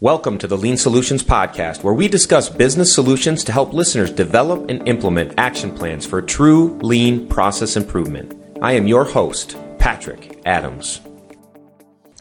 Welcome 0.00 0.36
to 0.40 0.46
the 0.46 0.58
Lean 0.58 0.76
Solutions 0.76 1.24
Podcast, 1.24 1.82
where 1.82 1.94
we 1.94 2.06
discuss 2.06 2.50
business 2.50 2.94
solutions 2.94 3.42
to 3.44 3.52
help 3.52 3.72
listeners 3.72 4.12
develop 4.12 4.68
and 4.68 4.86
implement 4.86 5.32
action 5.38 5.74
plans 5.74 6.04
for 6.04 6.20
true 6.20 6.78
lean 6.82 7.26
process 7.28 7.78
improvement. 7.78 8.34
I 8.60 8.72
am 8.72 8.86
your 8.86 9.06
host, 9.06 9.56
Patrick 9.78 10.42
Adams. 10.44 11.00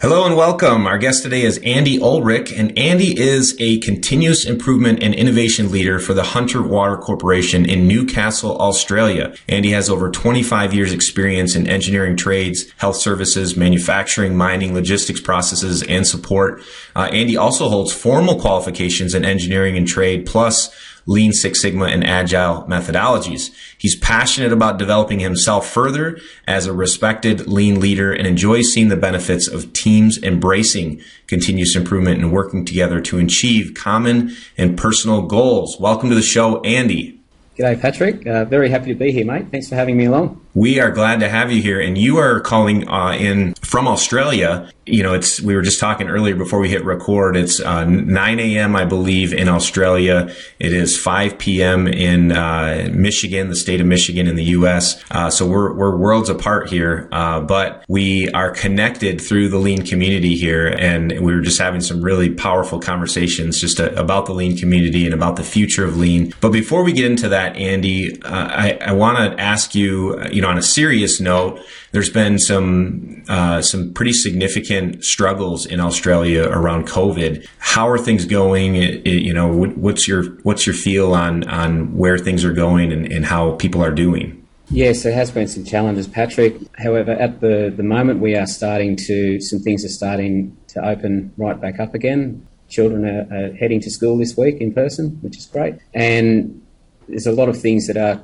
Hello 0.02 0.26
and 0.26 0.36
welcome. 0.36 0.88
Our 0.88 0.98
guest 0.98 1.24
today 1.24 1.44
is 1.44 1.58
Andy 1.60 1.98
Olrich, 1.98 2.52
and 2.54 2.78
Andy 2.78 3.18
is 3.18 3.56
a 3.62 3.80
continuous 3.80 4.46
improvement 4.46 5.02
and 5.02 5.16
innovation 5.16 5.72
leader 5.72 6.00
for 6.00 6.14
the 6.14 6.22
Hunter 6.22 6.62
Water 6.62 6.98
Corporation 6.98 7.64
in 7.66 7.88
Newcastle, 7.88 8.58
Australia. 8.58 9.34
Andy 9.48 9.72
has 9.72 9.90
over 9.90 10.12
25 10.12 10.74
years 10.74 10.92
experience 10.92 11.56
in 11.56 11.66
engineering 11.66 12.18
trades, 12.18 12.70
health 12.76 12.98
services, 12.98 13.56
manufacturing, 13.56 14.36
mining, 14.36 14.74
logistics 14.74 15.22
processes, 15.22 15.82
and 15.84 16.06
support. 16.06 16.62
Uh, 16.94 17.10
Andy 17.14 17.38
also 17.38 17.70
holds 17.70 17.94
formal 17.94 18.38
qualifications 18.38 19.16
in 19.16 19.24
engineering 19.24 19.78
and 19.78 19.88
trade, 19.88 20.26
plus 20.26 20.76
Lean 21.08 21.32
Six 21.34 21.62
Sigma 21.62 21.86
and 21.86 22.04
Agile 22.04 22.64
methodologies. 22.64 23.54
He's 23.78 23.96
passionate 23.96 24.52
about 24.52 24.80
developing 24.80 25.20
himself 25.20 25.70
further 25.70 26.20
as 26.48 26.66
a 26.66 26.74
respected 26.74 27.48
lean 27.48 27.80
leader 27.80 28.12
and 28.12 28.26
enjoys 28.26 28.74
seeing 28.74 28.90
the 28.90 28.98
benefits 28.98 29.48
of 29.48 29.72
teams 29.74 30.22
embracing 30.24 31.02
continuous 31.28 31.76
improvement 31.76 32.22
and 32.22 32.32
working 32.32 32.66
together 32.66 33.00
to 33.02 33.20
achieve 33.20 33.74
common 33.76 34.36
and 34.58 34.78
personal 34.78 35.22
goals. 35.22 35.80
Welcome 35.80 36.10
to 36.10 36.16
the 36.16 36.22
show, 36.22 36.62
Andy. 36.62 37.20
G'day, 37.58 37.80
Patrick. 37.80 38.28
Uh, 38.28 38.44
very 38.44 38.70
happy 38.70 38.88
to 38.88 38.96
be 38.96 39.14
here, 39.14 39.26
mate. 39.26 39.48
Thanks 39.50 39.70
for 39.70 39.76
having 39.76 39.96
me 39.96 40.06
along. 40.06 40.42
We 40.54 40.80
are 40.82 40.92
glad 40.92 41.22
to 41.22 41.30
have 41.30 41.54
you 41.54 41.62
here, 41.62 41.80
and 41.80 41.98
you 41.98 42.18
are 42.18 42.42
calling 42.42 42.90
uh, 42.90 43.12
in 43.12 43.54
from 43.62 43.88
Australia 43.88 44.70
you 44.86 45.02
know, 45.02 45.14
it's 45.14 45.42
we 45.42 45.56
were 45.56 45.64
just 45.64 45.80
talking 45.80 46.10
earlier 46.10 46.36
before 46.36 46.60
we 46.60 46.70
hit 46.70 46.86
record. 46.86 47.36
It's 47.36 47.60
uh, 47.60 47.86
9 47.86 48.40
a.m. 48.40 48.76
I 48.76 48.86
believe 48.86 49.34
in 49.34 49.50
Australia. 49.50 50.32
It 50.60 50.74
is 50.74 50.98
5 50.98 51.40
p.m. 51.40 51.88
in 51.88 52.32
uh, 52.32 52.90
Michigan, 52.94 53.50
the 53.50 53.56
state 53.56 53.82
of 53.82 53.88
Michigan 53.88 54.28
in 54.28 54.36
the 54.36 54.44
U.S. 54.44 55.04
Uh, 55.10 55.32
so 55.32 55.48
we're 55.48 55.74
we're 55.74 55.98
worlds 55.98 56.30
apart 56.30 56.70
here, 56.70 57.10
uh, 57.12 57.40
but 57.42 57.84
we 57.88 58.30
are 58.32 58.52
connected 58.52 59.20
through 59.20 59.50
the 59.50 59.58
Lean 59.58 59.84
community 59.84 60.36
here, 60.36 60.68
and 60.68 61.12
we 61.14 61.34
were 61.34 61.42
just 61.42 61.60
having 61.60 61.82
some 61.82 62.02
really 62.04 62.30
powerful 62.30 62.80
conversations 62.80 63.60
just 63.60 63.80
uh, 63.80 63.90
about 63.96 64.28
the 64.28 64.34
Lean 64.34 64.56
community 64.56 65.06
and 65.06 65.16
about 65.16 65.36
the 65.36 65.44
future 65.44 65.84
of 65.84 65.98
Lean. 65.98 66.32
But 66.42 66.52
before 66.52 66.84
we 66.84 66.94
get 66.94 67.10
into 67.10 67.30
that, 67.30 67.56
Andy, 67.56 68.22
uh, 68.22 68.48
I, 68.52 68.78
I 68.82 68.92
want 68.92 69.18
to 69.18 69.42
ask 69.42 69.74
you, 69.74 70.24
you 70.28 70.44
know, 70.44 70.50
on 70.50 70.60
a 70.60 70.64
serious 70.64 71.20
note 71.20 71.60
there's 71.92 72.10
been 72.10 72.38
some 72.38 73.24
some 73.62 73.94
pretty 73.94 74.12
significant 74.12 74.75
struggles 75.02 75.66
in 75.66 75.80
Australia 75.80 76.44
around 76.50 76.88
COVID. 76.88 77.48
How 77.60 77.88
are 77.88 77.98
things 77.98 78.26
going? 78.26 78.76
It, 78.76 79.06
it, 79.06 79.22
you 79.24 79.34
know, 79.34 79.48
what, 79.48 79.78
what's 79.78 80.08
your 80.08 80.24
what's 80.44 80.66
your 80.66 80.76
feel 80.76 81.14
on 81.14 81.44
on 81.50 81.96
where 81.98 82.18
things 82.18 82.44
are 82.44 82.54
going 82.54 82.92
and, 82.92 83.12
and 83.12 83.26
how 83.26 83.56
people 83.56 83.84
are 83.84 83.92
doing? 83.92 84.42
Yes, 84.70 85.04
there 85.04 85.14
has 85.14 85.32
been 85.32 85.48
some 85.48 85.64
challenges, 85.64 86.08
Patrick. 86.08 86.56
However, 86.78 87.12
at 87.12 87.40
the, 87.40 87.72
the 87.76 87.84
moment, 87.84 88.20
we 88.20 88.36
are 88.36 88.48
starting 88.48 88.96
to, 88.96 89.40
some 89.40 89.60
things 89.60 89.86
are 89.86 89.90
starting 89.90 90.58
to 90.70 90.84
open 90.84 91.32
right 91.38 91.60
back 91.60 91.80
up 91.80 91.94
again. 91.94 92.48
Children 92.68 93.06
are, 93.06 93.28
are 93.32 93.54
heading 93.54 93.80
to 93.82 93.92
school 93.92 94.18
this 94.18 94.36
week 94.36 94.58
in 94.62 94.74
person, 94.74 95.20
which 95.22 95.38
is 95.38 95.46
great. 95.46 95.76
And 95.94 96.64
there's 97.08 97.28
a 97.28 97.32
lot 97.32 97.48
of 97.48 97.62
things 97.62 97.86
that 97.88 97.98
are 97.98 98.20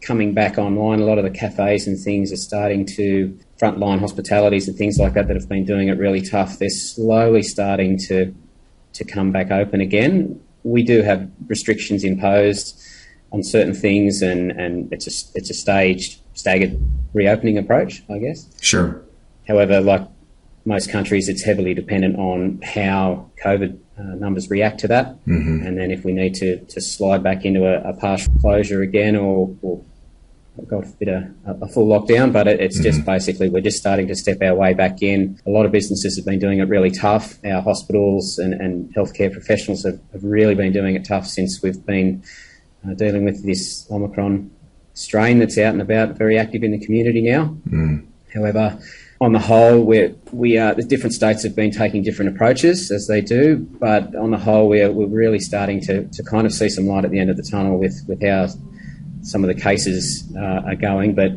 coming 0.00 0.34
back 0.34 0.58
online. 0.58 1.00
A 1.00 1.04
lot 1.04 1.18
of 1.18 1.24
the 1.24 1.30
cafes 1.30 1.86
and 1.86 1.98
things 1.98 2.32
are 2.32 2.36
starting 2.36 2.84
to 2.96 3.38
frontline 3.60 4.00
hospitalities 4.00 4.68
and 4.68 4.76
things 4.76 4.98
like 4.98 5.14
that 5.14 5.28
that 5.28 5.36
have 5.36 5.48
been 5.48 5.64
doing 5.64 5.88
it 5.88 5.98
really 5.98 6.20
tough. 6.20 6.58
They're 6.58 6.68
slowly 6.70 7.42
starting 7.42 7.98
to 8.08 8.34
to 8.92 9.04
come 9.04 9.30
back 9.30 9.50
open 9.50 9.80
again. 9.80 10.40
We 10.62 10.82
do 10.82 11.02
have 11.02 11.30
restrictions 11.46 12.02
imposed 12.02 12.80
on 13.32 13.42
certain 13.42 13.74
things, 13.74 14.22
and, 14.22 14.50
and 14.52 14.92
it's 14.92 15.06
a 15.06 15.38
it's 15.38 15.50
a 15.50 15.54
staged, 15.54 16.20
staggered 16.34 16.78
reopening 17.12 17.58
approach, 17.58 18.02
I 18.10 18.18
guess. 18.18 18.48
Sure. 18.60 19.02
However, 19.46 19.80
like 19.80 20.06
most 20.64 20.90
countries, 20.90 21.28
it's 21.28 21.42
heavily 21.42 21.74
dependent 21.74 22.16
on 22.18 22.60
how 22.62 23.30
COVID 23.44 23.78
uh, 23.98 24.02
numbers 24.16 24.50
react 24.50 24.80
to 24.80 24.88
that. 24.88 25.24
Mm-hmm. 25.26 25.64
And 25.64 25.78
then 25.78 25.90
if 25.90 26.04
we 26.04 26.12
need 26.12 26.34
to, 26.36 26.58
to 26.64 26.80
slide 26.80 27.22
back 27.22 27.44
into 27.44 27.64
a, 27.64 27.90
a 27.90 27.94
partial 27.94 28.32
closure 28.40 28.82
again 28.82 29.14
or, 29.14 29.56
or 29.62 29.82
God 30.68 30.86
forbid, 30.86 31.08
a, 31.08 31.20
bit 31.20 31.34
of 31.46 31.62
a 31.62 31.68
full 31.68 31.86
lockdown, 31.86 32.32
but 32.32 32.48
it, 32.48 32.60
it's 32.60 32.76
mm-hmm. 32.76 32.84
just 32.84 33.04
basically 33.04 33.48
we're 33.48 33.60
just 33.60 33.78
starting 33.78 34.08
to 34.08 34.14
step 34.14 34.38
our 34.42 34.54
way 34.54 34.74
back 34.74 35.02
in. 35.02 35.38
A 35.46 35.50
lot 35.50 35.66
of 35.66 35.72
businesses 35.72 36.16
have 36.16 36.24
been 36.24 36.38
doing 36.38 36.58
it 36.58 36.68
really 36.68 36.90
tough. 36.90 37.38
Our 37.44 37.60
hospitals 37.60 38.38
and, 38.38 38.54
and 38.54 38.94
healthcare 38.94 39.32
professionals 39.32 39.84
have, 39.84 40.00
have 40.12 40.24
really 40.24 40.54
been 40.54 40.72
doing 40.72 40.94
it 40.94 41.04
tough 41.04 41.26
since 41.26 41.62
we've 41.62 41.84
been 41.84 42.22
uh, 42.86 42.94
dealing 42.94 43.24
with 43.24 43.44
this 43.44 43.86
Omicron 43.90 44.50
strain 44.94 45.38
that's 45.38 45.58
out 45.58 45.74
and 45.74 45.82
about, 45.82 46.16
very 46.16 46.38
active 46.38 46.62
in 46.62 46.72
the 46.72 46.84
community 46.84 47.20
now. 47.20 47.54
Mm. 47.68 48.06
However, 48.34 48.78
on 49.20 49.32
the 49.32 49.38
whole, 49.38 49.82
we're, 49.82 50.14
we 50.32 50.58
are, 50.58 50.74
the 50.74 50.82
different 50.82 51.14
states 51.14 51.42
have 51.42 51.54
been 51.54 51.70
taking 51.70 52.02
different 52.02 52.34
approaches 52.34 52.90
as 52.90 53.06
they 53.06 53.20
do, 53.20 53.56
but 53.78 54.14
on 54.16 54.30
the 54.30 54.38
whole, 54.38 54.68
we're, 54.68 54.90
we're 54.90 55.06
really 55.06 55.38
starting 55.38 55.80
to, 55.82 56.06
to 56.08 56.22
kind 56.22 56.46
of 56.46 56.52
see 56.52 56.68
some 56.68 56.86
light 56.86 57.04
at 57.04 57.10
the 57.10 57.18
end 57.18 57.30
of 57.30 57.36
the 57.36 57.42
tunnel 57.42 57.78
with, 57.78 58.04
with 58.08 58.22
how 58.22 58.46
some 59.26 59.42
of 59.42 59.48
the 59.48 59.60
cases 59.60 60.32
uh, 60.36 60.62
are 60.66 60.76
going. 60.76 61.14
But 61.14 61.32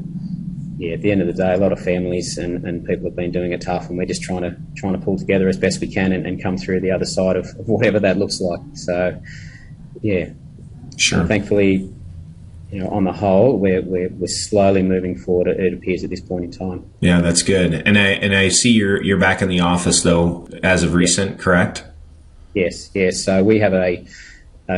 yeah, 0.77 0.93
at 0.93 1.01
the 1.01 1.11
end 1.11 1.21
of 1.21 1.27
the 1.27 1.33
day, 1.33 1.53
a 1.53 1.57
lot 1.57 1.71
of 1.71 1.79
families 1.79 2.37
and, 2.37 2.63
and 2.63 2.85
people 2.85 3.05
have 3.05 3.15
been 3.15 3.31
doing 3.31 3.51
it 3.51 3.61
tough, 3.61 3.89
and 3.89 3.97
we're 3.97 4.05
just 4.05 4.21
trying 4.21 4.43
to 4.43 4.55
trying 4.77 4.93
to 4.93 4.99
pull 4.99 5.17
together 5.17 5.49
as 5.49 5.57
best 5.57 5.81
we 5.81 5.87
can 5.87 6.13
and, 6.13 6.25
and 6.25 6.41
come 6.41 6.55
through 6.55 6.79
the 6.81 6.91
other 6.91 7.05
side 7.05 7.35
of, 7.35 7.45
of, 7.59 7.67
whatever 7.67 7.99
that 7.99 8.17
looks 8.17 8.39
like. 8.39 8.59
So, 8.75 9.19
yeah, 10.01 10.29
sure. 10.97 11.25
thankfully, 11.25 11.91
you 12.71 12.79
know, 12.79 12.89
on 12.89 13.03
the 13.03 13.11
whole, 13.11 13.57
we're, 13.57 13.81
we're, 13.81 14.09
we're 14.09 14.27
slowly 14.27 14.83
moving 14.83 15.17
forward. 15.17 15.47
It 15.47 15.73
appears 15.73 16.03
at 16.03 16.11
this 16.11 16.21
point 16.21 16.45
in 16.45 16.51
time. 16.51 16.89
Yeah, 16.99 17.21
that's 17.21 17.41
good. 17.41 17.73
And 17.73 17.97
I 17.97 18.09
and 18.09 18.35
I 18.35 18.49
see 18.49 18.71
you're 18.71 19.03
you're 19.03 19.19
back 19.19 19.41
in 19.41 19.49
the 19.49 19.61
office 19.61 20.03
though, 20.03 20.47
as 20.61 20.83
of 20.83 20.93
recent, 20.93 21.39
correct? 21.39 21.83
Yes, 22.53 22.91
yes. 22.93 23.23
So 23.23 23.43
we 23.43 23.59
have 23.59 23.73
a 23.73 24.05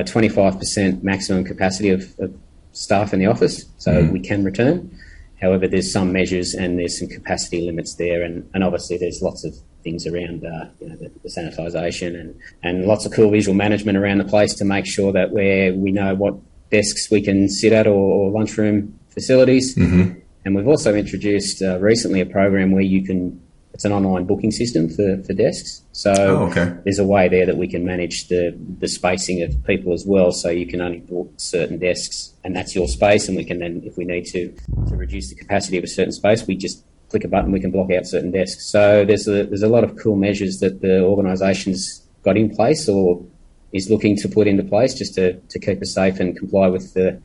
twenty 0.05 0.29
five 0.29 0.57
percent 0.57 1.03
maximum 1.03 1.43
capacity 1.43 1.89
of, 1.89 2.17
of, 2.17 2.33
staff 2.73 3.13
in 3.13 3.19
the 3.19 3.25
office, 3.25 3.65
so 3.77 3.91
mm. 3.91 4.11
we 4.11 4.19
can 4.19 4.43
return. 4.43 4.97
However, 5.41 5.67
there's 5.67 5.91
some 5.91 6.11
measures 6.13 6.53
and 6.53 6.77
there's 6.77 6.99
some 6.99 7.07
capacity 7.07 7.65
limits 7.65 7.95
there, 7.95 8.21
and, 8.21 8.49
and 8.53 8.63
obviously 8.63 8.97
there's 8.97 9.21
lots 9.21 9.43
of 9.43 9.55
things 9.83 10.05
around 10.05 10.45
uh, 10.45 10.65
you 10.79 10.89
know, 10.89 10.95
the, 10.95 11.11
the 11.23 11.29
sanitisation 11.29 12.19
and, 12.19 12.39
and 12.61 12.85
lots 12.85 13.05
of 13.05 13.11
cool 13.11 13.31
visual 13.31 13.55
management 13.55 13.97
around 13.97 14.19
the 14.19 14.25
place 14.25 14.53
to 14.53 14.65
make 14.65 14.85
sure 14.85 15.11
that 15.11 15.31
where 15.31 15.73
we 15.73 15.91
know 15.91 16.13
what 16.13 16.35
desks 16.69 17.09
we 17.09 17.21
can 17.21 17.49
sit 17.49 17.73
at 17.73 17.87
or, 17.87 17.91
or 17.91 18.31
lunchroom 18.31 18.97
facilities. 19.09 19.75
Mm-hmm. 19.75 20.19
And 20.45 20.55
we've 20.55 20.67
also 20.67 20.95
introduced 20.95 21.61
uh, 21.61 21.79
recently 21.79 22.21
a 22.21 22.25
program 22.25 22.71
where 22.71 22.83
you 22.83 23.03
can, 23.03 23.41
it's 23.81 23.85
an 23.87 23.93
online 23.93 24.25
booking 24.25 24.51
system 24.51 24.87
for, 24.87 25.23
for 25.23 25.33
desks. 25.33 25.81
So 25.91 26.13
oh, 26.15 26.45
okay. 26.49 26.71
there's 26.83 26.99
a 26.99 27.03
way 27.03 27.27
there 27.27 27.47
that 27.47 27.57
we 27.57 27.67
can 27.67 27.83
manage 27.83 28.27
the, 28.27 28.55
the 28.77 28.87
spacing 28.87 29.41
of 29.41 29.65
people 29.65 29.91
as 29.91 30.05
well. 30.05 30.31
So 30.31 30.51
you 30.51 30.67
can 30.67 30.81
only 30.81 30.99
book 30.99 31.33
certain 31.37 31.79
desks 31.79 32.31
and 32.43 32.55
that's 32.55 32.75
your 32.75 32.87
space. 32.87 33.27
And 33.27 33.35
we 33.35 33.43
can 33.43 33.57
then, 33.57 33.81
if 33.83 33.97
we 33.97 34.05
need 34.05 34.25
to, 34.27 34.55
to 34.87 34.95
reduce 34.95 35.29
the 35.29 35.35
capacity 35.35 35.79
of 35.79 35.83
a 35.83 35.87
certain 35.87 36.11
space, 36.11 36.45
we 36.45 36.55
just 36.55 36.85
click 37.09 37.23
a 37.23 37.27
button, 37.27 37.51
we 37.51 37.59
can 37.59 37.71
block 37.71 37.89
out 37.91 38.05
certain 38.05 38.29
desks. 38.29 38.67
So 38.67 39.03
there's 39.03 39.27
a, 39.27 39.45
there's 39.45 39.63
a 39.63 39.67
lot 39.67 39.83
of 39.83 39.97
cool 39.97 40.15
measures 40.15 40.59
that 40.59 40.81
the 40.81 41.01
organisation's 41.01 42.05
got 42.21 42.37
in 42.37 42.55
place 42.55 42.87
or 42.87 43.25
is 43.73 43.89
looking 43.89 44.15
to 44.17 44.29
put 44.29 44.45
into 44.45 44.61
place 44.61 44.93
just 44.93 45.15
to, 45.15 45.39
to 45.39 45.57
keep 45.57 45.81
us 45.81 45.95
safe 45.95 46.19
and 46.19 46.37
comply 46.37 46.67
with 46.67 46.93
the, 46.93 47.19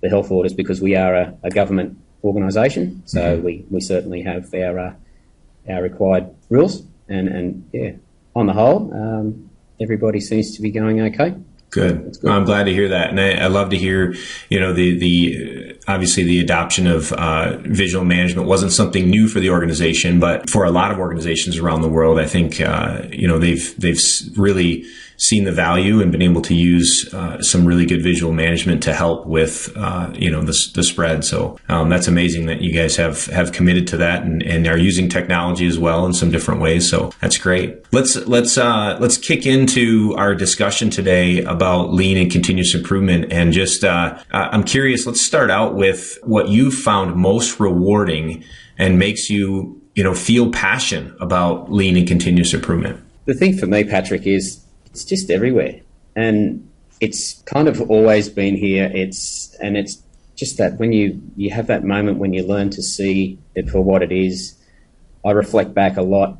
the 0.00 0.08
health 0.08 0.32
orders 0.32 0.54
because 0.54 0.80
we 0.80 0.96
are 0.96 1.14
a, 1.14 1.38
a 1.44 1.50
government 1.50 1.96
organisation. 2.24 3.00
So 3.06 3.36
mm-hmm. 3.36 3.44
we, 3.44 3.64
we 3.70 3.80
certainly 3.80 4.22
have 4.22 4.52
our 4.52 4.76
uh, 4.76 4.94
our 5.70 5.82
required 5.82 6.34
rules. 6.48 6.82
And, 7.08 7.28
and 7.28 7.68
yeah, 7.72 7.92
on 8.34 8.46
the 8.46 8.52
whole, 8.52 8.92
um, 8.94 9.50
everybody 9.80 10.20
seems 10.20 10.54
to 10.56 10.62
be 10.62 10.70
going 10.70 11.00
okay. 11.00 11.34
Good. 11.70 12.18
good. 12.20 12.30
I'm 12.30 12.44
glad 12.44 12.64
to 12.64 12.72
hear 12.72 12.88
that, 12.88 13.10
and 13.10 13.20
I, 13.20 13.44
I, 13.44 13.46
love 13.46 13.70
to 13.70 13.76
hear, 13.76 14.14
you 14.48 14.58
know, 14.58 14.72
the 14.72 14.98
the 14.98 15.78
obviously 15.86 16.24
the 16.24 16.40
adoption 16.40 16.88
of 16.88 17.12
uh, 17.12 17.58
visual 17.58 18.04
management 18.04 18.48
wasn't 18.48 18.72
something 18.72 19.08
new 19.08 19.28
for 19.28 19.38
the 19.38 19.50
organization, 19.50 20.18
but 20.18 20.50
for 20.50 20.64
a 20.64 20.70
lot 20.72 20.90
of 20.90 20.98
organizations 20.98 21.58
around 21.58 21.82
the 21.82 21.88
world, 21.88 22.18
I 22.18 22.26
think 22.26 22.60
uh, 22.60 23.02
you 23.12 23.28
know 23.28 23.38
they've 23.38 23.72
they've 23.78 24.00
really 24.36 24.84
seen 25.20 25.44
the 25.44 25.52
value 25.52 26.00
and 26.00 26.10
been 26.10 26.22
able 26.22 26.40
to 26.40 26.54
use 26.54 27.12
uh, 27.12 27.40
some 27.42 27.66
really 27.66 27.84
good 27.84 28.02
visual 28.02 28.32
management 28.32 28.82
to 28.82 28.94
help 28.94 29.26
with 29.26 29.70
uh, 29.76 30.10
you 30.14 30.30
know 30.30 30.40
the, 30.40 30.56
the 30.74 30.82
spread. 30.82 31.24
So 31.24 31.58
um, 31.68 31.90
that's 31.90 32.08
amazing 32.08 32.46
that 32.46 32.62
you 32.62 32.72
guys 32.72 32.96
have 32.96 33.26
have 33.26 33.52
committed 33.52 33.86
to 33.88 33.98
that 33.98 34.22
and, 34.22 34.42
and 34.42 34.66
are 34.66 34.78
using 34.78 35.08
technology 35.08 35.66
as 35.66 35.78
well 35.78 36.06
in 36.06 36.14
some 36.14 36.30
different 36.30 36.60
ways. 36.60 36.88
So 36.88 37.12
that's 37.20 37.36
great. 37.36 37.84
Let's 37.92 38.16
let's 38.26 38.56
uh, 38.56 38.96
let's 38.98 39.18
kick 39.18 39.46
into 39.46 40.14
our 40.16 40.34
discussion 40.34 40.90
today 40.90 41.42
about 41.44 41.92
lean 41.92 42.16
and 42.16 42.30
continuous 42.30 42.74
improvement. 42.74 43.30
And 43.30 43.52
just 43.52 43.84
uh, 43.84 44.18
I'm 44.30 44.64
curious. 44.64 45.06
Let's 45.06 45.20
start 45.20 45.50
out 45.50 45.74
with 45.74 46.18
what 46.22 46.48
you 46.48 46.70
found 46.70 47.14
most 47.14 47.60
rewarding 47.60 48.42
and 48.78 48.98
makes 48.98 49.28
you 49.28 49.80
you 49.94 50.02
know 50.02 50.14
feel 50.14 50.50
passion 50.50 51.14
about 51.20 51.70
lean 51.70 51.96
and 51.96 52.08
continuous 52.08 52.54
improvement. 52.54 53.04
The 53.26 53.34
thing 53.34 53.56
for 53.56 53.66
me, 53.66 53.84
Patrick, 53.84 54.26
is 54.26 54.59
it's 54.90 55.04
just 55.04 55.30
everywhere. 55.30 55.80
And 56.16 56.68
it's 57.00 57.42
kind 57.42 57.68
of 57.68 57.90
always 57.90 58.28
been 58.28 58.56
here. 58.56 58.90
It's 58.92 59.54
and 59.60 59.76
it's 59.76 60.02
just 60.36 60.58
that 60.58 60.78
when 60.78 60.92
you 60.92 61.20
you 61.36 61.50
have 61.50 61.66
that 61.66 61.84
moment 61.84 62.18
when 62.18 62.32
you 62.32 62.46
learn 62.46 62.70
to 62.70 62.82
see 62.82 63.38
it 63.54 63.68
for 63.68 63.80
what 63.80 64.02
it 64.02 64.12
is. 64.12 64.56
I 65.22 65.32
reflect 65.32 65.74
back 65.74 65.98
a 65.98 66.02
lot 66.02 66.38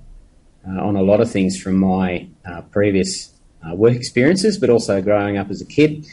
uh, 0.66 0.80
on 0.80 0.96
a 0.96 1.02
lot 1.02 1.20
of 1.20 1.30
things 1.30 1.60
from 1.60 1.76
my 1.76 2.26
uh, 2.46 2.62
previous 2.62 3.30
uh, 3.62 3.74
work 3.74 3.94
experiences, 3.94 4.56
but 4.56 4.70
also 4.70 5.02
growing 5.02 5.36
up 5.36 5.50
as 5.50 5.60
a 5.60 5.66
kid. 5.66 6.06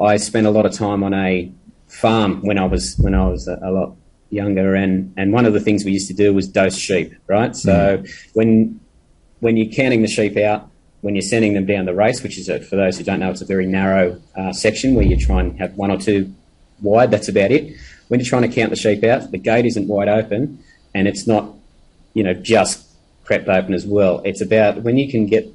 I 0.00 0.16
spent 0.16 0.46
a 0.46 0.50
lot 0.50 0.64
of 0.64 0.72
time 0.72 1.02
on 1.02 1.12
a 1.12 1.52
farm 1.88 2.40
when 2.42 2.56
I 2.56 2.64
was 2.64 2.96
when 2.98 3.14
I 3.14 3.26
was 3.28 3.48
a, 3.48 3.58
a 3.62 3.70
lot 3.70 3.96
younger, 4.30 4.74
and 4.74 5.12
and 5.16 5.32
one 5.32 5.44
of 5.44 5.52
the 5.52 5.60
things 5.60 5.84
we 5.84 5.92
used 5.92 6.08
to 6.08 6.14
do 6.14 6.32
was 6.32 6.48
dose 6.48 6.76
sheep, 6.76 7.14
right? 7.26 7.54
So 7.54 7.98
mm. 7.98 8.30
when 8.32 8.80
when 9.40 9.56
you're 9.56 9.72
counting 9.72 10.02
the 10.02 10.08
sheep 10.08 10.36
out, 10.36 10.70
when 11.00 11.14
you're 11.14 11.22
sending 11.22 11.54
them 11.54 11.66
down 11.66 11.86
the 11.86 11.94
race, 11.94 12.22
which 12.22 12.38
is 12.38 12.48
a, 12.48 12.60
for 12.60 12.76
those 12.76 12.98
who 12.98 13.04
don't 13.04 13.20
know, 13.20 13.30
it's 13.30 13.40
a 13.40 13.46
very 13.46 13.66
narrow 13.66 14.20
uh, 14.36 14.52
section 14.52 14.94
where 14.94 15.04
you 15.04 15.16
try 15.16 15.40
and 15.40 15.58
have 15.58 15.74
one 15.76 15.90
or 15.90 15.98
two 15.98 16.32
wide. 16.82 17.10
That's 17.10 17.28
about 17.28 17.50
it. 17.50 17.76
When 18.08 18.20
you're 18.20 18.28
trying 18.28 18.42
to 18.42 18.48
count 18.48 18.70
the 18.70 18.76
sheep 18.76 19.04
out, 19.04 19.30
the 19.30 19.38
gate 19.38 19.64
isn't 19.64 19.88
wide 19.88 20.08
open, 20.08 20.62
and 20.94 21.06
it's 21.08 21.26
not, 21.26 21.54
you 22.12 22.22
know, 22.22 22.34
just 22.34 22.86
crept 23.24 23.48
open 23.48 23.72
as 23.72 23.86
well. 23.86 24.20
It's 24.24 24.40
about 24.40 24.82
when 24.82 24.98
you 24.98 25.10
can 25.10 25.26
get 25.26 25.46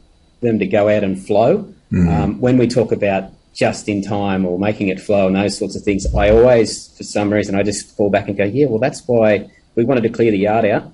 them 0.42 0.60
to 0.60 0.66
go 0.66 0.88
out 0.90 1.04
and 1.04 1.22
flow. 1.24 1.74
Mm-hmm. 1.92 2.10
Um, 2.10 2.42
when 2.42 2.58
we 2.58 2.68
talk 2.68 2.92
about 2.92 3.32
just 3.54 3.88
in 3.88 4.02
time 4.02 4.46
or 4.46 4.58
making 4.58 4.88
it 4.88 5.00
flow 5.00 5.28
and 5.28 5.36
those 5.36 5.58
sorts 5.58 5.76
of 5.76 5.84
things, 5.84 6.08
I 6.16 6.30
always, 6.30 6.96
for 6.98 7.04
some 7.04 7.32
reason, 7.32 7.56
I 7.56 7.64
just 7.64 7.96
fall 7.96 8.10
back 8.10 8.28
and 8.28 8.38
go, 8.38 8.46
yeah, 8.46 8.68
well, 8.68 8.80
that's 8.80 9.06
why 9.06 9.50
we 9.76 9.86
wanted 9.86 10.02
to 10.04 10.10
clear 10.10 10.32
the 10.32 10.40
yard 10.40 10.66
out. 10.66 10.92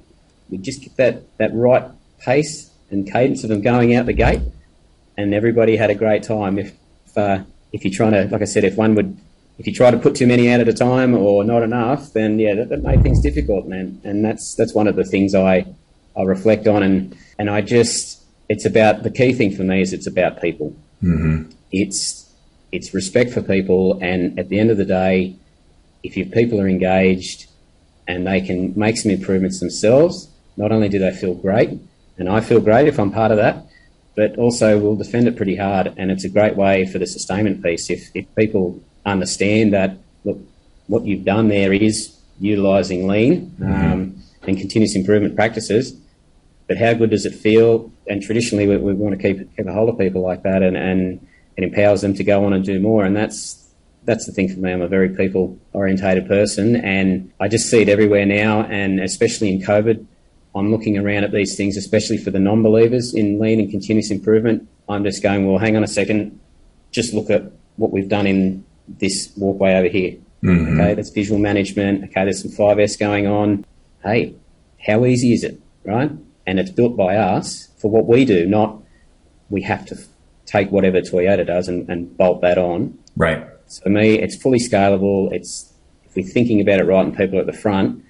We 0.50 0.58
just 0.58 0.82
get 0.82 0.98
that, 0.98 1.38
that 1.38 1.54
right 1.54 1.84
pace 2.20 2.71
and 2.92 3.12
cadence 3.12 3.44
of 3.44 3.50
them 3.50 3.62
going 3.62 3.96
out 3.96 4.06
the 4.06 4.14
gate, 4.14 4.42
and 5.18 5.34
everybody 5.34 5.78
had 5.78 5.90
a 5.90 5.96
great 5.96 6.24
time. 6.24 6.60
If 6.60 6.74
uh, 7.18 7.44
if 7.72 7.84
you're 7.84 7.94
trying 7.94 8.12
to, 8.12 8.26
like 8.32 8.42
I 8.42 8.46
said, 8.46 8.64
if 8.64 8.76
one 8.76 8.96
would, 8.96 9.18
if 9.58 9.66
you 9.66 9.74
try 9.74 9.92
to 9.92 9.98
put 9.98 10.16
too 10.16 10.28
many 10.28 10.50
out 10.52 10.60
at 10.60 10.68
a 10.68 10.74
time 10.74 11.16
or 11.16 11.44
not 11.44 11.64
enough, 11.64 12.14
then 12.14 12.38
yeah, 12.40 12.56
that, 12.56 12.70
that 12.70 12.84
made 12.84 13.02
things 13.02 13.22
difficult, 13.22 13.66
man. 13.68 14.02
And 14.04 14.24
that's 14.24 14.56
that's 14.56 14.74
one 14.74 14.88
of 14.88 14.96
the 14.96 15.06
things 15.06 15.34
I 15.34 15.66
I 16.16 16.24
reflect 16.24 16.68
on, 16.68 16.84
and 16.84 17.18
and 17.40 17.50
I 17.50 17.62
just 17.62 18.22
it's 18.50 18.66
about 18.66 19.04
the 19.04 19.10
key 19.10 19.34
thing 19.34 19.56
for 19.56 19.64
me 19.64 19.82
is 19.82 19.94
it's 19.94 20.08
about 20.08 20.42
people. 20.42 20.76
Mm-hmm. 21.02 21.52
It's 21.72 22.30
it's 22.72 22.94
respect 22.94 23.32
for 23.32 23.42
people, 23.42 24.00
and 24.02 24.38
at 24.38 24.50
the 24.50 24.60
end 24.60 24.72
of 24.72 24.78
the 24.78 24.86
day, 24.86 25.36
if 26.04 26.18
your 26.18 26.28
people 26.28 26.60
are 26.60 26.68
engaged 26.68 27.48
and 28.08 28.28
they 28.28 28.42
can 28.42 28.74
make 28.78 28.98
some 28.98 29.12
improvements 29.12 29.60
themselves, 29.60 30.30
not 30.58 30.72
only 30.72 30.90
do 30.90 31.00
they 31.00 31.12
feel 31.12 31.34
great, 31.34 31.80
and 32.18 32.30
I 32.30 32.42
feel 32.42 32.60
great 32.60 32.88
if 32.88 33.00
I'm 33.00 33.12
part 33.12 33.32
of 33.32 33.38
that, 33.38 33.66
but 34.16 34.38
also 34.38 34.80
we'll 34.80 34.96
defend 34.96 35.28
it 35.28 35.36
pretty 35.36 35.56
hard, 35.56 35.94
and 35.98 36.12
it's 36.12 36.24
a 36.24 36.30
great 36.30 36.56
way 36.56 36.86
for 36.86 37.00
the 37.00 37.08
sustainment 37.08 37.64
piece. 37.64 37.90
If 37.90 38.10
if 38.14 38.26
people 38.36 38.82
understand 39.06 39.74
that, 39.74 39.98
look, 40.24 40.38
what 40.88 41.06
you've 41.06 41.26
done 41.26 41.48
there 41.48 41.74
is 41.74 42.16
utilising 42.40 43.08
lean 43.08 43.52
mm-hmm. 43.60 43.92
um, 43.92 44.24
and 44.48 44.58
continuous 44.58 44.96
improvement 44.96 45.36
practices, 45.36 45.96
but 46.68 46.78
how 46.78 46.94
good 46.94 47.10
does 47.10 47.26
it 47.26 47.34
feel? 47.34 47.92
And 48.08 48.22
traditionally, 48.22 48.68
we, 48.68 48.78
we 48.78 48.94
want 48.94 49.20
to 49.20 49.22
keep 49.22 49.56
keep 49.56 49.66
a 49.68 49.74
hold 49.74 49.90
of 49.90 49.98
people 49.98 50.22
like 50.22 50.44
that, 50.44 50.64
and 50.64 50.78
and 50.78 51.26
it 51.58 51.64
empowers 51.64 52.02
them 52.02 52.14
to 52.16 52.24
go 52.24 52.46
on 52.46 52.54
and 52.54 52.64
do 52.64 52.80
more. 52.80 53.06
And 53.06 53.16
that's 53.16 53.58
that's 54.04 54.26
the 54.26 54.32
thing 54.32 54.50
for 54.50 54.60
me. 54.60 54.72
I'm 54.72 54.82
a 54.82 54.88
very 54.88 55.10
people 55.10 55.58
orientated 55.74 56.28
person, 56.28 56.76
and 56.76 57.32
I 57.40 57.48
just 57.48 57.70
see 57.70 57.82
it 57.82 57.90
everywhere 57.90 58.26
now. 58.26 58.64
And 58.64 59.00
especially 59.00 59.50
in 59.50 59.62
COVID, 59.62 60.06
I'm 60.56 60.72
looking 60.72 60.98
around 60.98 61.24
at 61.24 61.32
these 61.32 61.56
things, 61.56 61.78
especially 61.78 62.18
for 62.18 62.32
the 62.32 62.40
non 62.40 62.62
believers 62.64 63.14
in 63.14 63.40
lean 63.40 63.60
and 63.60 63.70
continuous 63.70 64.12
improvement. 64.12 64.68
I'm 64.90 65.04
just 65.04 65.24
going, 65.24 65.48
well, 65.48 65.58
hang 65.58 65.78
on 65.78 65.84
a 65.84 65.88
second, 65.88 66.40
just 66.92 67.14
look 67.14 67.30
at 67.30 67.44
what 67.78 67.92
we've 67.92 68.10
done 68.10 68.28
in 68.28 68.66
this 68.88 69.32
walkway 69.38 69.76
over 69.76 69.88
here. 69.88 70.18
Mm-hmm. 70.44 70.80
Okay, 70.80 70.94
that's 70.96 71.10
visual 71.10 71.40
management. 71.40 72.04
Okay, 72.06 72.26
there's 72.26 72.42
some 72.42 72.52
5S 72.52 73.00
going 73.00 73.28
on. 73.28 73.66
Hey, 74.04 74.36
how 74.86 75.06
easy 75.06 75.34
is 75.34 75.44
it, 75.44 75.62
right? 75.86 76.12
And 76.46 76.60
it's 76.60 76.72
built 76.72 76.98
by 76.98 77.16
us 77.16 77.70
for 77.78 77.90
what 77.90 78.08
we 78.08 78.26
do, 78.26 78.46
not 78.46 78.82
we 79.50 79.62
have 79.62 79.86
to 79.86 79.98
take 80.46 80.72
whatever 80.72 81.02
Toyota 81.02 81.46
does 81.46 81.68
and, 81.68 81.88
and 81.90 82.18
bolt 82.18 82.42
that 82.42 82.58
on. 82.58 82.98
Right. 83.16 83.46
So 83.68 83.84
for 83.84 83.90
me, 83.90 84.18
it's 84.20 84.36
fully 84.36 84.60
scalable. 84.60 85.32
It's 85.32 85.72
if 86.06 86.16
we're 86.16 86.26
thinking 86.28 86.60
about 86.60 86.80
it 86.80 86.86
right 86.86 87.06
and 87.06 87.16
people 87.16 87.38
are 87.38 87.42
at 87.42 87.48
the 87.48 87.54
front, 87.54 88.04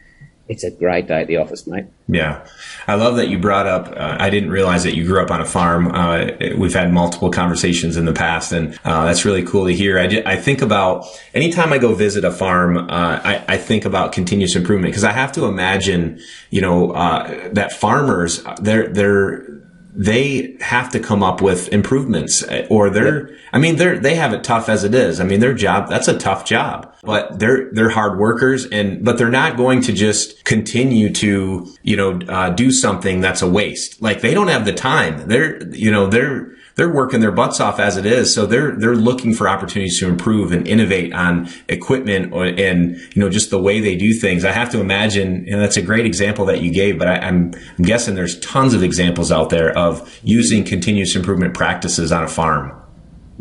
it's 0.51 0.65
a 0.65 0.71
great 0.71 1.07
day 1.07 1.21
at 1.21 1.27
the 1.27 1.37
office, 1.37 1.65
mate. 1.65 1.85
Yeah. 2.09 2.45
I 2.85 2.95
love 2.95 3.15
that 3.15 3.29
you 3.29 3.39
brought 3.39 3.67
up, 3.67 3.87
uh, 3.87 4.17
I 4.19 4.29
didn't 4.29 4.49
realize 4.49 4.83
that 4.83 4.95
you 4.95 5.05
grew 5.05 5.21
up 5.21 5.31
on 5.31 5.39
a 5.39 5.45
farm. 5.45 5.87
Uh, 5.87 6.31
we've 6.57 6.73
had 6.73 6.91
multiple 6.91 7.31
conversations 7.31 7.95
in 7.95 8.03
the 8.03 8.11
past 8.11 8.51
and 8.51 8.77
uh, 8.83 9.05
that's 9.05 9.23
really 9.23 9.43
cool 9.43 9.67
to 9.67 9.73
hear. 9.73 9.97
I, 9.97 10.21
I 10.25 10.35
think 10.35 10.61
about 10.61 11.05
anytime 11.33 11.71
I 11.71 11.77
go 11.77 11.95
visit 11.95 12.25
a 12.25 12.31
farm, 12.31 12.77
uh, 12.77 13.21
I, 13.23 13.45
I, 13.47 13.57
think 13.57 13.85
about 13.85 14.11
continuous 14.11 14.57
improvement 14.57 14.91
because 14.91 15.05
I 15.05 15.13
have 15.13 15.31
to 15.33 15.45
imagine, 15.45 16.19
you 16.49 16.59
know, 16.59 16.91
uh, 16.91 17.49
that 17.53 17.71
farmers, 17.71 18.43
they're, 18.61 18.89
they're, 18.89 19.61
they 19.93 20.57
have 20.61 20.89
to 20.91 20.99
come 20.99 21.21
up 21.21 21.41
with 21.41 21.69
improvements 21.69 22.43
or 22.69 22.89
they're, 22.89 23.29
yeah. 23.29 23.37
I 23.53 23.59
mean, 23.59 23.75
they're, 23.75 23.99
they 23.99 24.15
have 24.15 24.33
it 24.33 24.43
tough 24.43 24.69
as 24.69 24.83
it 24.83 24.95
is. 24.95 25.19
I 25.19 25.23
mean, 25.23 25.39
their 25.39 25.53
job, 25.53 25.89
that's 25.89 26.07
a 26.07 26.17
tough 26.17 26.45
job, 26.45 26.95
but 27.03 27.39
they're, 27.39 27.71
they're 27.71 27.89
hard 27.89 28.17
workers 28.17 28.65
and, 28.65 29.03
but 29.03 29.17
they're 29.17 29.29
not 29.29 29.57
going 29.57 29.81
to 29.81 29.93
just 29.93 30.43
continue 30.45 31.11
to, 31.13 31.67
you 31.83 31.97
know, 31.97 32.19
uh, 32.29 32.49
do 32.51 32.71
something 32.71 33.21
that's 33.21 33.41
a 33.41 33.49
waste. 33.49 34.01
Like 34.01 34.21
they 34.21 34.33
don't 34.33 34.47
have 34.47 34.65
the 34.65 34.73
time. 34.73 35.27
They're, 35.27 35.67
you 35.69 35.91
know, 35.91 36.07
they're, 36.07 36.51
they're 36.75 36.93
working 36.93 37.19
their 37.19 37.31
butts 37.31 37.59
off 37.59 37.79
as 37.79 37.97
it 37.97 38.05
is. 38.05 38.33
So 38.33 38.45
they're, 38.45 38.75
they're 38.75 38.95
looking 38.95 39.33
for 39.33 39.47
opportunities 39.47 39.99
to 39.99 40.07
improve 40.07 40.51
and 40.51 40.67
innovate 40.67 41.13
on 41.13 41.49
equipment 41.67 42.33
or, 42.33 42.45
and, 42.45 42.95
you 42.95 43.21
know, 43.21 43.29
just 43.29 43.49
the 43.49 43.61
way 43.61 43.79
they 43.79 43.95
do 43.95 44.13
things. 44.13 44.45
I 44.45 44.51
have 44.51 44.69
to 44.71 44.79
imagine, 44.79 45.45
and 45.49 45.61
that's 45.61 45.77
a 45.77 45.81
great 45.81 46.05
example 46.05 46.45
that 46.45 46.61
you 46.61 46.71
gave, 46.71 46.97
but 46.97 47.07
I, 47.07 47.17
am 47.17 47.53
I'm 47.77 47.83
guessing 47.83 48.15
there's 48.15 48.39
tons 48.39 48.73
of 48.73 48.83
examples 48.83 49.31
out 49.31 49.49
there 49.49 49.77
of 49.77 50.19
using 50.23 50.63
continuous 50.63 51.15
improvement 51.15 51.53
practices 51.53 52.11
on 52.11 52.23
a 52.23 52.27
farm. 52.27 52.77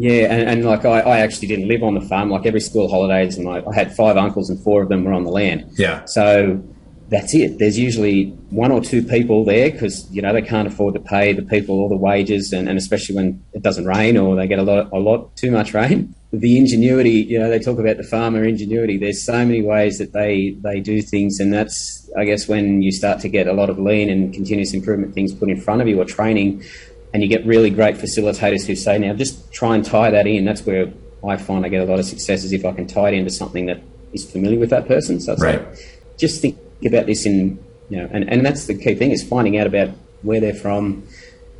Yeah, 0.01 0.33
and, 0.33 0.49
and 0.49 0.65
like 0.65 0.87
I, 0.87 1.01
I, 1.01 1.19
actually 1.19 1.49
didn't 1.49 1.69
live 1.69 1.83
on 1.83 1.93
the 1.93 2.01
farm. 2.01 2.31
Like 2.31 2.47
every 2.47 2.61
school 2.61 2.89
holidays, 2.89 3.37
and 3.37 3.47
I, 3.47 3.63
I 3.69 3.75
had 3.75 3.95
five 3.95 4.17
uncles, 4.17 4.49
and 4.49 4.59
four 4.65 4.83
of 4.83 4.89
them 4.89 5.05
were 5.05 5.13
on 5.13 5.25
the 5.25 5.31
land. 5.31 5.71
Yeah. 5.77 6.07
So 6.07 6.63
that's 7.11 7.35
it. 7.35 7.59
There's 7.59 7.77
usually 7.77 8.27
one 8.51 8.71
or 8.71 8.81
two 8.81 9.03
people 9.03 9.45
there 9.45 9.71
because 9.71 10.09
you 10.13 10.23
know 10.23 10.33
they 10.33 10.43
can't 10.43 10.69
afford 10.69 10.95
to 10.95 11.01
pay 11.01 11.33
the 11.33 11.43
people 11.43 11.81
all 11.81 11.89
the 11.89 11.97
wages, 11.97 12.53
and, 12.53 12.69
and 12.69 12.79
especially 12.79 13.17
when 13.17 13.45
it 13.53 13.63
doesn't 13.63 13.85
rain 13.85 14.17
or 14.17 14.37
they 14.37 14.47
get 14.47 14.61
a 14.61 14.63
lot, 14.63 14.89
a 14.93 14.99
lot 14.99 15.37
too 15.37 15.51
much 15.51 15.75
rain. 15.75 16.15
The 16.33 16.57
ingenuity, 16.57 17.11
you 17.11 17.41
know, 17.41 17.51
they 17.51 17.59
talk 17.59 17.81
about 17.81 17.97
the 17.97 18.05
farmer 18.05 18.45
ingenuity. 18.45 18.97
There's 18.97 19.21
so 19.21 19.45
many 19.45 19.61
ways 19.61 19.99
that 19.99 20.13
they 20.13 20.57
they 20.63 20.79
do 20.79 21.03
things, 21.03 21.41
and 21.41 21.53
that's 21.53 22.09
I 22.17 22.25
guess 22.25 22.47
when 22.47 22.81
you 22.81 22.93
start 22.93 23.21
to 23.23 23.29
get 23.29 23.49
a 23.49 23.53
lot 23.53 23.71
of 23.71 23.79
lean 23.81 24.09
and 24.09 24.33
continuous 24.33 24.73
improvement 24.73 25.13
things 25.13 25.35
put 25.35 25.51
in 25.51 25.61
front 25.61 25.83
of 25.83 25.89
you 25.89 26.01
or 26.01 26.05
training, 26.05 26.63
and 27.13 27.25
you 27.25 27.29
get 27.29 27.45
really 27.45 27.71
great 27.71 27.97
facilitators 27.97 28.67
who 28.67 28.77
say, 28.77 28.99
now 28.99 29.15
just 29.15 29.53
try 29.53 29.75
and 29.75 29.85
tie 29.85 30.13
that 30.13 30.29
in. 30.29 30.45
That's 30.45 30.65
where 30.65 30.93
I 31.27 31.37
find 31.37 31.67
I 31.67 31.69
get 31.69 31.83
a 31.83 31.91
lot 31.91 31.99
of 31.99 32.05
success 32.05 32.45
is 32.45 32.53
if 32.53 32.65
I 32.65 32.71
can 32.71 32.87
tie 32.87 33.09
it 33.09 33.15
into 33.15 33.31
something 33.31 33.67
that 33.67 33.81
is 34.13 34.31
familiar 34.31 34.61
with 34.61 34.71
that 34.71 34.87
person. 34.87 35.19
So 35.19 35.33
it's 35.33 35.43
right. 35.43 35.61
like, 35.61 35.79
just 36.17 36.41
think 36.41 36.57
about 36.87 37.07
this 37.07 37.27
in, 37.27 37.63
you 37.89 37.99
know, 37.99 38.09
and, 38.13 38.29
and 38.31 38.45
that's 38.45 38.67
the 38.67 38.75
key 38.75 38.95
thing 38.95 39.11
is 39.11 39.23
finding 39.23 39.59
out 39.59 39.67
about 39.67 39.91
where 40.23 40.41
they're 40.41 40.55
from, 40.55 41.07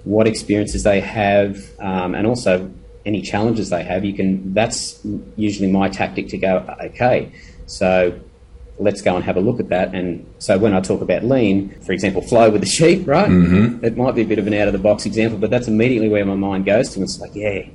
what 0.05 0.27
experiences 0.27 0.83
they 0.83 1.01
have, 1.01 1.59
um, 1.79 2.15
and 2.15 2.27
also 2.27 2.71
any 3.07 3.23
challenges 3.23 3.71
they 3.71 3.83
have. 3.83 4.05
You 4.05 4.15
can, 4.15 4.55
that's 4.55 5.01
usually 5.37 5.71
my 5.71 5.89
tactic 5.89 6.29
to 6.29 6.39
go, 6.39 6.77
okay, 6.83 7.33
so 7.67 8.19
let's 8.79 9.03
go 9.03 9.15
and 9.15 9.25
have 9.25 9.37
a 9.37 9.41
look 9.41 9.61
at 9.61 9.69
that. 9.69 9.95
And 9.95 10.27
so 10.39 10.59
when 10.59 10.75
I 10.75 10.81
talk 10.81 11.01
about 11.01 11.25
lean, 11.25 11.71
for 11.81 11.93
example, 11.93 12.23
flow 12.23 12.51
with 12.51 12.63
the 12.63 12.67
sheep, 12.67 13.07
right? 13.07 13.29
Mm-hmm. 13.29 13.85
It 13.85 13.97
might 13.97 14.15
be 14.15 14.23
a 14.23 14.27
bit 14.27 14.39
of 14.39 14.47
an 14.47 14.55
out 14.55 14.69
of 14.69 14.73
the 14.73 14.79
box 14.79 15.07
example, 15.07 15.39
but 15.39 15.51
that's 15.51 15.69
immediately 15.69 16.09
where 16.09 16.25
my 16.25 16.35
mind 16.35 16.65
goes 16.65 16.91
to. 16.95 17.03
It's 17.03 17.21
like, 17.21 17.35
yeah, 17.35 17.67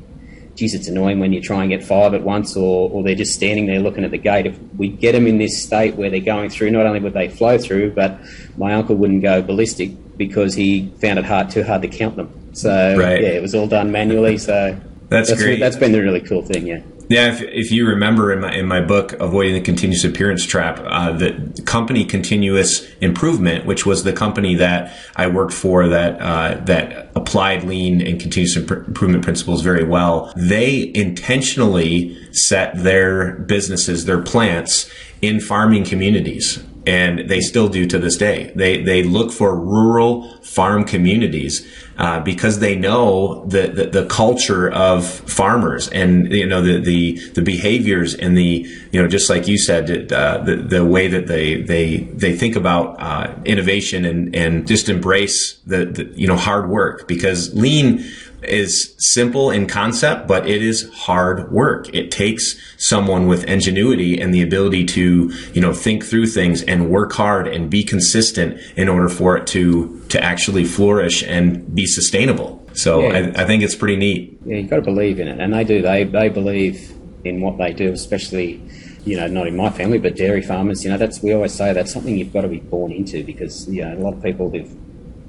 geez, 0.56 0.74
it's 0.74 0.88
annoying 0.88 1.20
when 1.20 1.34
you 1.34 1.42
try 1.42 1.62
and 1.62 1.70
get 1.70 1.84
five 1.84 2.14
at 2.14 2.24
once, 2.24 2.56
or, 2.56 2.90
or 2.90 3.04
they're 3.04 3.16
just 3.16 3.34
standing 3.34 3.66
there 3.66 3.80
looking 3.80 4.04
at 4.04 4.12
the 4.12 4.18
gate. 4.18 4.46
If 4.46 4.58
we 4.78 4.88
get 4.90 5.12
them 5.12 5.28
in 5.28 5.38
this 5.38 5.62
state 5.62 5.96
where 5.96 6.10
they're 6.10 6.20
going 6.20 6.50
through, 6.50 6.72
not 6.72 6.86
only 6.86 7.00
would 7.00 7.14
they 7.14 7.30
flow 7.30 7.58
through, 7.58 7.92
but 7.92 8.20
my 8.58 8.74
uncle 8.74 8.96
wouldn't 8.96 9.22
go 9.22 9.42
ballistic 9.42 9.92
because 10.18 10.56
he 10.56 10.90
found 11.02 11.20
it 11.20 11.26
hard 11.26 11.50
too 11.50 11.64
hard 11.64 11.82
to 11.82 11.88
count 11.88 12.16
them. 12.16 12.54
So 12.54 12.98
right. 12.98 13.22
yeah, 13.22 13.30
it 13.30 13.42
was 13.42 13.54
all 13.54 13.68
done 13.68 13.92
manually. 13.92 14.38
So 14.38 14.80
that's, 15.10 15.30
that's 15.30 15.42
great. 15.42 15.60
That's 15.60 15.76
been 15.76 15.92
the 15.92 16.02
really 16.02 16.22
cool 16.22 16.42
thing. 16.42 16.68
Yeah. 16.68 16.82
Yeah, 17.08 17.32
if, 17.32 17.42
if 17.42 17.72
you 17.72 17.88
remember 17.88 18.34
in 18.34 18.42
my 18.42 18.54
in 18.54 18.68
my 18.68 18.82
book, 18.82 19.14
Avoiding 19.14 19.54
the 19.54 19.62
Continuous 19.62 20.04
Appearance 20.04 20.46
Trap, 20.46 20.80
uh, 20.84 21.12
the 21.12 21.62
company 21.66 22.04
Continuous 22.04 22.88
Improvement, 23.00 23.66
which 23.66 23.86
was 23.86 24.04
the 24.04 24.14
company 24.14 24.56
that 24.56 24.96
I 25.16 25.28
worked 25.28 25.54
for 25.54 25.88
that 25.88 26.20
uh, 26.20 26.64
that 26.66 27.12
applied 27.16 27.64
lean 27.64 28.02
and 28.02 28.20
continuous 28.20 28.58
improvement 28.58 29.24
principles 29.24 29.62
very 29.62 29.84
well, 29.84 30.34
they 30.36 30.92
intentionally 30.96 32.18
set 32.34 32.76
their 32.76 33.36
businesses, 33.36 34.06
their 34.06 34.22
plants 34.22 34.90
in 35.22 35.40
farming 35.40 35.86
communities 35.86 36.64
and 36.88 37.30
they 37.30 37.40
still 37.42 37.68
do 37.68 37.86
to 37.88 38.00
this 38.00 38.18
day. 38.18 38.52
They 38.56 38.82
they 38.82 39.04
look 39.04 39.32
for 39.32 39.60
rural 39.60 40.38
farm 40.40 40.84
communities 40.84 41.68
uh, 41.98 42.20
because 42.20 42.60
they 42.60 42.76
know 42.76 43.46
the, 43.46 43.68
the, 43.68 43.86
the 43.86 44.06
culture 44.08 44.70
of 44.72 45.06
farmers 45.06 45.88
and 45.90 46.32
you 46.32 46.46
know 46.46 46.62
the 46.62 46.80
the 46.80 47.18
the 47.30 47.42
behaviors 47.42 48.14
and 48.14 48.38
the 48.38 48.68
you 48.92 49.02
know 49.02 49.08
just 49.08 49.30
like 49.30 49.48
you 49.48 49.58
said 49.58 50.12
uh, 50.12 50.40
the 50.40 50.58
the 50.58 50.86
way 50.86 51.08
that 51.08 51.28
they 51.28 51.62
they 51.62 51.98
they 51.98 52.36
think 52.36 52.56
about 52.56 53.00
uh, 53.00 53.34
innovation 53.46 54.06
and 54.06 54.36
and 54.36 54.68
just 54.68 54.90
embrace 54.90 55.60
the, 55.66 55.86
the 55.86 56.06
you 56.16 56.28
know 56.28 56.36
hard 56.36 56.70
work 56.70 57.08
because 57.08 57.54
lean 57.56 58.06
is 58.44 58.96
simple 58.98 59.52
in 59.52 59.68
concept, 59.68 60.28
but 60.28 60.48
it 60.48 60.62
is 60.62 60.92
hard 60.94 61.52
work. 61.52 61.94
It 61.94 62.12
takes 62.12 62.56
someone 62.78 63.28
with 63.28 63.44
ingenuity 63.46 64.20
and 64.20 64.34
the 64.34 64.42
ability 64.42 64.86
to, 64.86 65.32
you 65.54 65.62
know, 65.62 65.74
think 65.74 66.04
through 66.04 66.28
things 66.28 66.62
and 66.64 66.90
work 66.90 67.14
hard 67.14 67.48
and 67.48 67.70
be 67.70 67.84
consistent 67.84 68.60
in 68.76 68.88
order 68.88 69.10
for 69.10 69.38
it 69.38 69.48
to, 69.48 70.00
to 70.10 70.24
actually 70.24 70.66
flourish 70.66 71.24
and 71.24 71.74
be 71.74 71.86
sustainable. 71.86 72.64
So 72.74 73.02
yeah. 73.02 73.32
I, 73.36 73.44
I, 73.44 73.46
think 73.46 73.64
it's 73.64 73.76
pretty 73.76 73.96
neat. 73.96 74.38
Yeah, 74.46 74.58
you've 74.58 74.70
got 74.70 74.78
to 74.78 74.82
believe 74.82 75.20
in 75.20 75.28
it. 75.28 75.40
And 75.40 75.54
they 75.54 75.64
do. 75.64 75.82
They, 75.82 76.04
they 76.04 76.30
believe 76.30 76.94
in 77.24 77.42
what 77.42 77.58
they 77.58 77.72
do, 77.72 77.92
especially, 77.94 78.62
you 79.06 79.18
know, 79.18 79.28
not 79.28 79.48
in 79.48 79.56
my 79.56 79.70
family, 79.70 79.98
but 79.98 80.16
dairy 80.16 80.42
farmers. 80.42 80.84
You 80.84 80.92
know, 80.92 80.98
that's, 80.98 81.24
we 81.24 81.34
always 81.34 81.54
say 81.54 81.72
that's 81.74 81.94
something 81.94 82.18
you've 82.18 82.34
got 82.34 82.42
to 82.42 82.50
be 82.50 82.60
born 82.60 82.92
into 82.92 83.24
because, 83.24 83.68
you 83.70 83.84
know, 83.84 83.94
a 83.94 84.00
lot 84.00 84.14
of 84.14 84.22
people 84.24 84.50
who've, 84.50 84.70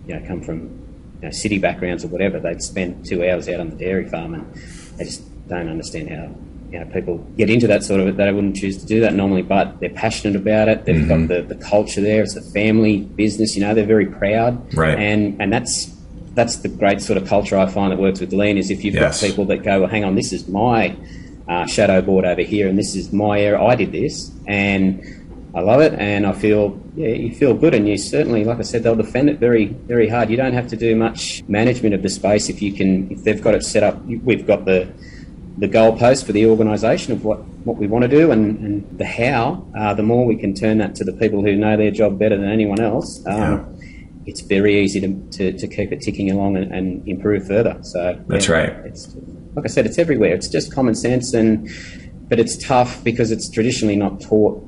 you 0.06 0.18
know, 0.18 0.26
come 0.26 0.42
from 0.42 0.85
you 1.20 1.28
know, 1.28 1.30
city 1.30 1.58
backgrounds 1.58 2.04
or 2.04 2.08
whatever, 2.08 2.38
they'd 2.38 2.62
spend 2.62 3.06
two 3.06 3.28
hours 3.28 3.48
out 3.48 3.60
on 3.60 3.70
the 3.70 3.76
dairy 3.76 4.08
farm 4.08 4.34
and 4.34 4.54
they 4.96 5.04
just 5.04 5.22
don't 5.48 5.68
understand 5.68 6.10
how 6.10 6.34
you 6.70 6.80
know, 6.80 6.86
people 6.92 7.18
get 7.36 7.48
into 7.48 7.66
that 7.68 7.84
sort 7.84 8.00
of 8.00 8.08
it. 8.08 8.16
They 8.16 8.32
wouldn't 8.32 8.56
choose 8.56 8.76
to 8.78 8.86
do 8.86 9.00
that 9.00 9.14
normally, 9.14 9.42
but 9.42 9.78
they're 9.80 9.90
passionate 9.90 10.36
about 10.36 10.68
it. 10.68 10.84
They've 10.84 10.96
mm-hmm. 10.96 11.26
got 11.26 11.28
the, 11.28 11.54
the 11.54 11.64
culture 11.64 12.00
there. 12.00 12.22
It's 12.22 12.36
a 12.36 12.42
family 12.42 12.98
business. 13.00 13.56
You 13.56 13.62
know, 13.62 13.74
they're 13.74 13.86
very 13.86 14.06
proud. 14.06 14.74
Right. 14.74 14.98
And 14.98 15.40
and 15.40 15.52
that's 15.52 15.94
that's 16.34 16.56
the 16.56 16.68
great 16.68 17.00
sort 17.00 17.16
of 17.16 17.28
culture 17.28 17.56
I 17.56 17.66
find 17.66 17.92
that 17.92 17.98
works 17.98 18.20
with 18.20 18.32
Lean 18.32 18.58
is 18.58 18.70
if 18.70 18.84
you've 18.84 18.94
yes. 18.94 19.20
got 19.20 19.26
people 19.26 19.44
that 19.46 19.62
go, 19.62 19.80
well, 19.80 19.88
hang 19.88 20.04
on, 20.04 20.16
this 20.16 20.32
is 20.32 20.46
my 20.48 20.96
uh, 21.48 21.66
shadow 21.66 22.02
board 22.02 22.24
over 22.24 22.42
here, 22.42 22.68
and 22.68 22.78
this 22.78 22.94
is 22.94 23.12
my 23.12 23.40
area. 23.40 23.60
I 23.62 23.74
did 23.74 23.92
this, 23.92 24.32
and 24.46 25.02
I 25.56 25.60
love 25.60 25.80
it, 25.80 25.94
and 25.94 26.26
I 26.26 26.32
feel 26.32 26.78
yeah, 26.96 27.08
you 27.08 27.34
feel 27.34 27.54
good, 27.54 27.74
and 27.74 27.88
you 27.88 27.96
certainly, 27.96 28.44
like 28.44 28.58
I 28.58 28.62
said, 28.62 28.82
they'll 28.82 28.94
defend 28.94 29.30
it 29.30 29.38
very, 29.38 29.68
very 29.68 30.06
hard. 30.06 30.28
You 30.28 30.36
don't 30.36 30.52
have 30.52 30.68
to 30.68 30.76
do 30.76 30.94
much 30.94 31.42
management 31.48 31.94
of 31.94 32.02
the 32.02 32.10
space 32.10 32.50
if 32.50 32.60
you 32.60 32.74
can, 32.74 33.10
if 33.10 33.24
they've 33.24 33.40
got 33.40 33.54
it 33.54 33.64
set 33.64 33.82
up. 33.82 34.04
We've 34.04 34.46
got 34.46 34.66
the 34.66 34.86
the 35.56 35.66
goalpost 35.66 36.26
for 36.26 36.32
the 36.32 36.44
organisation 36.44 37.14
of 37.14 37.24
what, 37.24 37.38
what 37.64 37.78
we 37.78 37.86
want 37.86 38.02
to 38.02 38.08
do 38.08 38.30
and, 38.30 38.58
and 38.58 38.98
the 38.98 39.06
how. 39.06 39.66
Uh, 39.74 39.94
the 39.94 40.02
more 40.02 40.26
we 40.26 40.36
can 40.36 40.52
turn 40.52 40.76
that 40.76 40.94
to 40.96 41.04
the 41.04 41.14
people 41.14 41.42
who 41.42 41.56
know 41.56 41.74
their 41.78 41.90
job 41.90 42.18
better 42.18 42.36
than 42.36 42.50
anyone 42.50 42.78
else. 42.78 43.24
Um, 43.26 43.40
yeah. 43.80 43.86
It's 44.26 44.42
very 44.42 44.78
easy 44.78 45.00
to, 45.00 45.28
to, 45.38 45.56
to, 45.56 45.66
keep 45.66 45.90
it 45.90 46.02
ticking 46.02 46.30
along 46.30 46.58
and, 46.58 46.70
and 46.70 47.08
improve 47.08 47.46
further. 47.46 47.78
So 47.82 48.22
that's 48.26 48.48
yeah, 48.48 48.54
right. 48.54 48.70
It's 48.84 49.16
like 49.54 49.64
I 49.64 49.68
said, 49.68 49.86
it's 49.86 49.98
everywhere. 49.98 50.34
It's 50.34 50.48
just 50.48 50.74
common 50.74 50.94
sense, 50.94 51.32
and 51.32 51.70
but 52.28 52.38
it's 52.38 52.56
tough 52.58 53.02
because 53.04 53.30
it's 53.30 53.48
traditionally 53.48 53.96
not 53.96 54.20
taught 54.20 54.65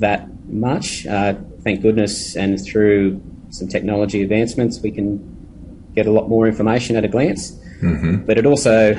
that 0.00 0.28
much. 0.48 1.06
Uh, 1.06 1.34
thank 1.62 1.82
goodness, 1.82 2.36
and 2.36 2.62
through 2.64 3.20
some 3.50 3.68
technology 3.68 4.22
advancements, 4.22 4.80
we 4.80 4.90
can 4.90 5.90
get 5.94 6.06
a 6.06 6.10
lot 6.10 6.28
more 6.28 6.46
information 6.46 6.96
at 6.96 7.04
a 7.04 7.08
glance. 7.08 7.52
Mm-hmm. 7.82 8.24
But 8.24 8.38
it 8.38 8.46
also, 8.46 8.92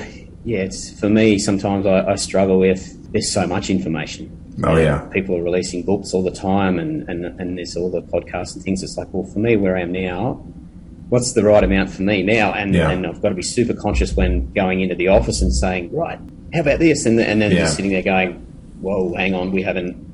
yeah, 0.46 0.60
it's 0.60 1.00
for 1.00 1.10
me. 1.10 1.40
Sometimes 1.40 1.86
I, 1.86 2.12
I 2.12 2.16
struggle 2.16 2.60
with 2.60 3.12
there's 3.12 3.32
so 3.32 3.48
much 3.48 3.70
information. 3.70 4.40
Oh 4.64 4.78
yeah, 4.78 5.08
people 5.12 5.36
are 5.36 5.44
releasing 5.44 5.84
books 5.84 6.14
all 6.14 6.24
the 6.24 6.32
time, 6.32 6.78
and, 6.78 7.10
and 7.10 7.26
and 7.40 7.58
there's 7.58 7.76
all 7.76 7.90
the 7.90 8.02
podcasts 8.02 8.54
and 8.56 8.64
things. 8.64 8.84
It's 8.84 8.98
like, 8.98 9.08
well, 9.12 9.24
for 9.24 9.40
me, 9.40 9.58
where 9.58 9.76
I 9.76 9.82
am 9.82 9.92
now, 9.92 10.34
what's 11.10 11.34
the 11.34 11.44
right 11.44 11.64
amount 11.64 11.90
for 11.90 12.04
me 12.04 12.22
now? 12.22 12.54
And 12.54 12.76
yeah. 12.76 12.92
and 12.92 13.08
I've 13.08 13.22
got 13.22 13.30
to 13.30 13.36
be 13.36 13.42
super 13.42 13.74
conscious 13.74 14.16
when 14.16 14.52
going 14.54 14.82
into 14.82 14.96
the 14.96 15.08
office 15.08 15.42
and 15.42 15.54
saying, 15.54 15.92
right, 15.92 16.20
how 16.54 16.62
about 16.62 16.80
this? 16.80 17.06
And 17.06 17.20
and 17.20 17.42
then 17.42 17.52
yeah. 17.52 17.60
just 17.60 17.76
sitting 17.76 17.92
there 17.92 18.04
going, 18.04 18.34
whoa, 18.82 19.14
hang 19.16 19.34
on, 19.34 19.52
we 19.52 19.64
haven't 19.64 20.13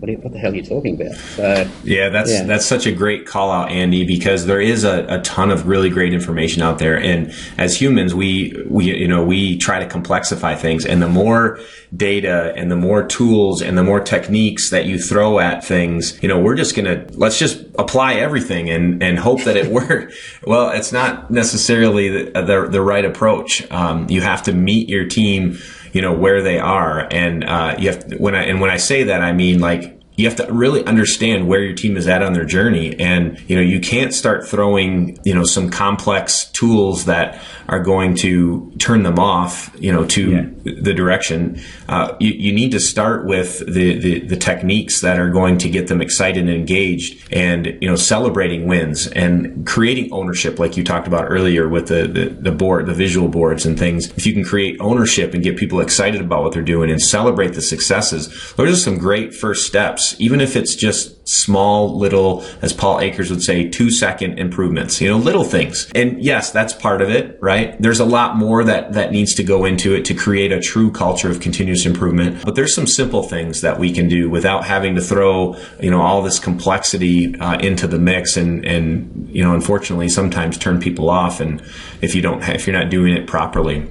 what, 0.00 0.10
you, 0.10 0.16
what 0.16 0.32
the 0.32 0.38
hell 0.38 0.50
are 0.50 0.54
you 0.54 0.62
talking 0.62 1.00
about? 1.00 1.14
So, 1.14 1.70
yeah, 1.84 2.08
that's 2.08 2.30
yeah. 2.30 2.44
that's 2.44 2.64
such 2.64 2.86
a 2.86 2.92
great 2.92 3.26
call 3.26 3.50
out, 3.50 3.70
Andy, 3.70 4.06
because 4.06 4.46
there 4.46 4.60
is 4.60 4.82
a, 4.82 5.04
a, 5.08 5.20
ton 5.20 5.50
of 5.50 5.68
really 5.68 5.90
great 5.90 6.14
information 6.14 6.62
out 6.62 6.78
there, 6.78 6.98
and 6.98 7.34
as 7.58 7.78
humans, 7.78 8.14
we 8.14 8.64
we 8.66 8.86
you 8.86 9.06
know 9.06 9.22
we 9.22 9.58
try 9.58 9.78
to 9.78 9.86
complexify 9.86 10.58
things, 10.58 10.86
and 10.86 11.02
the 11.02 11.08
more 11.08 11.60
data 11.94 12.54
and 12.56 12.70
the 12.70 12.76
more 12.76 13.04
tools 13.04 13.60
and 13.60 13.76
the 13.76 13.82
more 13.82 14.00
techniques 14.00 14.70
that 14.70 14.86
you 14.86 14.98
throw 14.98 15.38
at 15.38 15.62
things, 15.62 16.20
you 16.22 16.28
know, 16.28 16.40
we're 16.40 16.56
just 16.56 16.74
gonna 16.74 17.06
let's 17.10 17.38
just 17.38 17.62
apply 17.78 18.14
everything 18.14 18.70
and 18.70 19.02
and 19.02 19.18
hope 19.18 19.44
that 19.44 19.56
it 19.56 19.66
works. 19.70 20.16
well, 20.46 20.70
it's 20.70 20.92
not 20.92 21.30
necessarily 21.30 22.08
the 22.08 22.42
the, 22.42 22.68
the 22.70 22.80
right 22.80 23.04
approach. 23.04 23.70
Um, 23.70 24.08
you 24.08 24.22
have 24.22 24.42
to 24.44 24.52
meet 24.54 24.88
your 24.88 25.06
team 25.06 25.58
you 25.92 26.02
know 26.02 26.12
where 26.12 26.42
they 26.42 26.58
are. 26.58 27.08
And 27.10 27.44
uh, 27.44 27.76
you 27.78 27.90
have 27.90 28.12
when 28.18 28.34
I 28.34 28.44
and 28.44 28.60
when 28.60 28.70
I 28.70 28.76
say 28.76 29.04
that 29.04 29.22
I 29.22 29.32
mean 29.32 29.60
like 29.60 29.99
you 30.20 30.28
have 30.28 30.36
to 30.36 30.52
really 30.52 30.84
understand 30.84 31.48
where 31.48 31.60
your 31.60 31.74
team 31.74 31.96
is 31.96 32.06
at 32.06 32.22
on 32.22 32.34
their 32.34 32.44
journey. 32.44 32.98
And 33.00 33.40
you 33.48 33.56
know 33.56 33.62
you 33.62 33.80
can't 33.80 34.12
start 34.12 34.46
throwing 34.46 35.18
you 35.24 35.34
know 35.34 35.44
some 35.44 35.70
complex 35.70 36.44
tools 36.50 37.06
that 37.06 37.40
are 37.68 37.80
going 37.80 38.16
to 38.16 38.72
turn 38.78 39.02
them 39.04 39.18
off 39.18 39.74
you 39.78 39.92
know 39.92 40.04
to 40.06 40.30
yeah. 40.30 40.72
the 40.80 40.92
direction. 40.92 41.60
Uh, 41.88 42.16
you, 42.20 42.32
you, 42.32 42.52
need 42.52 42.72
to 42.72 42.80
start 42.80 43.26
with 43.26 43.60
the, 43.60 43.98
the, 43.98 44.20
the 44.20 44.36
techniques 44.36 45.00
that 45.00 45.18
are 45.18 45.30
going 45.30 45.56
to 45.58 45.68
get 45.68 45.86
them 45.88 46.00
excited 46.00 46.40
and 46.40 46.50
engaged 46.50 47.26
and 47.32 47.78
you 47.80 47.88
know 47.88 47.96
celebrating 47.96 48.66
wins 48.66 49.06
and 49.08 49.66
creating 49.66 50.12
ownership 50.12 50.58
like 50.58 50.76
you 50.76 50.84
talked 50.84 51.06
about 51.06 51.24
earlier 51.28 51.68
with 51.68 51.88
the, 51.88 52.06
the, 52.06 52.28
the 52.28 52.52
board 52.52 52.86
the 52.86 52.94
visual 52.94 53.28
boards 53.28 53.64
and 53.64 53.78
things. 53.78 54.10
If 54.16 54.26
you 54.26 54.32
can 54.32 54.44
create 54.44 54.76
ownership 54.80 55.32
and 55.32 55.42
get 55.42 55.56
people 55.56 55.80
excited 55.80 56.20
about 56.20 56.42
what 56.42 56.52
they're 56.52 56.62
doing 56.62 56.90
and 56.90 57.00
celebrate 57.00 57.54
the 57.54 57.62
successes 57.62 58.52
those 58.54 58.72
are 58.72 58.76
some 58.76 58.98
great 58.98 59.34
first 59.34 59.66
steps 59.66 60.09
even 60.18 60.40
if 60.40 60.56
it's 60.56 60.74
just 60.74 61.28
small 61.28 61.96
little, 61.96 62.44
as 62.62 62.72
Paul 62.72 63.00
Akers 63.00 63.30
would 63.30 63.42
say, 63.42 63.68
two 63.68 63.90
second 63.90 64.38
improvements, 64.38 65.00
you 65.00 65.08
know, 65.08 65.18
little 65.18 65.44
things. 65.44 65.90
And 65.94 66.22
yes, 66.22 66.50
that's 66.50 66.72
part 66.72 67.02
of 67.02 67.10
it, 67.10 67.38
right? 67.40 67.80
There's 67.80 68.00
a 68.00 68.04
lot 68.04 68.36
more 68.36 68.64
that, 68.64 68.94
that 68.94 69.12
needs 69.12 69.34
to 69.34 69.44
go 69.44 69.64
into 69.64 69.94
it 69.94 70.04
to 70.06 70.14
create 70.14 70.52
a 70.52 70.60
true 70.60 70.90
culture 70.90 71.30
of 71.30 71.40
continuous 71.40 71.86
improvement. 71.86 72.44
But 72.44 72.54
there's 72.54 72.74
some 72.74 72.86
simple 72.86 73.22
things 73.22 73.60
that 73.60 73.78
we 73.78 73.92
can 73.92 74.08
do 74.08 74.30
without 74.30 74.64
having 74.64 74.94
to 74.96 75.00
throw, 75.00 75.56
you 75.80 75.90
know, 75.90 76.00
all 76.00 76.22
this 76.22 76.38
complexity 76.38 77.38
uh, 77.38 77.58
into 77.58 77.86
the 77.86 77.98
mix 77.98 78.36
and, 78.36 78.64
and, 78.64 79.28
you 79.30 79.44
know, 79.44 79.54
unfortunately 79.54 80.08
sometimes 80.08 80.58
turn 80.58 80.80
people 80.80 81.10
off. 81.10 81.40
And 81.40 81.62
if 82.00 82.14
you 82.14 82.22
don't, 82.22 82.42
if 82.48 82.66
you're 82.66 82.78
not 82.78 82.90
doing 82.90 83.14
it 83.14 83.26
properly. 83.26 83.88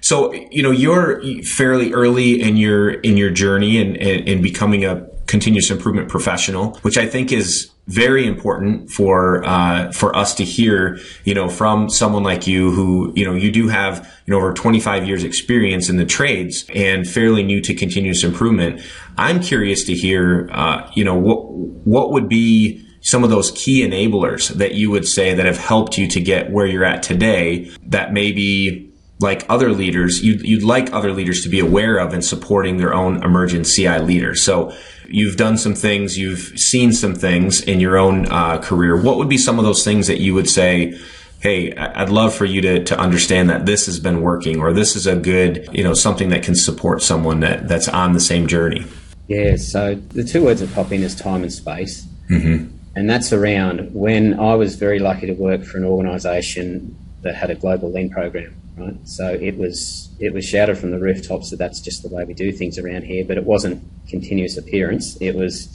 So, 0.00 0.32
you 0.32 0.62
know, 0.62 0.70
you're 0.70 1.20
fairly 1.42 1.92
early 1.92 2.40
in 2.40 2.56
your, 2.56 2.90
in 2.90 3.16
your 3.16 3.30
journey 3.30 3.80
and, 3.80 3.96
and, 3.96 4.28
and 4.28 4.42
becoming 4.42 4.84
a 4.84 5.08
continuous 5.28 5.70
improvement 5.70 6.08
professional, 6.08 6.74
which 6.82 6.98
I 6.98 7.06
think 7.06 7.30
is 7.30 7.70
very 7.86 8.26
important 8.26 8.90
for 8.90 9.44
uh, 9.44 9.92
for 9.92 10.14
us 10.16 10.34
to 10.34 10.44
hear, 10.44 10.98
you 11.24 11.34
know, 11.34 11.48
from 11.48 11.88
someone 11.88 12.22
like 12.22 12.46
you 12.46 12.70
who, 12.72 13.12
you 13.14 13.24
know, 13.24 13.34
you 13.34 13.52
do 13.52 13.68
have, 13.68 14.06
you 14.26 14.32
know, 14.32 14.38
over 14.38 14.52
25 14.52 15.06
years 15.06 15.22
experience 15.22 15.88
in 15.88 15.96
the 15.96 16.04
trades 16.04 16.66
and 16.74 17.08
fairly 17.08 17.42
new 17.42 17.60
to 17.60 17.74
continuous 17.74 18.24
improvement. 18.24 18.82
I'm 19.16 19.40
curious 19.40 19.84
to 19.84 19.94
hear, 19.94 20.50
uh, 20.52 20.90
you 20.94 21.04
know, 21.04 21.14
what 21.14 21.44
what 21.86 22.10
would 22.10 22.28
be 22.28 22.84
some 23.00 23.22
of 23.22 23.30
those 23.30 23.52
key 23.52 23.86
enablers 23.86 24.48
that 24.54 24.74
you 24.74 24.90
would 24.90 25.06
say 25.06 25.34
that 25.34 25.46
have 25.46 25.58
helped 25.58 25.96
you 25.96 26.08
to 26.08 26.20
get 26.20 26.50
where 26.50 26.66
you're 26.66 26.84
at 26.84 27.02
today 27.02 27.70
that 27.86 28.12
maybe 28.12 28.88
like 29.20 29.44
other 29.48 29.72
leaders, 29.72 30.22
you'd, 30.22 30.42
you'd 30.42 30.62
like 30.62 30.92
other 30.92 31.12
leaders 31.12 31.42
to 31.42 31.48
be 31.48 31.58
aware 31.58 31.98
of 31.98 32.12
and 32.12 32.24
supporting 32.24 32.76
their 32.76 32.94
own 32.94 33.22
emergent 33.22 33.66
CI 33.66 33.98
leaders. 33.98 34.42
So 34.44 34.72
you've 35.08 35.36
done 35.36 35.56
some 35.56 35.74
things, 35.74 36.18
you've 36.18 36.58
seen 36.58 36.92
some 36.92 37.14
things 37.14 37.60
in 37.62 37.80
your 37.80 37.96
own 37.96 38.26
uh, 38.26 38.58
career. 38.58 39.00
What 39.00 39.16
would 39.16 39.28
be 39.28 39.38
some 39.38 39.58
of 39.58 39.64
those 39.64 39.84
things 39.84 40.06
that 40.06 40.20
you 40.20 40.34
would 40.34 40.48
say, 40.48 40.98
hey, 41.40 41.74
I'd 41.74 42.10
love 42.10 42.34
for 42.34 42.44
you 42.44 42.60
to, 42.60 42.84
to 42.84 42.98
understand 42.98 43.48
that 43.50 43.66
this 43.66 43.86
has 43.86 43.98
been 43.98 44.20
working 44.20 44.60
or 44.60 44.72
this 44.72 44.96
is 44.96 45.06
a 45.06 45.16
good, 45.16 45.68
you 45.72 45.82
know, 45.82 45.94
something 45.94 46.28
that 46.30 46.42
can 46.42 46.54
support 46.54 47.02
someone 47.02 47.40
that, 47.40 47.68
that's 47.68 47.88
on 47.88 48.12
the 48.12 48.20
same 48.20 48.46
journey? 48.46 48.84
Yeah, 49.28 49.56
so 49.56 49.94
the 49.94 50.24
two 50.24 50.44
words 50.44 50.60
that 50.60 50.72
pop 50.74 50.90
in 50.92 51.02
is 51.02 51.14
time 51.14 51.42
and 51.42 51.52
space. 51.52 52.06
Mm-hmm. 52.30 52.74
And 52.96 53.08
that's 53.08 53.32
around 53.32 53.94
when 53.94 54.38
I 54.40 54.56
was 54.56 54.74
very 54.74 54.98
lucky 54.98 55.26
to 55.26 55.34
work 55.34 55.64
for 55.64 55.78
an 55.78 55.84
organisation 55.84 56.96
that 57.22 57.34
had 57.34 57.50
a 57.50 57.54
global 57.54 57.92
lean 57.92 58.10
program 58.10 58.54
right? 58.78 59.08
So 59.08 59.28
it 59.28 59.56
was 59.56 60.08
it 60.18 60.32
was 60.32 60.44
shouted 60.44 60.78
from 60.78 60.90
the 60.90 60.98
rooftops 60.98 61.50
that 61.50 61.56
that's 61.56 61.80
just 61.80 62.02
the 62.02 62.08
way 62.08 62.24
we 62.24 62.34
do 62.34 62.52
things 62.52 62.78
around 62.78 63.02
here, 63.02 63.24
but 63.24 63.36
it 63.36 63.44
wasn't 63.44 63.82
continuous 64.08 64.56
appearance. 64.56 65.16
It 65.20 65.34
was 65.34 65.68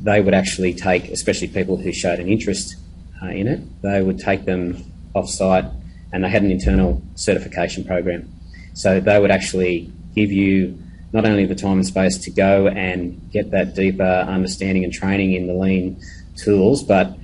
they 0.00 0.20
would 0.20 0.34
actually 0.34 0.74
take, 0.74 1.08
especially 1.08 1.48
people 1.48 1.76
who 1.76 1.92
showed 1.92 2.20
an 2.20 2.28
interest 2.28 2.76
uh, 3.22 3.26
in 3.26 3.48
it, 3.48 3.82
they 3.82 4.02
would 4.02 4.18
take 4.18 4.44
them 4.44 4.84
off 5.14 5.28
site, 5.28 5.64
and 6.12 6.22
they 6.22 6.28
had 6.28 6.42
an 6.42 6.50
internal 6.50 7.02
certification 7.14 7.84
program. 7.84 8.32
So 8.74 9.00
they 9.00 9.18
would 9.18 9.32
actually 9.32 9.92
give 10.14 10.30
you 10.30 10.78
not 11.12 11.24
only 11.24 11.46
the 11.46 11.54
time 11.54 11.78
and 11.78 11.86
space 11.86 12.18
to 12.18 12.30
go 12.30 12.68
and 12.68 13.30
get 13.32 13.50
that 13.50 13.74
deeper 13.74 14.04
understanding 14.04 14.84
and 14.84 14.92
training 14.92 15.32
in 15.32 15.46
the 15.46 15.54
lean 15.54 16.00
tools, 16.36 16.82
but 16.82 17.17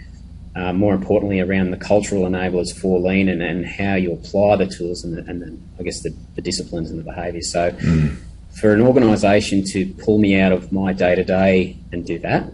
uh, 0.57 0.73
more 0.73 0.95
importantly 0.95 1.41
around 1.41 1.71
the 1.71 1.77
cultural 1.77 2.23
enablers 2.23 2.73
for 2.73 3.01
lean 3.01 3.29
and, 3.29 3.43
and 3.43 3.67
how 3.67 3.95
you 3.95 4.13
apply 4.13 4.57
the 4.57 4.67
tools 4.67 5.03
and, 5.03 5.17
the, 5.17 5.31
and 5.31 5.43
the, 5.43 5.59
I 5.81 5.83
guess 5.83 6.03
the, 6.03 6.15
the, 6.37 6.43
disciplines 6.43 6.91
and 6.91 6.99
the 6.99 7.03
behaviours. 7.03 7.51
So, 7.51 7.73
mm. 7.73 8.17
for 8.61 8.73
an 8.73 8.81
organisation 8.81 9.65
to 9.73 9.87
pull 9.95 10.19
me 10.19 10.39
out 10.39 10.53
of 10.53 10.71
my 10.71 10.93
day 10.93 11.17
to 11.17 11.25
day 11.25 11.77
and 11.91 12.07
do 12.07 12.21
that, 12.21 12.53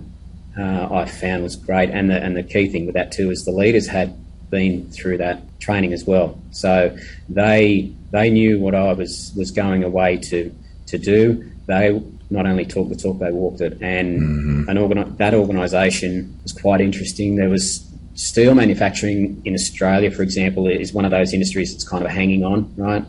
uh, 0.59 0.89
I 0.91 1.05
found 1.05 1.43
was 1.43 1.57
great. 1.57 1.91
And 1.91 2.11
the 2.11 2.23
and 2.23 2.37
the 2.37 2.43
key 2.43 2.69
thing 2.69 2.87
with 2.87 2.95
that 2.95 3.13
too 3.13 3.31
is 3.31 3.45
the 3.45 3.53
leaders 3.53 3.87
had 3.87 4.17
been 4.51 4.91
through 4.91 5.19
that 5.19 5.43
training 5.61 5.93
as 5.93 6.05
well, 6.05 6.41
so 6.51 6.97
they 7.29 7.93
they 8.11 8.31
knew 8.31 8.59
what 8.59 8.75
I 8.75 8.93
was 8.95 9.33
was 9.37 9.51
going 9.51 9.85
away 9.85 10.17
to 10.17 10.55
to 10.87 10.99
do. 10.99 11.51
They 11.67 12.03
not 12.31 12.47
only 12.47 12.65
talked 12.65 12.91
the 12.91 12.97
talk, 12.97 13.19
they 13.19 13.31
walked 13.31 13.61
it, 13.61 13.79
and 13.81 14.21
mm-hmm. 14.21 14.69
an 14.69 14.77
organi- 14.77 15.17
that 15.19 15.35
organisation 15.35 16.39
was 16.43 16.53
quite 16.53 16.81
interesting. 16.81 17.37
There 17.37 17.49
was 17.49 17.90
steel 18.21 18.55
manufacturing 18.55 19.41
in 19.47 19.55
Australia, 19.55 20.11
for 20.11 20.23
example, 20.23 20.69
is 20.69 20.93
one 20.93 21.07
of 21.07 21.11
those 21.11 21.33
industries 21.33 21.73
that's 21.73 21.89
kind 21.89 22.05
of 22.05 22.11
hanging 22.11 22.45
on, 22.45 22.71
right? 22.77 23.03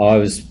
I 0.00 0.16
was 0.16 0.42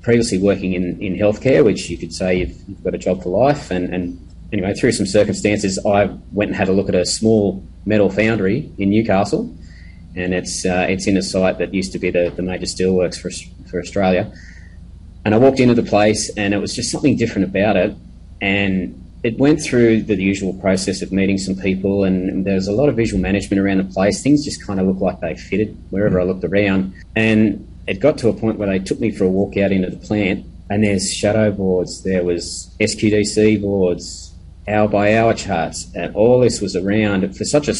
previously 0.00 0.38
working 0.38 0.72
in, 0.72 0.98
in 1.02 1.14
healthcare, 1.14 1.62
which 1.62 1.90
you 1.90 1.98
could 1.98 2.14
say 2.14 2.38
you've, 2.38 2.56
you've 2.66 2.82
got 2.82 2.94
a 2.94 2.98
job 2.98 3.22
for 3.22 3.28
life. 3.28 3.70
And, 3.70 3.94
and, 3.94 4.18
anyway, 4.50 4.72
through 4.72 4.92
some 4.92 5.04
circumstances, 5.04 5.78
I 5.84 6.06
went 6.32 6.48
and 6.48 6.56
had 6.56 6.68
a 6.68 6.72
look 6.72 6.88
at 6.88 6.94
a 6.94 7.04
small 7.04 7.62
metal 7.84 8.08
foundry 8.08 8.70
in 8.78 8.88
Newcastle. 8.88 9.54
And 10.16 10.32
it's, 10.32 10.64
uh, 10.64 10.86
it's 10.88 11.06
in 11.06 11.18
a 11.18 11.22
site 11.22 11.58
that 11.58 11.74
used 11.74 11.92
to 11.92 11.98
be 11.98 12.10
the, 12.10 12.32
the 12.34 12.42
major 12.42 12.64
steelworks 12.64 13.20
for, 13.20 13.30
for 13.68 13.78
Australia. 13.78 14.32
And 15.26 15.34
I 15.34 15.38
walked 15.38 15.60
into 15.60 15.74
the 15.74 15.82
place, 15.82 16.30
and 16.30 16.54
it 16.54 16.58
was 16.58 16.74
just 16.74 16.90
something 16.90 17.18
different 17.18 17.48
about 17.48 17.76
it. 17.76 17.94
And 18.40 19.03
it 19.24 19.38
went 19.38 19.58
through 19.60 20.02
the 20.02 20.16
usual 20.16 20.52
process 20.52 21.00
of 21.00 21.10
meeting 21.10 21.38
some 21.38 21.56
people, 21.56 22.04
and 22.04 22.44
there 22.44 22.56
was 22.56 22.68
a 22.68 22.72
lot 22.72 22.90
of 22.90 22.94
visual 22.94 23.20
management 23.20 23.58
around 23.58 23.78
the 23.78 23.84
place. 23.84 24.22
Things 24.22 24.44
just 24.44 24.64
kind 24.64 24.78
of 24.78 24.86
looked 24.86 25.00
like 25.00 25.20
they 25.20 25.34
fitted 25.34 25.76
wherever 25.88 26.20
I 26.20 26.24
looked 26.24 26.44
around. 26.44 26.92
And 27.16 27.66
it 27.86 28.00
got 28.00 28.18
to 28.18 28.28
a 28.28 28.34
point 28.34 28.58
where 28.58 28.68
they 28.68 28.78
took 28.78 29.00
me 29.00 29.10
for 29.10 29.24
a 29.24 29.28
walk 29.28 29.56
out 29.56 29.72
into 29.72 29.88
the 29.88 29.96
plant, 29.96 30.44
and 30.68 30.84
there's 30.84 31.10
shadow 31.10 31.50
boards, 31.50 32.02
there 32.02 32.22
was 32.22 32.70
SQDC 32.80 33.62
boards, 33.62 34.34
hour 34.68 34.88
by 34.88 35.16
hour 35.16 35.32
charts, 35.32 35.90
and 35.94 36.14
all 36.14 36.40
this 36.40 36.60
was 36.60 36.76
around 36.76 37.34
for 37.34 37.44
such 37.46 37.68
a 37.68 37.74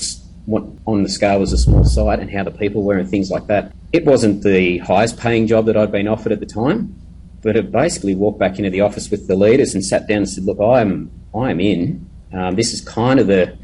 what 0.47 0.65
on 0.87 1.03
the 1.03 1.09
scale 1.09 1.41
was 1.41 1.53
a 1.53 1.59
small 1.59 1.85
site 1.85 2.21
and 2.21 2.31
how 2.31 2.45
the 2.45 2.51
people 2.51 2.83
were 2.83 2.99
and 2.99 3.09
things 3.09 3.31
like 3.31 3.47
that. 3.47 3.73
It 3.93 4.05
wasn't 4.05 4.43
the 4.43 4.79
highest 4.79 5.19
paying 5.19 5.47
job 5.47 5.67
that 5.67 5.77
I'd 5.77 5.93
been 5.93 6.09
offered 6.09 6.33
at 6.33 6.41
the 6.41 6.47
time, 6.47 6.95
but 7.43 7.57
it 7.57 7.71
basically 7.71 8.15
walked 8.15 8.39
back 8.39 8.59
into 8.59 8.71
the 8.71 8.81
office 8.81 9.11
with 9.11 9.27
the 9.27 9.37
leaders 9.37 9.75
and 9.75 9.85
sat 9.85 10.07
down 10.07 10.19
and 10.19 10.29
said, 10.29 10.45
"Look, 10.45 10.61
I'm 10.61 11.11
I'm 11.35 11.61
in. 11.61 12.09
Um, 12.33 12.57
this 12.57 12.73
is 12.73 12.81
kind 12.81 13.21
of 13.21 13.27
the, 13.27 13.57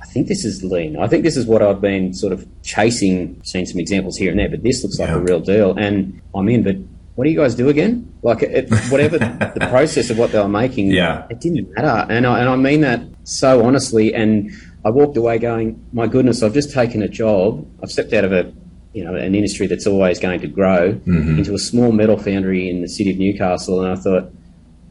I 0.00 0.06
think 0.06 0.28
this 0.28 0.44
is 0.44 0.62
lean. 0.62 0.96
I 0.98 1.08
think 1.08 1.24
this 1.24 1.36
is 1.36 1.46
what 1.46 1.62
I've 1.62 1.80
been 1.80 2.14
sort 2.14 2.32
of 2.32 2.46
chasing, 2.62 3.42
seen 3.44 3.66
some 3.66 3.80
examples 3.80 4.16
here 4.16 4.30
and 4.30 4.38
there, 4.38 4.48
but 4.48 4.62
this 4.62 4.82
looks 4.82 4.98
like 4.98 5.08
yeah. 5.08 5.16
a 5.16 5.20
real 5.20 5.40
deal. 5.40 5.74
And 5.76 6.20
I'm 6.34 6.48
in, 6.48 6.62
but 6.62 6.76
what 7.14 7.24
do 7.24 7.30
you 7.30 7.36
guys 7.36 7.54
do 7.54 7.68
again? 7.68 8.12
Like 8.22 8.42
it, 8.42 8.70
whatever 8.90 9.18
the 9.18 9.66
process 9.68 10.10
of 10.10 10.18
what 10.18 10.32
they 10.32 10.38
were 10.38 10.48
making, 10.48 10.90
yeah. 10.90 11.26
it 11.30 11.40
didn't 11.40 11.70
matter. 11.74 12.10
And 12.10 12.26
I, 12.26 12.40
and 12.40 12.48
I 12.48 12.56
mean 12.56 12.80
that 12.82 13.02
so 13.24 13.64
honestly. 13.64 14.14
And 14.14 14.50
I 14.84 14.90
walked 14.90 15.16
away 15.16 15.38
going, 15.38 15.84
my 15.92 16.06
goodness, 16.06 16.42
I've 16.42 16.54
just 16.54 16.72
taken 16.72 17.02
a 17.02 17.08
job. 17.08 17.66
I've 17.82 17.90
stepped 17.90 18.12
out 18.12 18.24
of 18.24 18.32
a, 18.32 18.52
you 18.92 19.04
know, 19.04 19.14
an 19.14 19.34
industry 19.34 19.66
that's 19.66 19.86
always 19.86 20.18
going 20.18 20.40
to 20.40 20.48
grow 20.48 20.94
mm-hmm. 20.94 21.38
into 21.38 21.54
a 21.54 21.58
small 21.58 21.92
metal 21.92 22.18
foundry 22.18 22.68
in 22.68 22.82
the 22.82 22.88
city 22.88 23.10
of 23.10 23.18
Newcastle. 23.18 23.82
And 23.82 23.92
I 23.92 23.96
thought, 23.96 24.32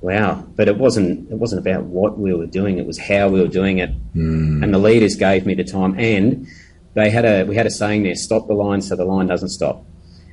Wow, 0.02 0.48
but 0.56 0.68
it 0.68 0.78
wasn't 0.78 1.32
it 1.32 1.38
wasn't 1.38 1.60
about 1.60 1.84
what 1.84 2.18
we 2.18 2.34
were 2.34 2.48
doing; 2.48 2.80
it 2.80 2.88
was 2.88 2.98
how 2.98 3.30
we 3.30 3.40
were 3.40 3.48
doing 3.48 3.78
it. 3.78 3.92
Mm. 4.16 4.64
And 4.64 4.74
the 4.74 4.80
leaders 4.80 5.16
gave 5.16 5.46
me 5.46 5.54
the 5.54 5.64
time, 5.64 5.98
and 6.00 6.48
they 6.96 7.12
had 7.12 7.24
a 7.24 7.44
we 7.44 7.56
had 7.56 7.68
a 7.68 7.72
saying 7.72 8.02
there: 8.04 8.16
"Stop 8.16 8.48
the 8.48 8.56
line 8.56 8.82
so 8.82 8.96
the 8.96 9.06
line 9.06 9.28
doesn't 9.28 9.50
stop." 9.50 9.86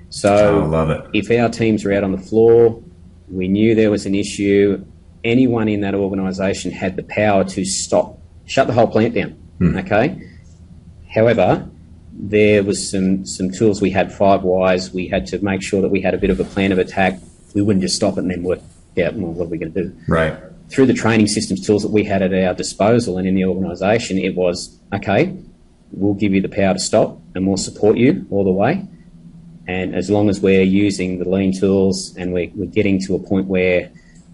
So, 0.09 0.63
oh, 0.63 0.67
love 0.67 0.89
it. 0.89 1.05
if 1.13 1.31
our 1.31 1.51
teams 1.51 1.85
were 1.85 1.93
out 1.93 2.03
on 2.03 2.13
the 2.13 2.19
floor, 2.19 2.83
we 3.31 3.47
knew 3.47 3.75
there 3.75 3.91
was 3.91 4.07
an 4.07 4.15
issue. 4.15 4.83
Anyone 5.23 5.69
in 5.69 5.83
that 5.83 5.95
organisation 5.95 6.71
had 6.71 6.97
the 6.97 7.03
power 7.03 7.45
to 7.45 7.65
stop, 7.67 8.19
shut 8.47 8.69
the 8.69 8.73
whole 8.73 8.87
plant 8.87 9.15
down. 9.15 9.37
Mm. 9.61 9.85
Okay. 9.85 10.31
However, 11.15 11.69
there 12.13 12.63
was 12.63 12.91
some 12.91 13.27
some 13.27 13.51
tools 13.51 13.83
we 13.83 13.91
had 13.91 14.11
five 14.11 14.45
whys. 14.45 14.95
We 14.95 15.09
had 15.09 15.27
to 15.27 15.45
make 15.45 15.61
sure 15.61 15.83
that 15.83 15.91
we 15.91 16.01
had 16.01 16.15
a 16.15 16.19
bit 16.19 16.31
of 16.31 16.41
a 16.41 16.45
plan 16.45 16.73
of 16.73 16.79
attack. 16.79 17.21
We 17.55 17.61
wouldn't 17.61 17.83
just 17.83 17.97
stop 17.97 18.15
it 18.15 18.21
and 18.21 18.31
then 18.31 18.43
work 18.43 18.61
out, 18.99 19.15
well, 19.15 19.33
what 19.33 19.47
are 19.47 19.51
we 19.51 19.59
going 19.59 19.73
to 19.73 19.85
do? 19.85 19.97
Right. 20.07 20.37
Through 20.69 20.87
the 20.87 20.95
training 20.95 21.29
systems 21.29 21.67
tools 21.67 21.83
that 21.83 21.91
we 21.91 22.05
had 22.05 22.23
at 22.23 22.35
our 22.35 22.55
disposal 22.55 23.19
and 23.19 23.27
in 23.27 23.35
the 23.35 23.45
organisation, 23.45 24.19
it 24.19 24.35
was 24.35 24.79
okay. 24.95 25.37
We'll 25.93 26.15
give 26.15 26.35
you 26.35 26.43
the 26.43 26.49
power 26.49 26.75
to 26.75 26.81
stop, 26.81 27.19
and 27.35 27.47
we'll 27.47 27.57
support 27.57 27.97
you 27.97 28.27
all 28.31 28.45
the 28.45 28.53
way. 28.53 28.87
And 29.67 29.95
as 29.95 30.11
long 30.11 30.29
as 30.29 30.41
we're 30.41 30.63
using 30.63 31.19
the 31.19 31.29
lean 31.29 31.59
tools 31.59 32.17
and 32.17 32.33
we're, 32.33 32.51
we're 32.55 32.67
getting 32.67 33.01
to 33.03 33.15
a 33.15 33.19
point 33.19 33.47
where 33.47 33.91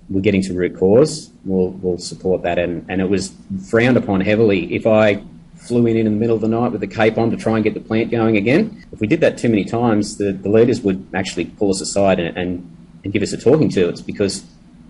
we're 0.08 0.20
getting 0.20 0.42
to 0.42 0.54
root 0.54 0.76
cause, 0.76 1.30
we'll, 1.44 1.70
we'll 1.70 1.98
support 1.98 2.42
that. 2.42 2.58
And, 2.58 2.84
and 2.88 3.00
it 3.00 3.08
was 3.08 3.32
frowned 3.68 3.96
upon 3.96 4.20
heavily. 4.20 4.72
If 4.74 4.86
I 4.86 5.22
flew 5.56 5.86
in 5.86 5.96
in 5.96 6.04
the 6.04 6.10
middle 6.10 6.36
of 6.36 6.42
the 6.42 6.48
night 6.48 6.72
with 6.72 6.80
the 6.80 6.86
cape 6.86 7.18
on 7.18 7.30
to 7.30 7.36
try 7.36 7.54
and 7.54 7.64
get 7.64 7.74
the 7.74 7.80
plant 7.80 8.10
going 8.10 8.36
again, 8.36 8.84
if 8.92 9.00
we 9.00 9.06
did 9.06 9.20
that 9.20 9.38
too 9.38 9.48
many 9.48 9.64
times, 9.64 10.18
the, 10.18 10.32
the 10.32 10.48
leaders 10.48 10.82
would 10.82 11.04
actually 11.14 11.46
pull 11.46 11.70
us 11.70 11.80
aside 11.80 12.20
and, 12.20 12.36
and, 12.36 12.76
and 13.02 13.12
give 13.12 13.22
us 13.22 13.32
a 13.32 13.36
talking 13.36 13.68
to. 13.70 13.88
It's 13.88 14.02
because 14.02 14.44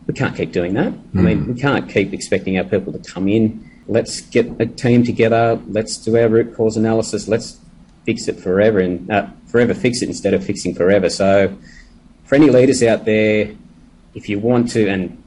we 0.06 0.14
can't 0.14 0.36
keep 0.36 0.52
doing 0.52 0.74
that. 0.74 0.92
Mm. 0.92 1.18
I 1.18 1.22
mean, 1.22 1.38
hmm. 1.44 1.52
we 1.54 1.60
can't 1.60 1.88
keep 1.88 2.12
expecting 2.12 2.58
our 2.58 2.64
people 2.64 2.92
to 2.92 2.98
come 2.98 3.28
in. 3.28 3.70
Let's 3.86 4.20
get 4.20 4.60
a 4.60 4.66
team 4.66 5.04
together. 5.04 5.60
Let's 5.68 5.96
do 5.96 6.16
our 6.16 6.28
root 6.28 6.54
cause 6.54 6.76
analysis. 6.76 7.28
Let's 7.28 7.58
fix 8.04 8.28
it 8.28 8.38
forever 8.38 8.80
and 8.80 9.10
uh, 9.10 9.28
forever 9.46 9.74
fix 9.74 10.02
it 10.02 10.08
instead 10.08 10.34
of 10.34 10.44
fixing 10.44 10.74
forever. 10.74 11.08
So, 11.08 11.56
for 12.24 12.34
any 12.34 12.50
leaders 12.50 12.82
out 12.82 13.04
there, 13.04 13.54
if 14.14 14.28
you 14.28 14.38
want 14.38 14.70
to, 14.72 14.88
and 14.88 15.22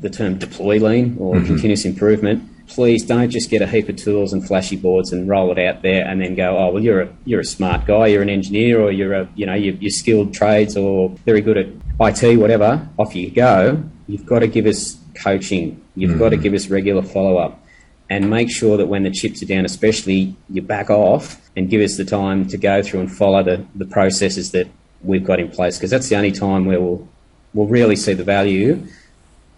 the 0.00 0.10
term 0.10 0.38
deploy 0.38 0.78
lean 0.78 1.16
or 1.18 1.34
mm-hmm. 1.34 1.46
continuous 1.46 1.84
improvement, 1.84 2.48
please 2.66 3.04
don't 3.04 3.30
just 3.30 3.50
get 3.50 3.60
a 3.60 3.66
heap 3.66 3.88
of 3.88 3.96
tools 3.96 4.32
and 4.32 4.46
flashy 4.46 4.76
boards 4.76 5.12
and 5.12 5.28
roll 5.28 5.52
it 5.52 5.58
out 5.58 5.82
there 5.82 6.06
and 6.06 6.20
then 6.20 6.34
go, 6.34 6.56
oh 6.56 6.70
well, 6.72 6.82
you're 6.82 7.02
a 7.02 7.08
you're 7.24 7.40
a 7.40 7.44
smart 7.44 7.86
guy, 7.86 8.06
you're 8.06 8.22
an 8.22 8.30
engineer, 8.30 8.80
or 8.80 8.90
you're 8.90 9.14
a 9.14 9.28
you 9.34 9.46
know 9.46 9.54
you're, 9.54 9.74
you're 9.74 9.90
skilled 9.90 10.32
trades 10.32 10.76
or 10.76 11.10
very 11.26 11.40
good 11.40 11.58
at 11.58 11.91
IT, 12.06 12.38
whatever. 12.38 12.88
Off 12.98 13.14
you 13.14 13.30
go 13.30 13.82
you've 14.06 14.26
got 14.26 14.40
to 14.40 14.46
give 14.46 14.66
us 14.66 14.98
coaching. 15.14 15.82
You've 15.96 16.12
mm. 16.12 16.18
got 16.18 16.30
to 16.30 16.36
give 16.36 16.54
us 16.54 16.68
regular 16.68 17.02
follow 17.02 17.38
up 17.38 17.64
and 18.10 18.28
make 18.28 18.50
sure 18.50 18.76
that 18.76 18.86
when 18.86 19.04
the 19.04 19.10
chips 19.10 19.42
are 19.42 19.46
down, 19.46 19.64
especially, 19.64 20.36
you 20.50 20.60
back 20.60 20.90
off 20.90 21.40
and 21.56 21.70
give 21.70 21.80
us 21.80 21.96
the 21.96 22.04
time 22.04 22.46
to 22.48 22.58
go 22.58 22.82
through 22.82 23.00
and 23.00 23.12
follow 23.12 23.42
the, 23.42 23.64
the 23.74 23.86
processes 23.86 24.50
that 24.52 24.68
we've 25.02 25.24
got 25.24 25.40
in 25.40 25.48
place 25.48 25.78
because 25.78 25.90
that's 25.90 26.08
the 26.08 26.16
only 26.16 26.30
time 26.30 26.66
where 26.66 26.80
we'll, 26.80 27.08
we'll 27.54 27.66
really 27.66 27.96
see 27.96 28.12
the 28.12 28.24
value 28.24 28.86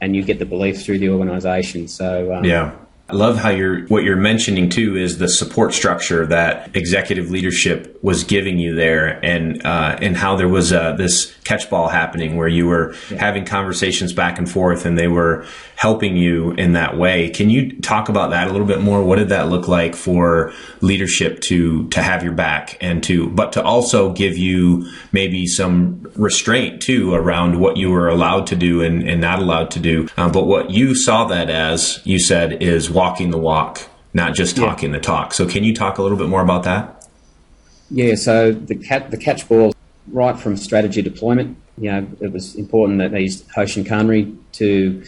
and 0.00 0.14
you 0.14 0.22
get 0.22 0.38
the 0.38 0.46
belief 0.46 0.85
through 0.85 0.98
the 0.98 1.09
organisation. 1.09 1.88
So, 1.88 2.33
um, 2.33 2.44
yeah. 2.44 2.76
I 3.06 3.12
love 3.12 3.36
how 3.36 3.50
you're 3.50 3.82
what 3.88 4.02
you're 4.02 4.16
mentioning 4.16 4.70
too 4.70 4.96
is 4.96 5.18
the 5.18 5.28
support 5.28 5.74
structure 5.74 6.24
that 6.26 6.74
executive 6.74 7.30
leadership 7.30 7.98
was 8.02 8.24
giving 8.24 8.58
you 8.58 8.74
there, 8.74 9.22
and 9.22 9.64
uh, 9.64 9.98
and 10.00 10.16
how 10.16 10.36
there 10.36 10.48
was 10.48 10.72
uh, 10.72 10.92
this 10.92 11.34
catchball 11.44 11.88
happening 11.88 12.36
where 12.36 12.48
you 12.48 12.66
were 12.66 12.94
yeah. 13.10 13.18
having 13.18 13.44
conversations 13.44 14.14
back 14.14 14.38
and 14.38 14.50
forth, 14.50 14.86
and 14.86 14.98
they 14.98 15.08
were 15.08 15.46
helping 15.76 16.16
you 16.16 16.52
in 16.52 16.72
that 16.72 16.96
way. 16.96 17.28
Can 17.28 17.50
you 17.50 17.78
talk 17.80 18.08
about 18.08 18.30
that 18.30 18.48
a 18.48 18.52
little 18.52 18.66
bit 18.66 18.80
more? 18.80 19.04
What 19.04 19.16
did 19.16 19.28
that 19.28 19.50
look 19.50 19.68
like 19.68 19.94
for 19.94 20.54
leadership 20.80 21.40
to 21.42 21.86
to 21.90 22.02
have 22.02 22.22
your 22.22 22.32
back 22.32 22.78
and 22.80 23.02
to 23.04 23.28
but 23.28 23.52
to 23.52 23.62
also 23.62 24.14
give 24.14 24.38
you 24.38 24.90
maybe 25.12 25.46
some 25.46 26.10
restraint 26.16 26.80
too 26.80 27.12
around 27.12 27.60
what 27.60 27.76
you 27.76 27.90
were 27.90 28.08
allowed 28.08 28.46
to 28.46 28.56
do 28.56 28.80
and, 28.80 29.06
and 29.06 29.20
not 29.20 29.40
allowed 29.40 29.70
to 29.72 29.80
do. 29.80 30.08
Um, 30.16 30.32
but 30.32 30.46
what 30.46 30.70
you 30.70 30.94
saw 30.94 31.26
that 31.26 31.50
as 31.50 32.00
you 32.04 32.18
said 32.18 32.62
is 32.62 32.93
walking 32.94 33.30
the 33.30 33.38
walk, 33.38 33.83
not 34.12 34.35
just 34.35 34.57
talking 34.57 34.90
yeah. 34.90 34.98
the 34.98 35.02
talk. 35.02 35.35
So 35.35 35.46
can 35.46 35.64
you 35.64 35.74
talk 35.74 35.98
a 35.98 36.02
little 36.02 36.18
bit 36.18 36.28
more 36.28 36.42
about 36.42 36.62
that? 36.64 37.07
Yeah. 37.90 38.14
So 38.14 38.52
the 38.52 38.76
cat 38.76 39.11
the 39.11 39.16
catchball 39.16 39.74
right 40.09 40.38
from 40.38 40.57
strategy 40.57 41.02
deployment. 41.02 41.57
You 41.76 41.90
know, 41.90 42.07
it 42.20 42.33
was 42.33 42.54
important 42.54 42.98
that 42.98 43.11
they 43.11 43.22
used 43.22 43.48
Hoshin 43.50 43.85
Kanri 43.85 44.37
to 44.52 45.04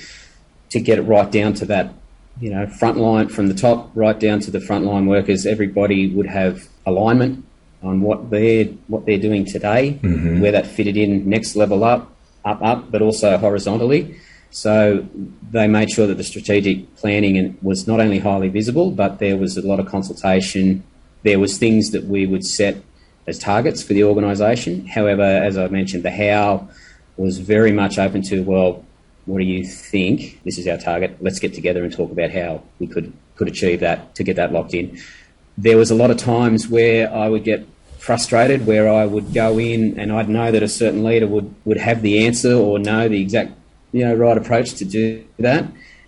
to 0.71 0.81
get 0.81 0.99
it 0.99 1.03
right 1.03 1.31
down 1.31 1.55
to 1.55 1.65
that, 1.67 1.95
you 2.41 2.51
know, 2.51 2.67
front 2.67 2.99
line 2.99 3.29
from 3.29 3.47
the 3.49 3.55
top 3.55 3.91
right 3.95 4.19
down 4.19 4.41
to 4.41 4.51
the 4.51 4.59
frontline 4.59 5.07
workers. 5.07 5.47
Everybody 5.47 6.09
would 6.09 6.27
have 6.27 6.69
alignment 6.85 7.45
on 7.83 8.01
what 8.01 8.31
they're 8.31 8.67
what 8.89 9.07
they're 9.07 9.19
doing 9.19 9.45
today, 9.45 9.99
mm-hmm. 10.03 10.41
where 10.41 10.53
that 10.53 10.67
fitted 10.67 10.97
in 10.97 11.29
next 11.29 11.57
level 11.57 11.85
up, 11.85 12.11
up, 12.45 12.61
up, 12.63 12.91
but 12.91 13.03
also 13.03 13.39
horizontally. 13.39 14.17
So 14.51 15.07
they 15.51 15.69
made 15.69 15.91
sure 15.91 16.07
that 16.07 16.17
the 16.17 16.25
strategic 16.25 16.97
planning 16.97 17.59
was 17.63 17.87
not 17.87 18.01
only 18.01 18.19
highly 18.19 18.49
visible, 18.49 18.91
but 18.91 19.19
there 19.19 19.37
was 19.37 19.57
a 19.57 19.67
lot 19.67 19.81
of 19.81 19.87
consultation. 19.87 20.83
There 21.23 21.39
was 21.39 21.59
things 21.59 21.91
that 21.91 22.05
we 22.05 22.27
would 22.27 22.45
set 22.45 22.83
as 23.27 23.39
targets 23.39 23.83
for 23.83 23.93
the 23.93 24.05
organisation. 24.05 24.87
However, 24.87 25.23
as 25.23 25.59
I 25.59 25.69
mentioned, 25.69 26.05
the 26.05 26.11
how 26.11 26.69
was 27.17 27.39
very 27.39 27.73
much 27.73 27.99
open 27.99 28.23
to 28.23 28.43
well, 28.43 28.85
what 29.27 29.39
do 29.39 29.45
you 29.45 29.65
think? 29.65 30.41
This 30.45 30.57
is 30.57 30.69
our 30.69 30.79
target. 30.79 31.17
Let's 31.21 31.41
get 31.41 31.53
together 31.53 31.83
and 31.83 31.93
talk 31.93 32.13
about 32.13 32.31
how 32.31 32.63
we 32.79 32.87
could 32.87 33.13
could 33.35 33.49
achieve 33.49 33.81
that 33.81 34.15
to 34.15 34.25
get 34.25 34.37
that 34.37 34.53
locked 34.53 34.73
in. 34.73 34.99
There 35.59 35.77
was 35.77 35.91
a 35.91 35.95
lot 35.95 36.11
of 36.11 36.17
times 36.17 36.69
where 36.69 37.13
I 37.13 37.29
would 37.29 37.45
get 37.45 37.67
frustrated, 37.99 38.67
where 38.67 38.89
I 38.89 39.05
would 39.05 39.35
go 39.35 39.59
in 39.59 39.99
and 39.99 40.13
I'd 40.13 40.29
know 40.29 40.53
that 40.53 40.63
a 40.63 40.69
certain 40.69 41.03
leader 41.03 41.27
would 41.27 41.53
would 41.65 41.79
have 41.79 42.03
the 42.03 42.25
answer 42.25 42.55
or 42.55 42.79
know 42.79 43.09
the 43.09 43.21
exact 43.21 43.53
you 43.93 44.05
know 44.05 44.15
right 44.15 44.37
approach 44.37 44.75
to 44.75 44.85
do 44.85 45.25
that. 45.39 45.67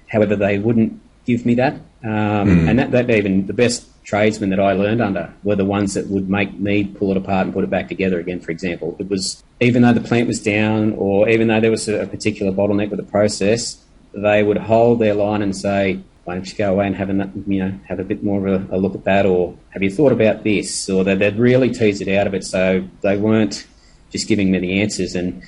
However, 0.09 0.37
they 0.37 0.59
wouldn't 0.59 1.01
give 1.27 1.45
me 1.45 1.55
that, 1.57 1.75
um, 2.03 2.49
mm. 2.49 2.71
and 2.71 2.79
that, 2.79 2.91
that 2.93 3.11
even 3.11 3.47
the 3.47 3.53
best 3.53 3.87
tradesmen 4.09 4.49
that 4.49 4.59
I 4.59 4.73
learned 4.73 5.03
under 5.03 5.35
were 5.43 5.55
the 5.55 5.67
ones 5.67 5.93
that 5.93 6.07
would 6.07 6.31
make 6.31 6.59
me 6.59 6.85
pull 6.85 7.11
it 7.11 7.19
apart 7.19 7.45
and 7.45 7.53
put 7.53 7.63
it 7.63 7.69
back 7.69 7.89
together 7.89 8.19
again. 8.19 8.41
For 8.41 8.51
example, 8.51 8.97
it 8.99 9.11
was 9.11 9.45
even 9.61 9.83
though 9.83 9.93
the 9.93 10.01
plant 10.01 10.27
was 10.27 10.43
down, 10.43 10.95
or 10.95 11.29
even 11.29 11.49
though 11.49 11.61
there 11.61 11.71
was 11.71 11.89
a 11.89 12.07
particular 12.07 12.51
bottleneck 12.51 12.89
with 12.89 13.01
the 13.01 13.11
process, 13.11 13.85
they 14.15 14.43
would 14.43 14.57
hold 14.57 14.99
their 14.99 15.15
line 15.15 15.43
and 15.43 15.55
say, 15.55 16.01
"Why 16.25 16.35
don't 16.35 16.51
you 16.51 16.57
go 16.57 16.73
away 16.73 16.87
and 16.87 16.97
have 16.97 17.11
a 17.11 17.31
you 17.47 17.61
know 17.63 17.79
have 17.87 18.01
a 18.01 18.05
bit 18.05 18.25
more 18.25 18.47
of 18.47 18.73
a, 18.73 18.77
a 18.77 18.79
look 18.79 18.95
at 18.95 19.05
that, 19.05 19.27
or 19.27 19.55
have 19.71 19.83
you 19.83 19.91
thought 19.91 20.13
about 20.13 20.43
this?" 20.43 20.89
Or 20.89 21.05
they'd 21.05 21.37
really 21.37 21.71
tease 21.71 22.01
it 22.01 22.09
out 22.09 22.27
of 22.27 22.35
it, 22.35 22.45
so 22.45 22.89
they 23.03 23.19
weren't 23.19 23.67
just 24.11 24.27
giving 24.27 24.51
me 24.51 24.59
the 24.59 24.81
answers. 24.81 25.15
And 25.15 25.43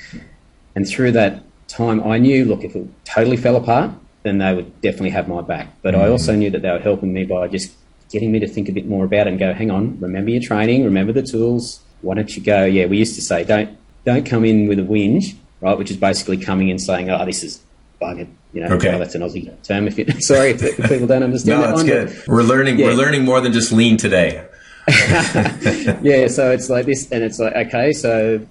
and 0.74 0.86
through 0.86 1.12
that 1.12 1.42
time, 1.70 2.02
I 2.06 2.18
knew, 2.18 2.44
look, 2.44 2.64
if 2.64 2.74
it 2.74 2.86
totally 3.04 3.36
fell 3.36 3.56
apart, 3.56 3.90
then 4.22 4.38
they 4.38 4.54
would 4.54 4.80
definitely 4.80 5.10
have 5.10 5.28
my 5.28 5.40
back. 5.40 5.68
But 5.82 5.94
mm-hmm. 5.94 6.04
I 6.04 6.08
also 6.08 6.34
knew 6.34 6.50
that 6.50 6.62
they 6.62 6.70
were 6.70 6.78
helping 6.78 7.12
me 7.12 7.24
by 7.24 7.48
just 7.48 7.72
getting 8.10 8.32
me 8.32 8.40
to 8.40 8.48
think 8.48 8.68
a 8.68 8.72
bit 8.72 8.86
more 8.86 9.04
about 9.04 9.26
it 9.26 9.30
and 9.30 9.38
go, 9.38 9.54
hang 9.54 9.70
on, 9.70 9.98
remember 10.00 10.30
your 10.30 10.42
training, 10.42 10.84
remember 10.84 11.12
the 11.12 11.22
tools. 11.22 11.80
Why 12.02 12.14
don't 12.14 12.34
you 12.36 12.42
go? 12.42 12.64
Yeah, 12.64 12.86
we 12.86 12.98
used 12.98 13.14
to 13.14 13.22
say, 13.22 13.44
don't 13.44 13.78
don't 14.04 14.24
come 14.24 14.44
in 14.44 14.66
with 14.66 14.78
a 14.78 14.82
whinge, 14.82 15.36
right? 15.60 15.76
Which 15.76 15.90
is 15.90 15.96
basically 15.96 16.38
coming 16.38 16.68
in 16.68 16.78
saying, 16.78 17.10
oh, 17.10 17.24
this 17.26 17.42
is 17.42 17.62
buggered. 18.00 18.28
You 18.52 18.62
know, 18.62 18.74
okay. 18.74 18.98
that's 18.98 19.14
an 19.14 19.22
Aussie 19.22 19.62
term. 19.62 19.86
If 19.86 19.98
you, 19.98 20.06
sorry 20.20 20.50
if 20.50 20.76
people 20.88 21.06
don't 21.06 21.22
understand 21.22 21.60
no, 21.60 21.66
that 21.66 21.74
one. 21.74 21.86
good. 21.86 22.22
We're 22.26 22.42
learning. 22.42 22.78
Yeah. 22.78 22.86
We're 22.86 22.94
learning 22.94 23.24
more 23.24 23.40
than 23.40 23.52
just 23.52 23.70
lean 23.70 23.96
today. 23.96 24.46
yeah, 24.88 26.26
so 26.26 26.50
it's 26.50 26.68
like 26.68 26.86
this, 26.86 27.12
and 27.12 27.22
it's 27.22 27.38
like 27.38 27.54
okay, 27.54 27.92
so 27.92 28.44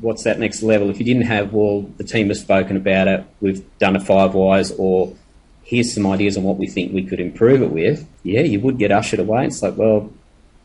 what's 0.00 0.24
that 0.24 0.38
next 0.38 0.62
level? 0.62 0.90
If 0.90 0.98
you 0.98 1.04
didn't 1.04 1.26
have, 1.26 1.52
well, 1.52 1.82
the 1.96 2.04
team 2.04 2.28
has 2.28 2.40
spoken 2.40 2.76
about 2.76 3.08
it, 3.08 3.24
we've 3.40 3.64
done 3.78 3.96
a 3.96 4.00
five 4.00 4.34
whys, 4.34 4.72
or 4.72 5.14
here's 5.62 5.92
some 5.92 6.06
ideas 6.06 6.36
on 6.36 6.44
what 6.44 6.56
we 6.56 6.66
think 6.66 6.92
we 6.92 7.04
could 7.04 7.20
improve 7.20 7.62
it 7.62 7.70
with, 7.70 8.08
yeah, 8.22 8.40
you 8.40 8.60
would 8.60 8.78
get 8.78 8.90
ushered 8.90 9.20
away. 9.20 9.46
It's 9.46 9.62
like, 9.62 9.76
well, 9.76 10.10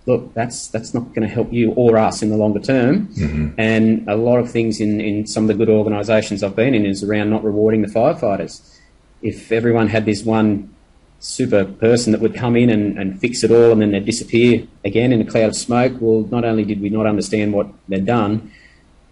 look, 0.06 0.34
that's 0.34 0.67
that's 0.67 0.93
not 0.93 1.13
going 1.13 1.28
to 1.28 1.34
help 1.34 1.52
you 1.52 1.72
or 1.74 1.98
us 1.98 2.22
in 2.22 2.30
the 2.30 2.38
longer 2.38 2.60
term. 2.60 3.08
Mm-hmm. 3.08 3.60
And 3.60 4.08
a 4.08 4.15
lot 4.15 4.39
of 4.39 4.52
things 4.52 4.80
in, 4.80 5.02
in 5.02 5.28
some 5.28 5.43
of 5.43 5.48
the 5.50 5.54
good 5.54 5.69
organisations 5.69 6.43
I've 6.43 6.56
been 6.56 6.74
in 6.74 6.86
is 6.86 7.04
around 7.04 7.30
not 7.30 7.43
rewarding 7.43 7.82
the 7.82 7.88
firefighters. 7.88 8.78
If 9.22 9.52
everyone 9.52 9.88
had 9.88 10.06
this 10.06 10.24
one 10.24 10.74
super 11.19 11.63
person 11.63 12.12
that 12.12 12.19
would 12.19 12.36
come 12.36 12.58
in 12.58 12.69
and, 12.69 12.98
and 13.00 13.19
fix 13.19 13.43
it 13.46 13.52
all 13.52 13.72
and 13.72 13.82
then 13.82 13.91
they'd 13.91 14.06
disappear 14.06 14.67
again 14.84 15.13
in 15.13 15.22
a 15.22 15.26
cloud 15.26 15.50
of 15.50 15.56
smoke, 15.56 15.93
well, 16.02 16.28
not 16.30 16.43
only 16.43 16.65
did 16.65 16.82
we 16.82 16.89
not 16.89 17.06
understand 17.06 17.54
what 17.54 17.67
they'd 17.88 18.06
done, 18.06 18.52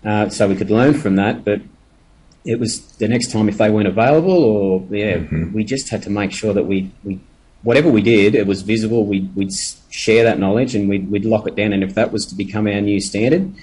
uh, 0.05 0.29
so 0.29 0.47
we 0.47 0.55
could 0.55 0.71
learn 0.71 0.93
from 0.93 1.15
that. 1.15 1.43
But 1.43 1.61
it 2.43 2.59
was 2.59 2.81
the 2.97 3.07
next 3.07 3.31
time 3.31 3.49
if 3.49 3.57
they 3.57 3.69
weren't 3.69 3.87
available, 3.87 4.43
or 4.43 4.87
yeah, 4.89 5.17
mm-hmm. 5.17 5.53
we 5.53 5.63
just 5.63 5.89
had 5.89 6.03
to 6.03 6.09
make 6.09 6.31
sure 6.31 6.53
that 6.53 6.63
we, 6.63 6.91
we 7.03 7.19
whatever 7.63 7.89
we 7.89 8.01
did, 8.01 8.35
it 8.35 8.47
was 8.47 8.61
visible. 8.61 9.05
We'd, 9.05 9.35
we'd 9.35 9.53
share 9.89 10.23
that 10.23 10.39
knowledge 10.39 10.75
and 10.75 10.89
we'd, 10.89 11.09
we'd 11.11 11.25
lock 11.25 11.47
it 11.47 11.55
down. 11.55 11.73
And 11.73 11.83
if 11.83 11.95
that 11.95 12.11
was 12.11 12.25
to 12.27 12.35
become 12.35 12.67
our 12.67 12.81
new 12.81 12.99
standard, 12.99 13.53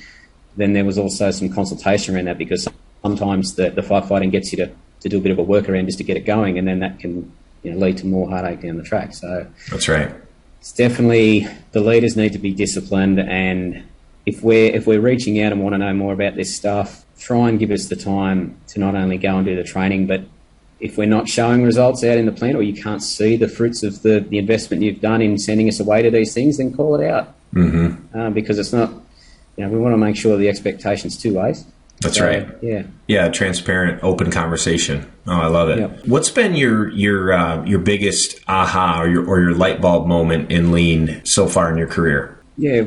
then 0.57 0.73
there 0.73 0.85
was 0.85 0.99
also 0.99 1.31
some 1.31 1.49
consultation 1.49 2.15
around 2.15 2.27
that 2.27 2.39
because 2.39 2.69
sometimes 3.03 3.55
the, 3.55 3.71
the 3.71 3.83
firefighting 3.83 4.31
gets 4.31 4.53
you 4.53 4.59
to, 4.59 4.71
to 5.01 5.09
do 5.09 5.19
a 5.19 5.21
bit 5.21 5.33
of 5.33 5.39
a 5.39 5.45
workaround 5.45 5.87
just 5.87 5.99
to 5.99 6.05
get 6.05 6.17
it 6.17 6.25
going, 6.25 6.59
and 6.59 6.67
then 6.67 6.81
that 6.81 6.99
can 6.99 7.33
you 7.63 7.73
know, 7.73 7.79
lead 7.79 7.99
to 7.99 8.07
more 8.07 8.29
heartache 8.29 8.63
down 8.63 8.77
the 8.77 8.83
track. 8.83 9.15
So 9.15 9.47
that's 9.71 9.89
right. 9.89 10.13
It's 10.61 10.73
definitely 10.73 11.47
the 11.73 11.81
leaders 11.81 12.17
need 12.17 12.33
to 12.33 12.39
be 12.39 12.53
disciplined 12.53 13.21
and 13.21 13.85
if 14.29 14.43
we're 14.43 14.71
if 14.75 14.87
we're 14.87 15.01
reaching 15.01 15.41
out 15.41 15.53
and 15.53 15.63
want 15.63 15.73
to 15.73 15.79
know 15.79 15.95
more 15.95 16.13
about 16.13 16.35
this 16.35 16.55
stuff, 16.55 17.05
try 17.19 17.49
and 17.49 17.59
give 17.59 17.71
us 17.71 17.87
the 17.87 17.97
time 17.97 18.57
to 18.69 18.79
not 18.79 18.95
only 18.95 19.17
go 19.17 19.37
and 19.37 19.47
do 19.47 19.57
the 19.57 19.65
training, 19.65 20.07
but 20.07 20.23
if 20.81 20.99
we're 20.99 21.09
not 21.09 21.29
showing 21.29 21.65
results 21.65 22.05
out 22.05 22.19
in 22.19 22.27
the 22.27 22.33
plant 22.33 22.55
or 22.55 22.63
you 22.63 22.75
can't 22.81 23.03
see 23.03 23.37
the 23.37 23.49
fruits 23.49 23.83
of 23.83 24.03
the, 24.03 24.21
the 24.21 24.39
investment 24.39 24.83
you've 24.83 25.01
done 25.01 25.23
in 25.23 25.39
sending 25.39 25.67
us 25.67 25.81
away 25.81 26.03
to 26.03 26.11
these 26.11 26.35
things, 26.35 26.59
then 26.59 26.73
call 26.73 26.95
it 27.01 27.09
out. 27.09 27.35
Mm-hmm. 27.55 28.17
Um, 28.17 28.35
because 28.35 28.59
it's 28.59 28.73
not, 28.73 28.91
you 29.57 29.65
know, 29.65 29.71
we 29.71 29.79
want 29.79 29.95
to 29.95 29.97
make 29.97 30.15
sure 30.15 30.37
the 30.37 30.49
expectations 30.49 31.17
two 31.17 31.35
ways. 31.35 31.65
That's 32.01 32.19
so, 32.19 32.27
right. 32.27 32.47
Yeah. 32.63 32.83
Yeah. 33.09 33.29
Transparent, 33.29 34.05
open 34.05 34.31
conversation. 34.31 35.11
Oh, 35.27 35.33
I 35.33 35.47
love 35.49 35.71
it. 35.71 35.79
Yep. 35.79 36.07
What's 36.07 36.31
been 36.31 36.55
your 36.55 36.91
your 36.91 37.33
uh, 37.33 37.65
your 37.65 37.81
biggest 37.81 38.39
aha 38.47 39.03
or 39.03 39.09
your 39.09 39.27
or 39.27 39.41
your 39.41 39.55
light 39.55 39.81
bulb 39.81 40.07
moment 40.07 40.53
in 40.53 40.71
lean 40.71 41.25
so 41.25 41.49
far 41.49 41.73
in 41.73 41.77
your 41.77 41.89
career? 41.89 42.39
Yeah, 42.57 42.85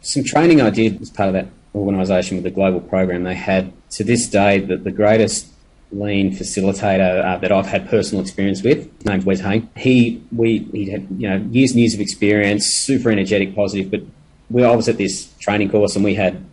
some 0.00 0.24
training 0.24 0.60
I 0.60 0.70
did 0.70 1.00
as 1.00 1.10
part 1.10 1.28
of 1.28 1.32
that 1.34 1.46
organisation 1.74 2.36
with 2.36 2.44
the 2.44 2.50
global 2.50 2.80
program. 2.80 3.24
They 3.24 3.34
had 3.34 3.72
to 3.90 4.04
this 4.04 4.28
day 4.28 4.58
the 4.58 4.90
greatest 4.90 5.48
lean 5.90 6.36
facilitator 6.36 7.24
uh, 7.24 7.38
that 7.38 7.50
I've 7.50 7.66
had 7.66 7.88
personal 7.88 8.22
experience 8.22 8.62
with. 8.62 8.90
His 8.98 9.06
name's 9.06 9.24
Wes 9.24 9.40
Hain. 9.40 9.68
He 9.76 10.22
we 10.34 10.58
he 10.72 10.90
had 10.90 11.06
you 11.16 11.28
know 11.28 11.36
years 11.50 11.70
and 11.70 11.80
years 11.80 11.94
of 11.94 12.00
experience, 12.00 12.66
super 12.66 13.10
energetic, 13.10 13.54
positive. 13.54 13.90
But 13.90 14.02
we 14.50 14.64
I 14.64 14.74
was 14.74 14.88
at 14.88 14.98
this 14.98 15.32
training 15.38 15.70
course 15.70 15.96
and 15.96 16.04
we 16.04 16.14
had 16.14 16.44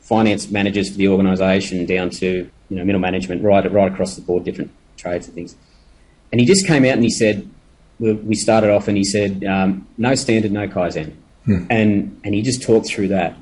finance 0.00 0.50
managers 0.50 0.90
for 0.90 0.96
the 0.96 1.08
organisation 1.08 1.86
down 1.86 2.10
to 2.10 2.50
you 2.68 2.76
know 2.76 2.84
middle 2.84 3.00
management, 3.00 3.42
right 3.42 3.70
right 3.70 3.92
across 3.92 4.16
the 4.16 4.22
board, 4.22 4.44
different 4.44 4.70
trades 4.96 5.26
and 5.26 5.34
things. 5.34 5.56
And 6.32 6.40
he 6.40 6.46
just 6.46 6.66
came 6.66 6.84
out 6.84 6.92
and 6.92 7.02
he 7.02 7.10
said, 7.10 7.48
we 7.98 8.34
started 8.34 8.70
off 8.70 8.88
and 8.88 8.96
he 8.96 9.04
said, 9.04 9.44
um, 9.44 9.86
no 9.98 10.14
standard, 10.14 10.52
no 10.52 10.68
kaizen. 10.68 11.14
Hmm. 11.44 11.66
And 11.70 12.20
and 12.24 12.34
he 12.34 12.42
just 12.42 12.62
talked 12.62 12.86
through 12.86 13.08
that 13.08 13.36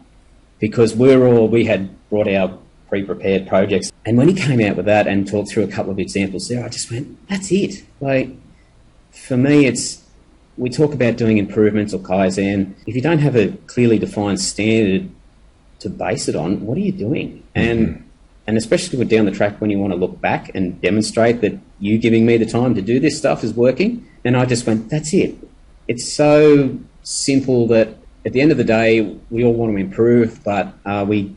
because 0.59 0.95
we 0.95 1.13
are 1.13 1.27
all 1.27 1.49
we 1.49 1.65
had 1.65 1.91
brought 2.11 2.29
our 2.29 2.59
pre-prepared 2.89 3.47
projects, 3.47 3.93
and 4.07 4.17
when 4.17 4.29
he 4.29 4.35
came 4.35 4.61
out 4.61 4.77
with 4.77 4.87
that 4.87 5.07
and 5.07 5.29
talked 5.29 5.51
through 5.51 5.65
a 5.65 5.69
couple 5.69 5.93
of 5.93 5.99
examples 5.99 6.49
there, 6.49 6.65
I 6.65 6.69
just 6.69 6.91
went, 6.91 7.29
"That's 7.29 7.51
it." 7.53 7.85
Like 8.01 8.31
for 9.11 9.37
me, 9.37 9.67
it's 9.67 10.03
we 10.57 10.71
talk 10.71 10.93
about 10.93 11.17
doing 11.17 11.39
improvements 11.39 11.95
or 11.95 12.01
kaizen. 12.01 12.75
If 12.87 12.95
you 12.95 13.03
don't 13.03 13.19
have 13.19 13.37
a 13.37 13.53
clearly 13.67 13.99
defined 13.99 14.41
standard 14.41 15.11
to 15.81 15.89
base 15.89 16.29
it 16.29 16.35
on, 16.35 16.67
what 16.67 16.77
are 16.77 16.81
you 16.81 16.93
doing? 16.93 17.45
And 17.55 17.89
mm-hmm. 17.89 18.03
and 18.47 18.57
especially 18.57 19.05
down 19.05 19.27
the 19.27 19.33
track 19.33 19.61
when 19.61 19.71
you 19.71 19.79
want 19.79 19.93
to 19.93 19.99
look 19.99 20.21
back 20.21 20.51
and 20.55 20.81
demonstrate 20.81 21.41
that 21.43 21.59
you 21.79 21.99
giving 21.99 22.27
me 22.27 22.37
the 22.37 22.47
time 22.47 22.75
to 22.75 22.83
do 22.83 22.99
this 22.99 23.17
stuff 23.17 23.45
is 23.45 23.55
working. 23.55 24.07
And 24.25 24.37
I 24.37 24.45
just 24.47 24.67
went, 24.67 24.91
that's 24.91 25.15
it. 25.15 25.37
It's 25.87 26.11
so 26.13 26.79
simple 27.09 27.67
that 27.69 27.89
at 28.27 28.33
the 28.33 28.41
end 28.41 28.53
of 28.53 28.59
the 28.59 28.65
day, 28.65 29.01
we 29.31 29.43
all 29.43 29.55
want 29.55 29.73
to 29.73 29.79
improve, 29.79 30.45
but 30.45 30.75
are 30.85 31.07
we 31.07 31.35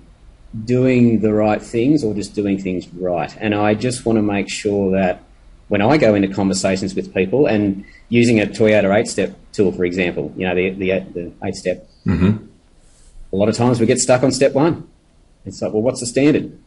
doing 0.65 1.21
the 1.21 1.33
right 1.33 1.61
things 1.61 2.03
or 2.03 2.13
just 2.13 2.35
doing 2.35 2.59
things 2.59 2.87
right? 2.89 3.35
And 3.39 3.55
I 3.55 3.73
just 3.73 4.05
want 4.05 4.17
to 4.17 4.21
make 4.21 4.49
sure 4.49 4.91
that 4.91 5.23
when 5.69 5.81
I 5.81 5.95
go 5.95 6.13
into 6.13 6.27
conversations 6.27 6.93
with 6.93 7.13
people 7.13 7.47
and 7.47 7.85
using 8.09 8.41
a 8.41 8.45
Toyota 8.45 8.93
eight 8.93 9.07
step 9.07 9.33
tool, 9.53 9.71
for 9.71 9.85
example, 9.85 10.33
you 10.35 10.45
know, 10.45 10.53
the, 10.53 10.71
the, 10.71 10.99
the 11.13 11.31
eight 11.45 11.55
step, 11.55 11.87
mm-hmm. 12.05 12.45
a 13.31 13.35
lot 13.35 13.47
of 13.47 13.55
times 13.55 13.79
we 13.79 13.85
get 13.85 13.99
stuck 13.99 14.23
on 14.23 14.31
step 14.31 14.53
one. 14.53 14.89
It's 15.45 15.61
like, 15.61 15.71
well, 15.71 15.81
what's 15.81 16.01
the 16.01 16.05
standard? 16.05 16.59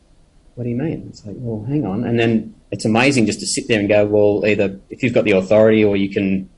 What 0.55 0.65
do 0.65 0.71
you 0.71 0.77
mean? 0.77 1.09
It's 1.11 1.27
like, 1.27 1.37
well, 1.39 1.67
hang 1.67 1.85
on. 1.85 2.05
And 2.05 2.19
then 2.19 2.55
it's 2.71 2.87
amazing 2.87 3.27
just 3.27 3.41
to 3.41 3.47
sit 3.47 3.69
there 3.69 3.79
and 3.79 3.89
go, 3.89 4.07
well, 4.07 4.47
either 4.47 4.81
if 4.89 5.03
you've 5.03 5.13
got 5.13 5.25
the 5.25 5.33
authority 5.33 5.85
or 5.85 5.95
you 5.97 6.09
can 6.09 6.49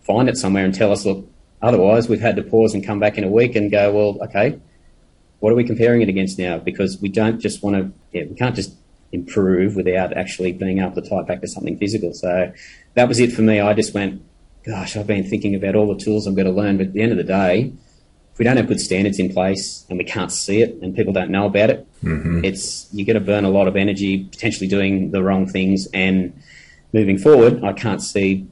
find 0.00 0.28
it 0.30 0.38
somewhere 0.38 0.64
and 0.64 0.74
tell 0.74 0.92
us, 0.92 1.04
look, 1.04 1.29
Otherwise, 1.62 2.08
we've 2.08 2.20
had 2.20 2.36
to 2.36 2.42
pause 2.42 2.74
and 2.74 2.84
come 2.84 2.98
back 2.98 3.18
in 3.18 3.24
a 3.24 3.28
week 3.28 3.54
and 3.54 3.70
go, 3.70 3.92
well, 3.92 4.24
okay, 4.24 4.58
what 5.40 5.52
are 5.52 5.56
we 5.56 5.64
comparing 5.64 6.02
it 6.02 6.08
against 6.08 6.38
now? 6.38 6.58
Because 6.58 7.00
we 7.00 7.08
don't 7.08 7.40
just 7.40 7.62
want 7.62 7.76
to, 7.76 7.92
yeah, 8.12 8.24
we 8.26 8.34
can't 8.34 8.54
just 8.54 8.74
improve 9.12 9.76
without 9.76 10.16
actually 10.16 10.52
being 10.52 10.78
able 10.78 11.00
to 11.00 11.08
tie 11.08 11.22
back 11.22 11.40
to 11.40 11.48
something 11.48 11.76
physical. 11.78 12.14
So 12.14 12.52
that 12.94 13.08
was 13.08 13.18
it 13.18 13.32
for 13.32 13.42
me. 13.42 13.60
I 13.60 13.74
just 13.74 13.92
went, 13.92 14.22
gosh, 14.64 14.96
I've 14.96 15.06
been 15.06 15.28
thinking 15.28 15.54
about 15.54 15.74
all 15.74 15.92
the 15.92 16.02
tools 16.02 16.26
I'm 16.26 16.34
going 16.34 16.46
to 16.46 16.52
learn, 16.52 16.76
but 16.76 16.88
at 16.88 16.92
the 16.92 17.02
end 17.02 17.12
of 17.12 17.18
the 17.18 17.24
day, 17.24 17.72
if 18.32 18.38
we 18.38 18.44
don't 18.44 18.56
have 18.56 18.68
good 18.68 18.80
standards 18.80 19.18
in 19.18 19.32
place 19.32 19.84
and 19.88 19.98
we 19.98 20.04
can't 20.04 20.30
see 20.30 20.62
it 20.62 20.78
and 20.82 20.94
people 20.94 21.12
don't 21.12 21.30
know 21.30 21.46
about 21.46 21.70
it, 21.70 21.86
mm-hmm. 22.02 22.44
it's 22.44 22.88
you're 22.92 23.06
going 23.06 23.18
to 23.18 23.24
burn 23.24 23.44
a 23.44 23.50
lot 23.50 23.66
of 23.66 23.76
energy 23.76 24.24
potentially 24.24 24.68
doing 24.68 25.10
the 25.10 25.22
wrong 25.22 25.46
things. 25.46 25.88
And 25.92 26.40
moving 26.92 27.18
forward, 27.18 27.64
I 27.64 27.72
can't 27.72 28.02
see 28.02 28.46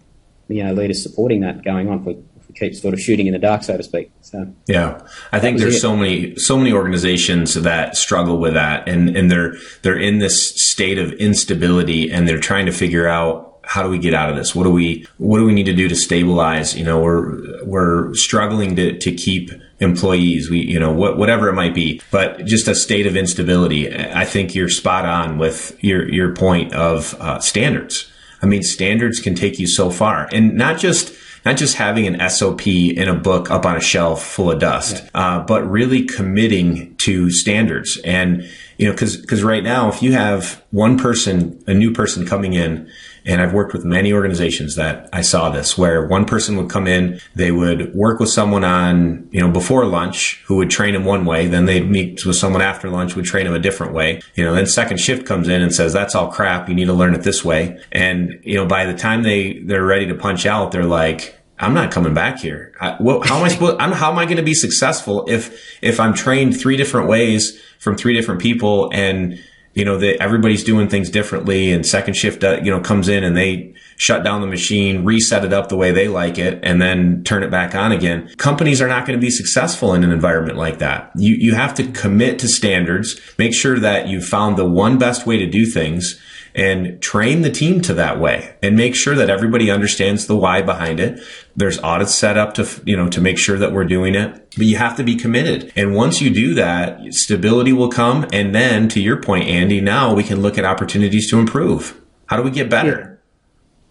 you 0.49 0.65
know 0.65 0.73
leaders 0.73 1.03
supporting 1.03 1.41
that 1.41 1.63
going 1.63 1.89
on 1.89 2.03
for 2.03 2.15
keep 2.59 2.75
sort 2.75 2.95
of 2.95 3.01
shooting 3.01 3.27
in 3.27 3.33
the 3.33 3.39
dark, 3.39 3.63
so 3.63 3.77
to 3.77 3.83
speak. 3.83 4.11
So 4.21 4.53
yeah, 4.67 5.01
I 5.33 5.41
think 5.41 5.59
there's 5.59 5.77
it. 5.77 5.81
so 5.81 5.97
many 5.97 6.37
so 6.37 6.57
many 6.57 6.73
organizations 6.73 7.55
that 7.55 7.97
struggle 7.97 8.39
with 8.39 8.55
that, 8.55 8.89
and 8.89 9.17
and 9.17 9.31
they're 9.31 9.55
they're 9.83 9.99
in 9.99 10.19
this 10.19 10.71
state 10.71 10.99
of 10.99 11.13
instability, 11.15 12.11
and 12.11 12.29
they're 12.29 12.41
trying 12.41 12.67
to 12.67 12.73
figure 12.73 13.07
out 13.09 13.61
how 13.65 13.83
do 13.83 13.91
we 13.91 13.99
get 13.99 14.15
out 14.15 14.31
of 14.31 14.37
this? 14.37 14.55
What 14.55 14.65
do 14.65 14.71
we 14.71 15.07
what 15.19 15.39
do 15.39 15.45
we 15.45 15.53
need 15.53 15.67
to 15.67 15.75
do 15.75 15.89
to 15.89 15.97
stabilize? 15.97 16.77
You 16.77 16.85
know, 16.85 17.01
we're 17.01 17.65
we're 17.65 18.15
struggling 18.15 18.77
to 18.77 18.99
to 18.99 19.13
keep 19.13 19.51
employees, 19.81 20.51
we, 20.51 20.59
you 20.61 20.79
know, 20.79 20.93
what, 20.93 21.19
whatever 21.19 21.49
it 21.49 21.53
might 21.53 21.75
be, 21.75 22.01
but 22.11 22.45
just 22.45 22.67
a 22.67 22.75
state 22.75 23.07
of 23.07 23.17
instability. 23.17 23.95
I 23.95 24.25
think 24.25 24.55
you're 24.55 24.69
spot 24.69 25.05
on 25.05 25.39
with 25.39 25.77
your, 25.83 26.09
your 26.11 26.35
point 26.35 26.75
of 26.75 27.15
uh, 27.21 27.39
standards. 27.39 28.11
I 28.43 28.47
mean, 28.47 28.63
standards 28.63 29.21
can 29.21 29.35
take 29.35 29.59
you 29.59 29.67
so 29.67 29.91
far 29.91 30.29
and 30.33 30.55
not 30.55 30.79
just, 30.79 31.15
not 31.49 31.57
just 31.57 31.77
having 31.77 32.07
an 32.07 32.29
SOP 32.29 32.67
in 32.67 33.09
a 33.09 33.15
book 33.15 33.51
up 33.51 33.65
on 33.65 33.75
a 33.75 33.81
shelf 33.81 34.23
full 34.23 34.51
of 34.51 34.59
dust, 34.59 35.03
yeah. 35.03 35.11
uh, 35.15 35.45
but 35.45 35.69
really 35.69 36.05
committing 36.05 36.95
to 36.97 37.31
standards. 37.31 37.99
And, 38.05 38.47
you 38.77 38.87
know, 38.87 38.95
cause, 38.95 39.25
cause 39.25 39.43
right 39.43 39.65
now, 39.65 39.89
if 39.89 40.03
you 40.03 40.13
have 40.13 40.63
one 40.71 40.99
person, 40.99 41.65
a 41.67 41.73
new 41.73 41.93
person 41.93 42.27
coming 42.27 42.53
in 42.53 42.91
and 43.25 43.41
I've 43.41 43.55
worked 43.55 43.73
with 43.73 43.85
many 43.85 44.13
organizations 44.13 44.77
that 44.77 45.09
I 45.13 45.23
saw 45.23 45.51
this 45.51 45.77
where 45.77 46.07
one 46.07 46.27
person 46.27 46.57
would 46.59 46.69
come 46.69 46.87
in, 46.87 47.21
they 47.35 47.51
would 47.51 47.95
work 47.95 48.21
with 48.21 48.29
someone 48.29 48.65
on, 48.65 49.29
you 49.31 49.41
know, 49.41 49.51
before 49.51 49.87
lunch 49.87 50.43
who 50.47 50.57
would 50.57 50.71
train 50.71 50.93
them 50.93 51.05
one 51.05 51.25
way. 51.25 51.47
Then 51.47 51.65
they'd 51.65 51.89
meet 51.89 52.25
with 52.27 52.37
someone 52.37 52.63
after 52.63 52.91
lunch, 52.91 53.17
would 53.17 53.25
train 53.25 53.47
them 53.47 53.55
a 53.55 53.59
different 53.59 53.95
way. 53.95 54.21
You 54.35 54.45
know, 54.45 54.55
then 54.55 54.67
second 54.67 54.99
shift 54.99 55.27
comes 55.27 55.49
in 55.49 55.63
and 55.63 55.75
says, 55.75 55.93
that's 55.95 56.15
all 56.15 56.31
crap. 56.31 56.69
You 56.69 56.75
need 56.75 56.87
to 56.87 56.93
learn 56.93 57.15
it 57.15 57.23
this 57.23 57.45
way. 57.45 57.83
And, 57.91 58.39
you 58.43 58.55
know, 58.55 58.67
by 58.67 58.85
the 58.85 58.95
time 58.95 59.23
they, 59.23 59.61
they're 59.61 59.85
ready 59.85 60.07
to 60.09 60.15
punch 60.15 60.45
out, 60.45 60.73
they're 60.73 60.85
like, 60.85 61.38
I'm 61.61 61.75
not 61.75 61.91
coming 61.91 62.15
back 62.15 62.39
here. 62.39 62.73
I, 62.81 62.97
well, 63.01 63.21
how 63.21 63.39
am 63.39 63.45
I 63.45 63.49
supposed, 63.49 63.77
I'm, 63.81 63.93
how 63.93 64.11
am 64.13 64.19
I 64.19 64.25
going 64.25 64.37
to 64.37 64.43
be 64.43 64.55
successful 64.55 65.25
if, 65.29 65.79
if 65.83 65.99
I'm 65.99 66.15
trained 66.15 66.59
three 66.59 66.77
different 66.77 67.09
ways 67.09 67.61
from 67.79 67.97
three 67.97 68.15
different 68.15 68.41
people 68.41 68.91
and, 68.93 69.43
you 69.75 69.85
know, 69.85 69.99
that 69.99 70.23
everybody's 70.23 70.65
doing 70.65 70.89
things 70.89 71.11
differently 71.11 71.73
and 71.73 71.85
second 71.85 72.15
shift, 72.15 72.45
uh, 72.45 72.61
you 72.63 72.71
know, 72.71 72.81
comes 72.81 73.09
in 73.09 73.25
and 73.25 73.37
they 73.37 73.75
shut 73.97 74.23
down 74.23 74.41
the 74.41 74.47
machine, 74.47 75.05
reset 75.05 75.45
it 75.45 75.53
up 75.53 75.69
the 75.69 75.77
way 75.77 75.91
they 75.91 76.07
like 76.07 76.39
it, 76.39 76.61
and 76.63 76.81
then 76.81 77.23
turn 77.25 77.43
it 77.43 77.51
back 77.51 77.75
on 77.75 77.91
again. 77.91 78.29
Companies 78.37 78.81
are 78.81 78.89
not 78.89 79.07
going 79.07 79.19
to 79.19 79.21
be 79.21 79.31
successful 79.31 79.95
in 79.95 80.05
an 80.05 80.13
environment 80.13 80.57
like 80.57 80.79
that. 80.79 81.11
You, 81.17 81.35
you 81.35 81.55
have 81.55 81.75
to 81.75 81.85
commit 81.91 82.39
to 82.41 82.49
standards, 82.49 83.21
make 83.39 83.53
sure 83.53 83.79
that 83.81 84.07
you 84.07 84.21
found 84.21 84.57
the 84.57 84.69
one 84.69 84.99
best 84.99 85.27
way 85.27 85.37
to 85.39 85.47
do 85.47 85.67
things 85.67 86.21
and 86.59 87.01
train 87.01 87.43
the 87.43 87.51
team 87.51 87.81
to 87.81 87.95
that 87.95 88.19
way 88.19 88.57
and 88.63 88.77
make 88.77 88.97
sure 88.97 89.15
that 89.15 89.31
everybody 89.31 89.71
understands 89.71 90.27
the 90.27 90.37
why 90.37 90.61
behind 90.61 90.99
it. 90.99 91.21
There's 91.55 91.79
audits 91.79 92.15
set 92.17 92.37
up 92.37 92.55
to, 92.55 92.69
you 92.85 92.97
know, 92.97 93.09
to 93.11 93.21
make 93.21 93.39
sure 93.39 93.57
that 93.59 93.73
we're 93.73 93.85
doing 93.85 94.17
it, 94.17 94.55
but 94.57 94.67
you 94.67 94.77
have 94.77 94.97
to 94.97 95.05
be 95.05 95.15
committed. 95.15 95.73
And 95.77 95.95
once 95.95 96.21
you 96.21 96.31
do 96.31 96.55
that, 96.55 97.15
stability 97.15 97.73
will 97.73 97.89
come. 97.89 98.27
And 98.33 98.53
then 98.53 98.89
to 98.89 99.01
your 99.01 99.23
point, 99.23 99.45
Andy, 99.45 99.81
now 99.81 100.13
we 100.13 100.25
can 100.25 100.43
look 100.43 100.59
at 100.59 100.65
opportunities 100.65 101.31
to 101.31 101.39
improve. 101.39 102.01
How 102.27 102.37
do 102.37 102.43
we 102.43 102.51
get 102.51 102.69
better? 102.69 103.21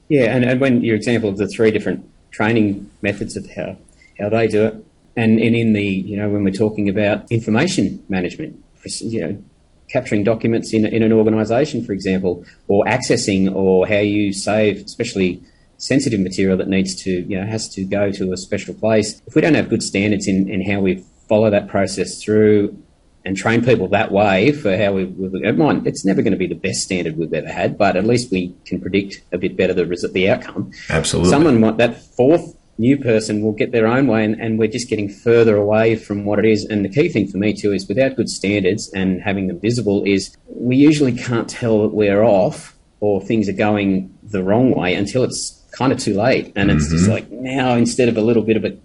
Yeah. 0.10 0.26
yeah 0.26 0.36
and, 0.36 0.44
and 0.44 0.60
when 0.60 0.84
your 0.84 0.98
example 0.98 1.30
of 1.30 1.38
the 1.38 1.48
three 1.48 1.72
different 1.72 2.08
training 2.32 2.92
methods 3.02 3.38
of 3.38 3.50
how, 3.52 3.78
how 4.20 4.28
they 4.28 4.48
do 4.50 4.66
it, 4.66 4.86
and, 5.16 5.40
and 5.40 5.56
in 5.56 5.72
the, 5.72 5.84
you 5.84 6.18
know, 6.18 6.30
when 6.30 6.44
we're 6.44 6.52
talking 6.52 6.90
about 6.90 7.32
information 7.32 8.04
management, 8.10 8.62
you 9.00 9.22
know, 9.22 9.44
capturing 9.90 10.24
documents 10.24 10.74
in, 10.74 10.86
in 10.86 11.04
an 11.04 11.14
organization, 11.14 11.84
for 11.84 11.94
example, 11.94 12.46
or 12.68 12.84
accessing 12.86 13.54
or 13.54 13.88
how 13.88 14.00
you 14.00 14.34
save, 14.34 14.84
especially 14.84 15.42
sensitive 15.78 16.20
material 16.20 16.58
that 16.58 16.68
needs 16.68 16.96
to, 17.04 17.12
you 17.12 17.40
know, 17.40 17.46
has 17.46 17.70
to 17.70 17.86
go 17.86 18.12
to 18.12 18.34
a 18.34 18.38
special 18.38 18.74
place. 18.74 19.22
If 19.28 19.36
we 19.36 19.42
don't 19.42 19.54
have 19.54 19.70
good 19.70 19.84
standards 19.84 20.28
in, 20.28 20.50
in 20.50 20.70
how 20.70 20.80
we 20.80 21.04
follow 21.30 21.50
that 21.50 21.68
process 21.68 22.22
through 22.22 22.82
and 23.24 23.36
train 23.36 23.64
people 23.64 23.88
that 23.90 24.12
way 24.12 24.52
for 24.54 24.76
how 24.78 24.94
we, 24.94 25.06
we 25.06 25.48
it 25.48 25.58
might, 25.58 25.86
it's 25.86 26.06
never 26.06 26.22
going 26.22 26.32
to 26.32 26.38
be 26.38 26.48
the 26.48 26.56
best 26.56 26.82
standard 26.82 27.18
we've 27.18 27.34
ever 27.34 27.50
had, 27.50 27.78
but 27.78 27.96
at 27.96 28.06
least 28.06 28.32
we 28.32 28.56
can 28.66 28.82
predict 28.82 29.22
a 29.32 29.38
bit 29.38 29.56
better 29.56 29.74
the, 29.74 30.10
the 30.14 30.30
outcome. 30.30 30.72
Absolutely. 30.90 31.30
Someone 31.30 31.60
might, 31.60 31.78
that 31.78 32.02
fourth 32.02 32.57
new 32.78 32.98
person 32.98 33.42
will 33.42 33.54
get 33.54 33.72
their 33.72 33.88
own 33.88 34.08
way, 34.08 34.24
and, 34.24 34.40
and, 34.40 34.60
we're 34.60 34.68
just 34.68 34.90
getting 34.90 35.10
further 35.10 35.56
away 35.56 35.96
from 35.96 36.26
what 36.26 36.40
it 36.40 36.46
is. 36.46 36.66
And 36.66 36.86
the 36.86 36.90
key 36.90 37.10
thing 37.10 37.28
for 37.28 37.38
me 37.38 37.54
too 37.54 37.74
is 37.74 37.88
without 37.88 38.16
good 38.16 38.30
standards 38.30 38.92
and 38.94 39.22
having 39.22 39.48
them 39.48 39.60
visible, 39.60 40.04
is 40.06 40.36
we 40.48 40.76
usually 40.76 41.14
can't 41.16 41.50
tell 41.50 41.82
that 41.84 41.94
we're 41.94 42.24
off 42.24 42.76
or 43.00 43.22
things 43.22 43.48
are 43.48 43.54
going 43.54 44.16
the 44.24 44.44
wrong 44.44 44.74
way 44.74 44.96
until 44.96 45.24
it's 45.24 45.64
kind 45.72 45.92
of 45.92 46.00
too 46.00 46.16
late, 46.16 46.52
and 46.56 46.70
mm-hmm. 46.70 46.78
it's 46.78 46.90
just 46.90 47.04
mm-hmm. 47.04 47.14
like 47.14 47.32
now 47.32 47.76
instead 47.76 48.10
of 48.10 48.18
a 48.18 48.22
little 48.22 48.44
bit 48.44 48.58
of 48.58 48.66
a 48.66 48.78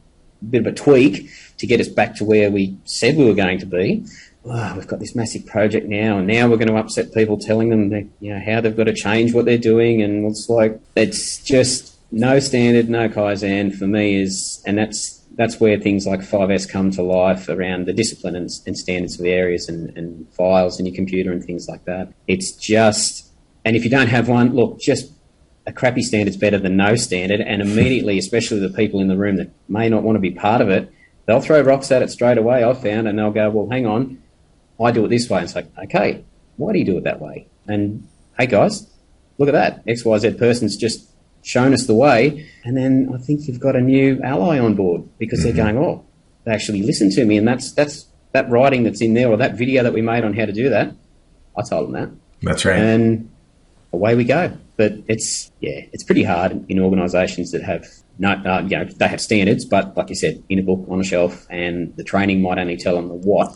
bit 0.49 0.61
of 0.61 0.67
a 0.67 0.73
tweak 0.73 1.31
to 1.59 1.67
get 1.67 1.81
us 1.81 1.89
back 1.89 2.17
to 2.17 2.25
where 2.25 2.51
we 2.51 2.77
said 2.85 3.17
we 3.17 3.25
were 3.25 3.35
going 3.35 3.59
to 3.59 3.67
be. 3.67 4.05
Oh, 4.45 4.75
we've 4.75 4.89
got 4.89 4.99
this 4.99 5.15
massive 5.15 5.47
project 5.47 5.87
now, 5.87 6.19
and 6.19 6.27
now 6.27 6.49
we're 6.49 6.57
going 6.57 6.69
to 6.69 6.77
upset 6.77 7.15
people, 7.15 7.39
telling 7.39 7.69
them 7.69 7.91
that, 7.91 8.09
you 8.19 8.35
know 8.35 8.43
how 8.45 8.61
they've 8.61 8.77
got 8.77 8.85
to 8.85 8.95
change 8.95 9.33
what 9.33 9.45
they're 9.45 9.57
doing, 9.57 10.03
and 10.03 10.29
it's 10.29 10.49
like 10.49 10.81
it's 10.97 11.43
just 11.43 11.92
no 12.13 12.39
standard, 12.39 12.89
no 12.89 13.09
kaizen 13.09 13.75
for 13.75 13.87
me 13.87 14.23
is, 14.23 14.63
and 14.67 14.79
that's 14.79 15.23
that's 15.35 15.59
where 15.59 15.79
things 15.79 16.07
like 16.07 16.21
5S 16.21 16.69
come 16.69 16.91
to 16.93 17.03
life 17.03 17.49
around 17.49 17.87
the 17.87 17.93
discipline 17.93 18.37
and, 18.37 18.51
and 18.67 18.77
standards 18.77 19.17
for 19.17 19.23
the 19.23 19.33
areas 19.33 19.67
and, 19.67 19.97
and, 19.97 20.31
files 20.35 20.79
in 20.79 20.85
your 20.85 20.95
computer 20.95 21.33
and 21.33 21.43
things 21.43 21.69
like 21.69 21.87
that. 21.87 22.13
It's 22.29 22.53
just, 22.53 23.33
and 23.65 23.75
if 23.75 23.83
you 23.83 23.89
don't 23.89 24.09
have 24.09 24.29
one, 24.29 24.55
look, 24.55 24.79
just 24.79 25.11
a 25.67 25.73
crappy 25.73 26.03
standard's 26.03 26.37
better 26.37 26.59
than 26.59 26.77
no 26.77 26.97
standard. 26.97 27.41
And 27.41 27.63
immediately, 27.63 28.19
especially 28.19 28.61
the 28.61 28.69
people 28.69 29.01
in 29.01 29.09
the 29.09 29.17
room 29.17 29.37
that 29.37 29.51
may 29.69 29.89
not 29.89 30.03
want 30.03 30.17
to 30.17 30.21
be 30.21 30.33
part 30.33 30.61
of 30.61 30.69
it, 30.69 30.93
they'll 31.27 31.41
throw 31.41 31.61
rocks 31.63 31.91
at 31.91 32.03
it 32.03 32.11
straight 32.11 32.39
away. 32.39 32.63
I've 32.63 32.83
found, 32.83 33.09
and 33.09 33.19
they'll 33.19 33.31
go, 33.31 33.51
"Well, 33.51 33.69
hang 33.71 33.87
on, 33.87 34.23
I 34.81 34.91
do 34.91 35.05
it 35.05 35.09
this 35.09 35.31
way." 35.31 35.39
And 35.39 35.45
it's 35.45 35.55
like, 35.55 35.71
okay, 35.85 36.25
why 36.57 36.73
do 36.73 36.79
you 36.79 36.85
do 36.85 36.99
it 36.99 37.05
that 37.05 37.21
way? 37.21 37.49
And 37.67 38.07
hey, 38.39 38.47
guys, 38.47 38.91
look 39.39 39.49
at 39.49 39.53
that. 39.53 39.83
X 39.87 40.05
Y 40.05 40.19
Z 40.19 40.33
person's 40.33 40.77
just 40.77 41.09
shown 41.43 41.75
us 41.75 41.87
the 41.87 41.95
way, 41.95 42.49
and 42.65 42.77
then 42.77 43.11
I 43.15 43.19
think 43.19 43.47
you've 43.47 43.61
got 43.61 43.77
a 43.77 43.81
new 43.81 44.21
ally 44.23 44.59
on 44.59 44.75
board 44.75 45.03
because 45.19 45.41
mm-hmm. 45.41 45.57
they're 45.57 45.65
going, 45.65 45.79
oh, 45.79 46.05
they 46.45 46.53
actually 46.53 46.83
listen 46.83 47.11
to 47.11 47.25
me, 47.25 47.37
and 47.37 47.47
that's 47.47 47.73
that's 47.73 48.07
that 48.33 48.49
writing 48.51 48.85
that's 48.85 49.01
in 49.01 49.15
there 49.15 49.29
or 49.29 49.37
that 49.37 49.57
video 49.57 49.83
that 49.83 49.93
we 49.93 50.03
made 50.03 50.25
on 50.25 50.35
how 50.35 50.47
to 50.47 50.53
do 50.53 50.71
that. 50.71 50.95
I 51.57 51.63
told 51.63 51.87
them 51.87 51.93
that. 51.93 52.11
That's 52.43 52.65
right. 52.65 52.79
And 52.79 53.31
away 53.93 54.15
we 54.15 54.25
go. 54.25 54.57
But 54.77 54.95
it's 55.07 55.53
yeah, 55.61 55.83
it's 55.93 56.03
pretty 56.03 56.25
hard 56.25 56.65
in 56.69 56.81
organisations 56.81 57.53
that 57.53 57.63
have 57.63 57.87
no, 58.19 58.31
uh, 58.31 58.63
you 58.63 58.77
know, 58.77 58.85
they 58.85 59.09
have 59.09 59.21
standards, 59.21 59.65
but 59.65 59.97
like 59.97 60.09
you 60.09 60.15
said, 60.15 60.43
in 60.49 60.59
a 60.59 60.63
book 60.63 60.87
on 60.89 61.01
a 61.01 61.05
shelf, 61.05 61.47
and 61.51 61.95
the 61.97 62.05
training 62.05 62.41
might 62.41 62.59
only 62.59 62.77
tell 62.77 62.97
them 62.97 63.09
the 63.09 63.15
what. 63.15 63.55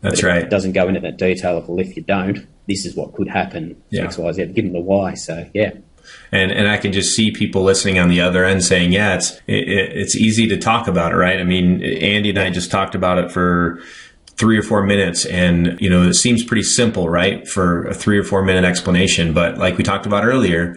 That's 0.00 0.22
right. 0.22 0.42
It 0.42 0.50
doesn't 0.50 0.72
go 0.72 0.88
into 0.88 1.00
that 1.00 1.18
detail 1.18 1.58
of 1.58 1.68
well, 1.68 1.78
if 1.78 1.96
you 1.96 2.02
don't, 2.02 2.46
this 2.68 2.84
is 2.86 2.94
what 2.96 3.14
could 3.14 3.28
happen. 3.28 3.82
Yeah. 3.90 4.04
X, 4.04 4.18
Y, 4.18 4.32
Z. 4.32 4.46
Give 4.46 4.64
them 4.64 4.72
the 4.72 4.80
why. 4.80 5.14
So 5.14 5.48
yeah, 5.54 5.72
and 6.32 6.50
and 6.50 6.68
I 6.68 6.76
can 6.76 6.92
just 6.92 7.14
see 7.14 7.30
people 7.30 7.62
listening 7.62 7.98
on 7.98 8.08
the 8.08 8.20
other 8.20 8.44
end 8.44 8.64
saying, 8.64 8.92
yeah, 8.92 9.16
it's 9.16 9.32
it, 9.46 9.68
it's 9.68 10.16
easy 10.16 10.48
to 10.48 10.56
talk 10.56 10.88
about 10.88 11.12
it, 11.12 11.16
right? 11.16 11.40
I 11.40 11.44
mean, 11.44 11.82
Andy 11.82 12.30
and 12.30 12.38
I 12.38 12.50
just 12.50 12.70
talked 12.70 12.94
about 12.94 13.18
it 13.18 13.30
for 13.30 13.80
three 14.36 14.58
or 14.58 14.62
four 14.62 14.84
minutes 14.84 15.24
and 15.24 15.80
you 15.80 15.88
know 15.88 16.02
it 16.02 16.12
seems 16.12 16.44
pretty 16.44 16.62
simple 16.62 17.08
right 17.08 17.48
for 17.48 17.86
a 17.86 17.94
three 17.94 18.18
or 18.18 18.24
four 18.24 18.42
minute 18.42 18.64
explanation. 18.64 19.32
But 19.32 19.58
like 19.58 19.78
we 19.78 19.84
talked 19.84 20.06
about 20.06 20.24
earlier 20.24 20.76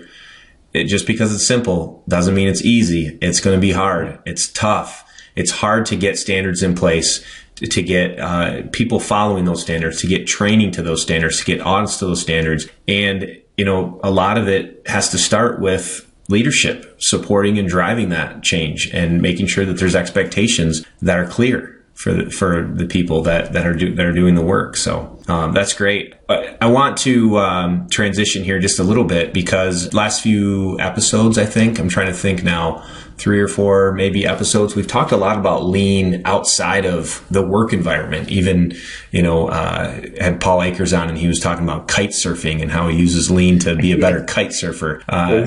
it, 0.74 0.86
just 0.86 1.08
because 1.08 1.34
it's 1.34 1.48
simple 1.48 2.04
doesn't 2.08 2.36
mean 2.36 2.48
it's 2.48 2.64
easy. 2.64 3.18
It's 3.22 3.40
going 3.40 3.58
to 3.58 3.62
be 3.62 3.72
hard. 3.72 4.20
It's 4.26 4.48
tough. 4.48 5.06
It's 5.36 5.52
hard 5.52 5.86
to 5.88 5.96
get 5.96 6.18
standards 6.18 6.64
in 6.64 6.76
place 6.76 7.24
to, 7.56 7.84
get 7.84 8.20
uh, 8.20 8.64
people 8.72 9.00
following 9.00 9.46
those 9.46 9.62
standards 9.62 10.02
to 10.02 10.08
get 10.08 10.28
training 10.28 10.72
to 10.72 10.82
those 10.82 11.02
standards 11.02 11.40
to 11.40 11.46
get 11.46 11.62
audits 11.62 11.98
to 11.98 12.06
those 12.06 12.22
standards. 12.22 12.68
And 12.88 13.42
you 13.60 13.66
know, 13.66 14.00
a 14.06 14.10
lot 14.10 14.38
of 14.38 14.48
it 14.48 14.82
has 14.88 15.10
to 15.10 15.18
start 15.18 15.60
with 15.60 16.10
leadership 16.30 16.96
supporting 17.02 17.60
and 17.60 17.68
driving 17.68 18.08
that 18.08 18.42
change 18.42 18.90
and 18.94 19.22
making 19.22 19.48
sure 19.48 19.66
that 19.66 19.74
there's 19.74 19.96
expectations 19.96 20.86
that 21.02 21.20
are 21.20 21.28
clear 21.28 21.79
for 22.00 22.14
the, 22.14 22.32
for 22.32 22.66
the 22.66 22.86
people 22.86 23.24
that 23.24 23.52
that 23.52 23.68
are 23.68 23.74
do, 23.74 23.94
that 23.94 24.06
are 24.06 24.14
doing 24.14 24.34
the 24.34 24.42
work. 24.42 24.78
So 24.78 25.20
um, 25.28 25.54
that's 25.54 25.74
great. 25.74 26.16
I 26.30 26.68
want 26.68 26.96
to 27.00 27.38
um, 27.40 27.90
transition 27.90 28.46
here 28.46 28.58
just 28.58 28.80
a 28.80 28.84
little 28.84 29.04
bit 29.04 29.34
because 29.34 29.94
last 29.94 30.24
few 30.24 30.80
episodes, 30.80 31.38
I 31.38 31.46
think 31.46 31.78
I'm 31.78 31.90
trying 31.90 32.08
to 32.08 32.14
think 32.14 32.42
now 32.42 32.86
three 33.18 33.42
or 33.42 33.50
four 33.50 33.92
maybe 33.92 34.26
episodes, 34.26 34.78
we've 34.78 34.88
talked 34.88 35.12
a 35.12 35.18
lot 35.18 35.38
about 35.38 35.66
lean 35.66 36.22
outside 36.24 36.86
of 36.86 37.22
the 37.30 37.46
work 37.46 37.74
environment. 37.74 38.30
Even, 38.30 38.74
you 39.12 39.22
know, 39.22 39.50
uh, 39.50 40.00
had 40.22 40.40
Paul 40.40 40.64
Akers 40.64 40.94
on 40.94 41.10
and 41.10 41.18
he 41.18 41.28
was 41.28 41.42
talking 41.42 41.66
about 41.66 41.90
kite 41.90 42.12
surfing 42.12 42.62
and 42.62 42.72
how 42.72 42.88
he 42.88 42.98
uses 42.98 43.30
lean 43.30 43.60
to 43.60 43.76
be 43.76 43.92
a 43.92 43.98
better 44.06 44.24
kite 44.24 44.54
surfer. 44.54 45.04
Uh, 45.10 45.46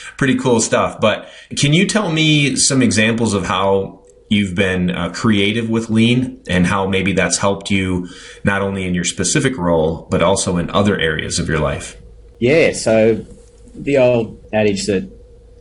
pretty 0.16 0.34
cool 0.34 0.60
stuff. 0.60 1.00
But 1.00 1.28
can 1.56 1.72
you 1.72 1.86
tell 1.86 2.10
me 2.10 2.56
some 2.56 2.82
examples 2.82 3.32
of 3.32 3.46
how 3.46 3.99
you've 4.30 4.54
been 4.54 4.90
uh, 4.90 5.10
creative 5.10 5.68
with 5.68 5.90
lean 5.90 6.42
and 6.48 6.66
how 6.66 6.86
maybe 6.86 7.12
that's 7.12 7.36
helped 7.38 7.70
you 7.70 8.08
not 8.44 8.62
only 8.62 8.86
in 8.86 8.94
your 8.94 9.04
specific 9.04 9.58
role, 9.58 10.06
but 10.10 10.22
also 10.22 10.56
in 10.56 10.70
other 10.70 10.98
areas 10.98 11.38
of 11.38 11.48
your 11.48 11.58
life? 11.58 12.00
Yeah. 12.38 12.72
So 12.72 13.26
the 13.74 13.98
old 13.98 14.42
adage 14.52 14.86
that 14.86 15.10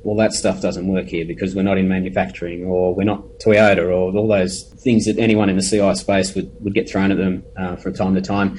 well, 0.03 0.15
that 0.15 0.31
stuff 0.31 0.61
doesn't 0.61 0.87
work 0.87 1.07
here 1.07 1.25
because 1.25 1.55
we're 1.55 1.63
not 1.63 1.77
in 1.77 1.89
manufacturing 1.89 2.63
or 2.63 2.95
we're 2.95 3.03
not 3.03 3.21
Toyota 3.39 3.79
or 3.79 3.91
all 3.91 4.27
those 4.27 4.63
things 4.63 5.05
that 5.05 5.19
anyone 5.19 5.49
in 5.49 5.57
the 5.57 5.61
CI 5.61 5.93
space 5.95 6.33
would, 6.35 6.51
would 6.61 6.73
get 6.73 6.89
thrown 6.89 7.11
at 7.11 7.17
them 7.17 7.43
uh, 7.57 7.75
from 7.75 7.93
time 7.93 8.15
to 8.15 8.21
time. 8.21 8.57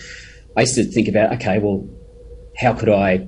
I 0.57 0.63
used 0.63 0.75
to 0.75 0.85
think 0.85 1.09
about, 1.09 1.33
okay, 1.35 1.59
well, 1.59 1.89
how 2.59 2.75
could 2.75 2.91
I 2.91 3.27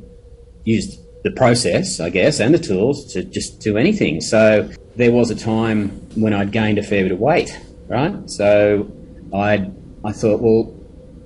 use 0.64 0.98
the 1.24 1.30
process, 1.30 2.00
I 2.00 2.10
guess, 2.10 2.38
and 2.38 2.52
the 2.52 2.58
tools 2.58 3.12
to 3.14 3.24
just 3.24 3.60
do 3.60 3.78
anything? 3.78 4.20
So 4.20 4.70
there 4.96 5.12
was 5.12 5.30
a 5.30 5.36
time 5.36 5.88
when 6.14 6.32
I'd 6.32 6.52
gained 6.52 6.78
a 6.78 6.82
fair 6.82 7.02
bit 7.02 7.12
of 7.12 7.18
weight 7.18 7.56
right? 7.92 8.30
So 8.30 8.90
I 9.32 9.70
I 10.04 10.12
thought, 10.12 10.40
well, 10.40 10.64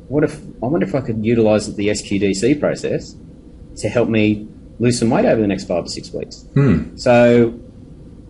what 0.09 0.24
if 0.24 0.40
I 0.62 0.66
wonder 0.66 0.87
if 0.87 0.94
I 0.94 1.00
could 1.00 1.24
utilize 1.24 1.74
the 1.74 1.88
SQDC 1.88 2.61
process 2.61 3.14
to 3.76 3.88
help 3.88 4.09
me 4.09 4.48
lose 4.79 4.98
some 4.98 5.11
weight 5.11 5.24
over 5.24 5.40
the 5.40 5.46
next 5.46 5.64
five 5.64 5.85
or 5.85 5.88
six 5.88 6.12
weeks. 6.12 6.42
Hmm. 6.55 6.96
So 6.96 7.59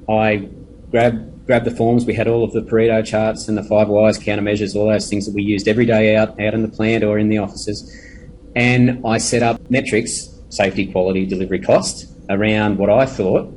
I 0.08 0.48
grabbed 0.90 1.46
grabbed 1.46 1.64
the 1.64 1.70
forms. 1.70 2.04
We 2.04 2.14
had 2.14 2.28
all 2.28 2.44
of 2.44 2.52
the 2.52 2.60
Pareto 2.60 3.04
charts 3.04 3.48
and 3.48 3.56
the 3.56 3.64
five 3.64 3.88
whys, 3.88 4.18
countermeasures, 4.18 4.76
all 4.76 4.88
those 4.88 5.08
things 5.08 5.26
that 5.26 5.34
we 5.34 5.42
used 5.42 5.66
every 5.66 5.86
day 5.86 6.16
out 6.16 6.40
out 6.40 6.54
in 6.54 6.62
the 6.62 6.68
plant 6.68 7.04
or 7.04 7.18
in 7.18 7.28
the 7.28 7.38
offices. 7.38 7.78
And 8.54 9.02
I 9.06 9.18
set 9.18 9.42
up 9.42 9.70
metrics, 9.70 10.28
safety, 10.48 10.90
quality, 10.90 11.26
delivery, 11.26 11.60
cost, 11.60 12.06
around 12.30 12.78
what 12.78 12.90
I 12.90 13.06
thought 13.06 13.52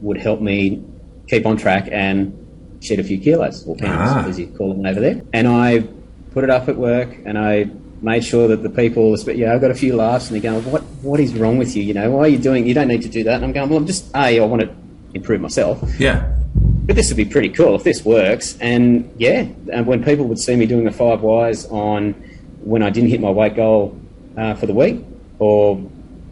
would 0.00 0.18
help 0.18 0.40
me 0.40 0.82
keep 1.28 1.46
on 1.46 1.56
track 1.56 1.88
and 1.90 2.32
shed 2.80 2.98
a 2.98 3.04
few 3.04 3.18
kilos 3.18 3.66
or 3.66 3.76
pounds, 3.76 4.10
Ah. 4.12 4.28
as 4.28 4.38
you 4.38 4.46
call 4.48 4.72
them 4.74 4.86
over 4.86 5.00
there. 5.00 5.20
And 5.32 5.46
I 5.48 5.84
put 6.32 6.44
it 6.44 6.50
up 6.50 6.68
at 6.68 6.76
work 6.76 7.16
and 7.24 7.38
I 7.38 7.68
made 8.00 8.24
sure 8.24 8.46
that 8.48 8.62
the 8.62 8.70
people, 8.70 9.18
you 9.18 9.46
know, 9.46 9.54
I 9.56 9.58
got 9.58 9.70
a 9.72 9.74
few 9.74 9.96
laughs 9.96 10.30
and 10.30 10.34
they're 10.40 10.52
going, 10.52 10.64
what, 10.70 10.82
what 11.02 11.18
is 11.18 11.34
wrong 11.34 11.58
with 11.58 11.76
you? 11.76 11.82
You 11.82 11.94
know, 11.94 12.10
why 12.12 12.20
are 12.20 12.28
you 12.28 12.38
doing, 12.38 12.66
you 12.66 12.74
don't 12.74 12.86
need 12.88 13.02
to 13.02 13.08
do 13.08 13.24
that. 13.24 13.34
And 13.36 13.44
I'm 13.44 13.52
going, 13.52 13.68
well, 13.68 13.78
I'm 13.78 13.86
just, 13.86 14.08
A, 14.14 14.38
I 14.40 14.44
want 14.44 14.62
to 14.62 14.70
improve 15.14 15.40
myself. 15.40 15.82
Yeah. 15.98 16.32
But 16.86 16.94
this 16.96 17.08
would 17.10 17.16
be 17.16 17.24
pretty 17.24 17.48
cool 17.50 17.74
if 17.74 17.82
this 17.84 18.04
works. 18.04 18.56
And 18.60 19.12
yeah, 19.18 19.46
and 19.72 19.86
when 19.86 20.02
people 20.04 20.26
would 20.26 20.38
see 20.38 20.54
me 20.56 20.64
doing 20.66 20.84
the 20.84 20.92
five 20.92 21.20
whys 21.22 21.66
on 21.66 22.14
when 22.62 22.82
I 22.82 22.90
didn't 22.90 23.10
hit 23.10 23.20
my 23.20 23.30
weight 23.30 23.56
goal 23.56 23.98
uh, 24.36 24.54
for 24.54 24.66
the 24.66 24.74
week, 24.74 25.04
or 25.38 25.76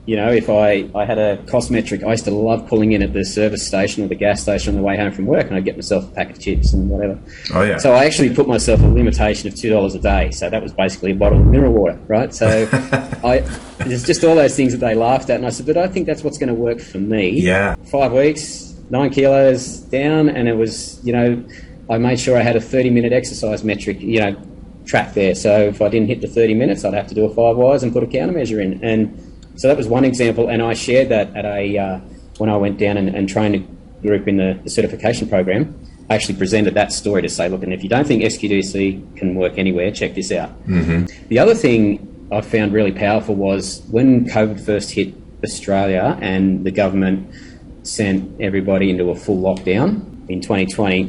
you 0.06 0.14
know, 0.16 0.30
if 0.30 0.48
I, 0.48 0.88
I 0.94 1.04
had 1.04 1.18
a 1.18 1.36
cost 1.46 1.70
metric, 1.70 2.02
I 2.04 2.12
used 2.12 2.24
to 2.26 2.30
love 2.30 2.68
pulling 2.68 2.92
in 2.92 3.02
at 3.02 3.12
the 3.12 3.24
service 3.24 3.66
station 3.66 4.04
or 4.04 4.08
the 4.08 4.14
gas 4.14 4.40
station 4.40 4.74
on 4.74 4.80
the 4.80 4.86
way 4.86 4.96
home 4.96 5.10
from 5.12 5.26
work, 5.26 5.46
and 5.48 5.56
I'd 5.56 5.64
get 5.64 5.76
myself 5.76 6.04
a 6.04 6.14
pack 6.14 6.30
of 6.30 6.38
chips 6.40 6.72
and 6.72 6.88
whatever. 6.88 7.18
Oh, 7.52 7.62
yeah. 7.62 7.78
So 7.78 7.92
I 7.92 8.04
actually 8.04 8.32
put 8.32 8.46
myself 8.46 8.80
a 8.80 8.86
limitation 8.86 9.48
of 9.48 9.56
two 9.56 9.68
dollars 9.68 9.94
a 9.96 9.98
day. 9.98 10.30
So 10.30 10.48
that 10.48 10.62
was 10.62 10.72
basically 10.72 11.10
a 11.10 11.14
bottle 11.16 11.40
of 11.40 11.46
mineral 11.46 11.72
water, 11.72 11.98
right? 12.06 12.32
So 12.32 12.46
I 13.24 13.40
there's 13.78 14.04
just 14.04 14.22
all 14.24 14.36
those 14.36 14.54
things 14.56 14.72
that 14.72 14.78
they 14.78 14.94
laughed 14.94 15.28
at, 15.28 15.36
and 15.36 15.46
I 15.46 15.50
said, 15.50 15.66
but 15.66 15.76
I 15.76 15.88
think 15.88 16.06
that's 16.06 16.22
what's 16.22 16.38
going 16.38 16.48
to 16.48 16.54
work 16.54 16.80
for 16.80 16.98
me 16.98 17.30
Yeah. 17.40 17.74
five 17.90 18.12
weeks, 18.12 18.74
nine 18.90 19.10
kilos 19.10 19.78
down, 19.78 20.28
and 20.28 20.48
it 20.48 20.54
was, 20.56 21.00
you 21.04 21.12
know, 21.12 21.44
I 21.90 21.98
made 21.98 22.18
sure 22.20 22.36
I 22.38 22.42
had 22.42 22.54
a 22.56 22.60
30 22.60 22.90
minute 22.90 23.12
exercise 23.12 23.64
metric, 23.64 24.00
you 24.00 24.20
know, 24.20 24.36
track 24.86 25.14
there. 25.14 25.34
So 25.34 25.62
if 25.62 25.82
I 25.82 25.88
didn't 25.88 26.06
hit 26.08 26.20
the 26.20 26.28
30 26.28 26.54
minutes, 26.54 26.84
I'd 26.84 26.94
have 26.94 27.08
to 27.08 27.14
do 27.14 27.24
a 27.24 27.28
five 27.34 27.56
whys 27.56 27.82
and 27.82 27.92
put 27.92 28.04
a 28.04 28.06
countermeasure 28.06 28.62
in. 28.62 28.82
And 28.84 29.25
so 29.56 29.68
that 29.68 29.76
was 29.76 29.88
one 29.88 30.04
example, 30.04 30.48
and 30.48 30.62
I 30.62 30.74
shared 30.74 31.08
that 31.08 31.34
at 31.36 31.44
a, 31.44 31.78
uh, 31.78 31.98
when 32.38 32.50
I 32.50 32.56
went 32.56 32.78
down 32.78 32.96
and, 32.96 33.08
and 33.08 33.28
trained 33.28 33.54
a 33.56 34.06
group 34.06 34.28
in 34.28 34.36
the, 34.36 34.58
the 34.62 34.70
certification 34.70 35.28
program. 35.28 35.78
I 36.08 36.14
actually 36.14 36.36
presented 36.36 36.74
that 36.74 36.92
story 36.92 37.22
to 37.22 37.28
say, 37.28 37.48
look, 37.48 37.64
and 37.64 37.72
if 37.72 37.82
you 37.82 37.88
don't 37.88 38.06
think 38.06 38.22
SQDC 38.22 39.16
can 39.16 39.34
work 39.34 39.58
anywhere, 39.58 39.90
check 39.90 40.14
this 40.14 40.30
out. 40.30 40.50
The 41.28 41.38
other 41.38 41.54
thing 41.54 42.28
I 42.30 42.40
found 42.42 42.72
really 42.72 42.92
powerful 42.92 43.34
was 43.34 43.82
when 43.90 44.26
COVID 44.26 44.64
first 44.64 44.92
hit 44.92 45.14
Australia 45.42 46.16
and 46.20 46.64
the 46.64 46.70
government 46.70 47.28
sent 47.82 48.40
everybody 48.40 48.90
into 48.90 49.10
a 49.10 49.16
full 49.16 49.40
lockdown 49.42 50.28
in 50.28 50.40
2020. 50.40 51.04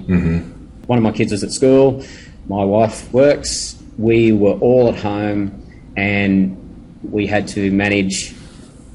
One 0.87 0.97
of 0.97 1.03
my 1.03 1.11
kids 1.11 1.31
was 1.31 1.43
at 1.43 1.51
school, 1.51 2.03
my 2.47 2.63
wife 2.63 3.11
works. 3.13 3.75
We 3.97 4.31
were 4.31 4.53
all 4.53 4.89
at 4.89 4.95
home 4.99 5.63
and 5.95 6.55
we 7.03 7.27
had 7.27 7.47
to 7.49 7.71
manage 7.71 8.33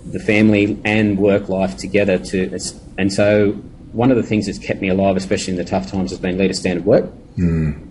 the 0.07 0.19
family 0.19 0.79
and 0.85 1.19
work 1.19 1.49
life 1.49 1.77
together 1.77 2.19
to 2.19 2.59
and 2.99 3.13
so 3.13 3.53
one 3.93 4.11
of 4.11 4.17
the 4.17 4.23
things 4.23 4.47
that's 4.47 4.59
kept 4.59 4.81
me 4.81 4.89
alive 4.89 5.17
especially 5.17 5.53
in 5.53 5.59
the 5.59 5.65
tough 5.65 5.91
times 5.91 6.11
has 6.11 6.19
been 6.19 6.37
leader 6.39 6.55
standard 6.55 6.85
work 6.85 7.09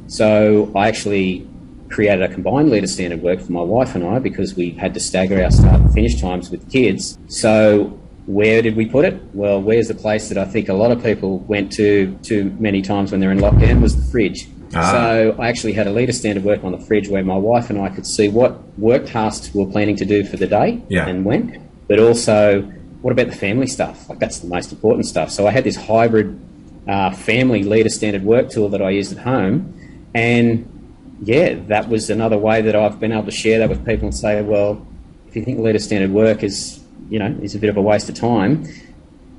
so 0.08 0.72
I 0.76 0.88
actually 0.88 1.48
created 1.90 2.22
a 2.24 2.28
combined 2.34 2.70
leader 2.70 2.88
standard 2.88 3.22
work 3.22 3.40
for 3.42 3.52
my 3.52 3.62
wife 3.62 3.96
and 3.96 4.04
I 4.06 4.20
because 4.20 4.56
we 4.56 4.72
had 4.72 4.94
to 4.94 5.00
stagger 5.00 5.42
our 5.44 5.52
start 5.52 5.82
and 5.82 5.94
finish 5.94 6.20
times 6.22 6.50
with 6.50 6.70
kids. 6.72 7.18
So 7.28 8.00
where 8.28 8.62
did 8.62 8.76
we 8.76 8.86
put 8.86 9.04
it? 9.06 9.22
Well, 9.34 9.62
where's 9.62 9.88
the 9.90 9.96
place 9.96 10.30
that 10.30 10.38
I 10.38 10.46
think 10.46 10.70
a 10.70 10.74
lot 10.74 10.92
of 10.92 11.04
people 11.04 11.40
went 11.40 11.72
to 11.74 12.16
too 12.24 12.56
many 12.60 12.82
times 12.82 13.12
when 13.12 13.20
they're 13.20 13.32
in 13.32 13.40
lockdown 13.40 13.82
was 13.82 13.96
the 13.96 14.10
fridge. 14.12 14.48
Ah. 14.74 14.92
So 14.92 15.36
I 15.38 15.50
actually 15.50 15.74
had 15.74 15.88
a 15.88 15.92
leader 15.92 16.14
standard 16.14 16.44
work 16.46 16.64
on 16.64 16.72
the 16.72 16.80
fridge 16.80 17.10
where 17.10 17.24
my 17.24 17.36
wife 17.36 17.70
and 17.70 17.80
I 17.82 17.90
could 17.90 18.06
see 18.06 18.30
what 18.30 18.78
work 18.80 19.06
tasks 19.08 19.54
we 19.54 19.66
were 19.66 19.72
planning 19.72 19.98
to 19.98 20.06
do 20.06 20.24
for 20.24 20.38
the 20.38 20.48
day 20.48 20.82
Yeah. 20.88 21.08
and 21.08 21.26
when, 21.26 21.68
but 21.92 22.00
also 22.00 22.62
what 23.02 23.12
about 23.12 23.28
the 23.28 23.36
family 23.36 23.68
stuff? 23.68 24.08
Like 24.08 24.20
that's 24.20 24.40
the 24.40 24.48
most 24.48 24.72
important 24.72 25.06
stuff. 25.06 25.30
So 25.30 25.46
I 25.46 25.52
had 25.52 25.66
this 25.66 25.76
hybrid 25.76 26.40
uh, 26.88 27.12
family 27.12 27.64
leader 27.64 27.90
standard 27.90 28.24
work 28.24 28.50
tool 28.50 28.70
that 28.70 28.82
I 28.82 28.92
used 28.92 29.12
at 29.12 29.18
home, 29.18 30.10
and 30.16 31.18
yeah, 31.22 31.56
that 31.68 31.90
was 31.90 32.10
another 32.10 32.38
way 32.38 32.62
that 32.62 32.78
I've 32.78 32.98
been 32.98 33.12
able 33.12 33.26
to 33.26 33.32
share 33.32 33.60
that 33.60 33.68
with 33.68 33.86
people 33.86 34.06
and 34.06 34.16
say, 34.16 34.42
well, 34.42 34.88
if 35.28 35.36
you 35.36 35.44
think 35.44 35.60
leader 35.60 35.80
standard 35.80 36.12
work 36.12 36.44
is 36.44 36.82
you 37.10 37.20
know 37.20 37.38
is 37.42 37.56
a 37.56 37.60
bit 37.60 37.70
of 37.70 37.76
a 37.76 37.82
waste 37.82 38.08
of 38.08 38.16
time, 38.16 38.66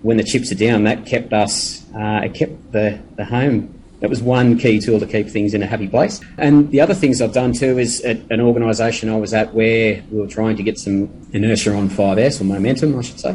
when 0.02 0.18
the 0.18 0.24
chips 0.24 0.52
are 0.52 0.56
down, 0.56 0.84
that 0.84 1.06
kept 1.06 1.32
us, 1.32 1.86
uh, 1.94 2.20
it 2.24 2.34
kept 2.34 2.72
the, 2.72 3.00
the 3.16 3.24
home. 3.24 3.81
That 4.02 4.10
was 4.10 4.20
one 4.20 4.58
key 4.58 4.80
tool 4.80 4.98
to 4.98 5.06
keep 5.06 5.28
things 5.28 5.54
in 5.54 5.62
a 5.62 5.66
happy 5.66 5.88
place. 5.88 6.20
And 6.36 6.70
the 6.72 6.80
other 6.80 6.92
things 6.92 7.22
I've 7.22 7.32
done 7.32 7.52
too 7.52 7.78
is 7.78 8.00
at 8.00 8.18
an 8.32 8.40
organisation 8.40 9.08
I 9.08 9.16
was 9.16 9.32
at 9.32 9.54
where 9.54 10.02
we 10.10 10.20
were 10.20 10.26
trying 10.26 10.56
to 10.56 10.62
get 10.64 10.76
some 10.76 11.08
inertia 11.32 11.72
on 11.72 11.88
5S 11.88 12.40
or 12.40 12.44
momentum, 12.44 12.98
I 12.98 13.02
should 13.02 13.20
say. 13.20 13.30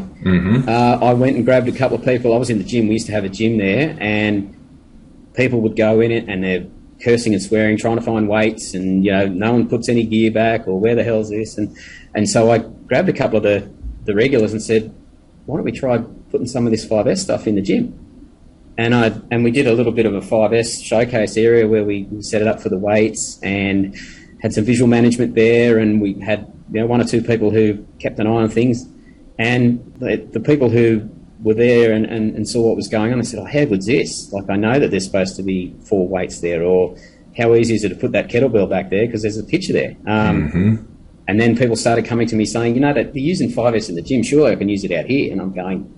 Uh, 0.68 1.00
I 1.02 1.14
went 1.14 1.38
and 1.38 1.46
grabbed 1.46 1.70
a 1.70 1.72
couple 1.72 1.98
of 1.98 2.04
people. 2.04 2.34
I 2.34 2.38
was 2.38 2.50
in 2.50 2.58
the 2.58 2.66
gym. 2.66 2.88
We 2.88 2.96
used 2.96 3.06
to 3.06 3.14
have 3.14 3.24
a 3.24 3.30
gym 3.30 3.58
there, 3.58 3.96
and 4.02 4.54
people 5.36 5.62
would 5.62 5.78
go 5.78 6.02
in 6.02 6.12
it 6.12 6.28
and 6.28 6.44
they're 6.44 6.68
cursing 7.02 7.34
and 7.34 7.42
swearing, 7.42 7.78
trying 7.78 7.96
to 7.96 8.02
find 8.02 8.28
weights, 8.28 8.74
and 8.74 9.06
you 9.06 9.12
know, 9.12 9.26
no 9.26 9.54
one 9.54 9.70
puts 9.70 9.88
any 9.88 10.04
gear 10.04 10.32
back, 10.32 10.68
or 10.68 10.80
where 10.80 10.96
the 10.96 11.04
hell's 11.04 11.30
this? 11.30 11.58
And 11.58 11.78
and 12.14 12.30
so 12.30 12.52
I 12.52 12.58
grabbed 12.58 13.08
a 13.08 13.14
couple 13.14 13.38
of 13.38 13.44
the 13.44 13.72
the 14.04 14.14
regulars 14.16 14.52
and 14.52 14.62
said, 14.62 14.94
why 15.46 15.56
don't 15.56 15.66
we 15.66 15.72
try 15.72 15.98
putting 16.30 16.48
some 16.48 16.66
of 16.66 16.72
this 16.72 16.86
5S 16.86 17.20
stuff 17.20 17.48
in 17.48 17.56
the 17.56 17.62
gym? 17.62 18.07
And 18.78 18.94
I 18.94 19.08
and 19.32 19.44
we 19.44 19.52
did 19.52 19.68
a 19.68 19.74
little 19.74 19.92
bit 19.92 20.06
of 20.06 20.14
a 20.14 20.22
5S 20.22 20.84
showcase 20.84 21.36
area 21.36 21.68
where 21.68 21.84
we, 21.84 22.04
we 22.12 22.22
set 22.22 22.42
it 22.42 22.48
up 22.48 22.60
for 22.62 22.70
the 22.70 22.78
weights 22.78 23.40
and 23.42 23.96
had 24.42 24.54
some 24.54 24.66
visual 24.66 24.88
management 24.88 25.34
there, 25.34 25.80
and 25.80 26.00
we 26.00 26.14
had 26.20 26.52
you 26.72 26.82
know 26.82 26.86
one 26.86 27.02
or 27.02 27.06
two 27.06 27.22
people 27.22 27.50
who 27.50 27.86
kept 28.00 28.20
an 28.20 28.28
eye 28.28 28.30
on 28.30 28.50
things, 28.50 28.86
and 29.40 29.94
the, 29.98 30.18
the 30.32 30.40
people 30.40 30.70
who 30.70 31.10
were 31.42 31.54
there 31.54 31.92
and, 31.94 32.06
and, 32.06 32.36
and 32.36 32.48
saw 32.48 32.68
what 32.68 32.76
was 32.76 32.88
going 32.88 33.12
on, 33.12 33.20
they 33.20 33.26
said, 33.26 33.40
"Oh, 33.40 33.46
how 33.46 33.66
good's 33.66 33.88
this? 33.88 34.32
Like 34.32 34.50
I 34.50 34.58
know 34.58 34.80
that 34.80 34.92
there's 34.92 35.06
supposed 35.06 35.36
to 35.38 35.44
be 35.44 35.76
four 35.82 36.08
weights 36.08 36.42
there, 36.42 36.62
or 36.62 36.96
how 37.36 37.56
easy 37.56 37.74
is 37.76 37.84
it 37.84 37.90
to 37.90 37.96
put 37.96 38.12
that 38.12 38.30
kettlebell 38.30 38.70
back 38.70 38.90
there 38.92 39.06
because 39.08 39.24
there's 39.24 39.38
a 39.40 39.44
picture 39.44 39.74
there." 39.74 39.96
Um, 40.06 40.52
And 41.30 41.42
then 41.42 41.58
people 41.58 41.76
started 41.76 42.06
coming 42.06 42.28
to 42.28 42.36
me 42.36 42.46
saying, 42.46 42.76
"You 42.76 42.82
know 42.82 42.94
that 42.94 43.14
they're 43.14 43.22
using 43.22 43.50
5S 43.50 43.90
in 43.90 43.96
the 43.96 44.02
gym. 44.02 44.24
Surely 44.24 44.52
I 44.52 44.56
can 44.56 44.70
use 44.70 44.84
it 44.84 44.92
out 44.92 45.06
here." 45.06 45.32
And 45.32 45.42
I'm 45.42 45.52
going, 45.52 45.92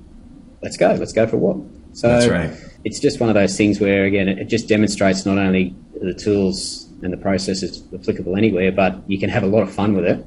let's 0.63 0.77
go, 0.77 0.93
let's 0.93 1.13
go 1.13 1.27
for 1.27 1.35
a 1.35 1.39
walk. 1.39 1.65
So 1.99 2.07
That's 2.07 2.27
right. 2.27 2.51
it's 2.85 2.99
just 2.99 3.19
one 3.19 3.29
of 3.29 3.35
those 3.35 3.57
things 3.57 3.81
where, 3.81 4.05
again, 4.05 4.29
it, 4.29 4.39
it 4.39 4.45
just 4.45 4.69
demonstrates 4.69 5.25
not 5.25 5.37
only 5.37 5.75
the 6.01 6.13
tools 6.13 6.87
and 7.01 7.11
the 7.11 7.17
processes 7.17 7.83
applicable 7.93 8.37
anywhere, 8.37 8.71
but 8.71 8.97
you 9.09 9.19
can 9.19 9.29
have 9.29 9.43
a 9.43 9.47
lot 9.47 9.63
of 9.63 9.71
fun 9.73 9.93
with 9.93 10.05
it, 10.05 10.25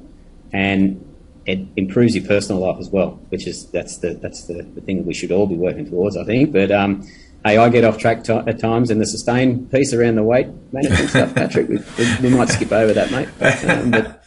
and 0.51 1.03
it 1.47 1.59
improves 1.75 2.15
your 2.15 2.25
personal 2.27 2.61
life 2.61 2.77
as 2.79 2.89
well, 2.89 3.19
which 3.29 3.47
is 3.47 3.65
that's 3.71 3.97
the 3.97 4.13
that's 4.13 4.45
the, 4.45 4.61
the 4.75 4.81
thing 4.81 5.03
we 5.03 5.15
should 5.15 5.31
all 5.31 5.47
be 5.47 5.55
working 5.55 5.85
towards, 5.89 6.15
I 6.15 6.23
think. 6.25 6.53
But 6.53 6.71
um, 6.71 7.07
hey, 7.43 7.57
I 7.57 7.69
get 7.69 7.83
off 7.83 7.97
track 7.97 8.23
ti 8.23 8.33
at 8.33 8.59
times, 8.59 8.91
and 8.91 9.01
the 9.01 9.07
sustain 9.07 9.65
piece 9.67 9.91
around 9.93 10.15
the 10.15 10.23
weight 10.23 10.47
management 10.71 11.09
stuff, 11.09 11.33
Patrick, 11.35 11.69
we, 11.69 11.79
we, 11.97 12.15
we 12.21 12.29
might 12.29 12.49
skip 12.49 12.71
over 12.71 12.93
that, 12.93 13.09
mate. 13.09 13.29
Um, 13.67 13.89
but 13.89 14.23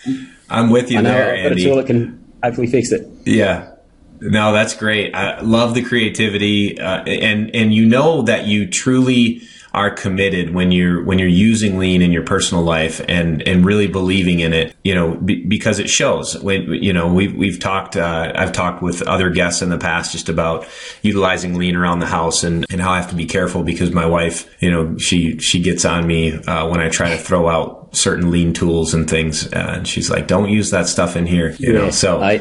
I'm 0.50 0.70
with 0.70 0.90
you 0.90 0.98
I 0.98 1.02
know 1.02 1.10
there, 1.12 1.32
I've 1.32 1.36
got 1.44 1.46
a 1.46 1.50
Andy. 1.50 1.64
tool 1.64 1.76
that 1.76 1.86
can 1.86 2.24
hopefully 2.42 2.66
fix 2.66 2.90
it. 2.90 3.06
Yeah. 3.24 3.70
No, 4.20 4.52
that's 4.52 4.74
great. 4.74 5.14
I 5.14 5.40
love 5.40 5.74
the 5.74 5.82
creativity, 5.82 6.80
uh, 6.80 7.02
and 7.04 7.54
and 7.54 7.74
you 7.74 7.86
know 7.86 8.22
that 8.22 8.46
you 8.46 8.66
truly 8.66 9.42
are 9.76 9.90
committed 9.90 10.54
when 10.54 10.72
you're 10.72 11.04
when 11.04 11.18
you're 11.18 11.28
using 11.28 11.76
lean 11.76 12.00
in 12.00 12.10
your 12.10 12.22
personal 12.22 12.64
life 12.64 13.02
and 13.08 13.46
and 13.46 13.62
really 13.62 13.86
believing 13.86 14.40
in 14.40 14.54
it. 14.54 14.74
You 14.82 14.94
know, 14.94 15.14
be, 15.16 15.44
because 15.44 15.78
it 15.78 15.90
shows. 15.90 16.40
When 16.42 16.72
you 16.72 16.94
know 16.94 17.12
we've 17.12 17.36
we've 17.36 17.60
talked. 17.60 17.94
Uh, 17.94 18.32
I've 18.34 18.52
talked 18.52 18.82
with 18.82 19.02
other 19.02 19.28
guests 19.28 19.60
in 19.60 19.68
the 19.68 19.76
past 19.76 20.12
just 20.12 20.30
about 20.30 20.66
utilizing 21.02 21.54
lean 21.58 21.76
around 21.76 21.98
the 21.98 22.06
house 22.06 22.42
and 22.42 22.64
and 22.70 22.80
how 22.80 22.92
I 22.92 23.00
have 23.00 23.10
to 23.10 23.16
be 23.16 23.26
careful 23.26 23.62
because 23.64 23.92
my 23.92 24.06
wife, 24.06 24.50
you 24.60 24.70
know, 24.70 24.96
she 24.96 25.38
she 25.38 25.60
gets 25.60 25.84
on 25.84 26.06
me 26.06 26.32
uh, 26.32 26.66
when 26.68 26.80
I 26.80 26.88
try 26.88 27.10
to 27.10 27.18
throw 27.18 27.46
out 27.48 27.94
certain 27.94 28.30
lean 28.30 28.54
tools 28.54 28.94
and 28.94 29.08
things, 29.08 29.52
uh, 29.52 29.74
and 29.76 29.86
she's 29.86 30.08
like, 30.08 30.26
"Don't 30.26 30.48
use 30.48 30.70
that 30.70 30.86
stuff 30.86 31.16
in 31.16 31.26
here." 31.26 31.54
You 31.58 31.74
know, 31.74 31.90
so. 31.90 32.22
I, 32.22 32.40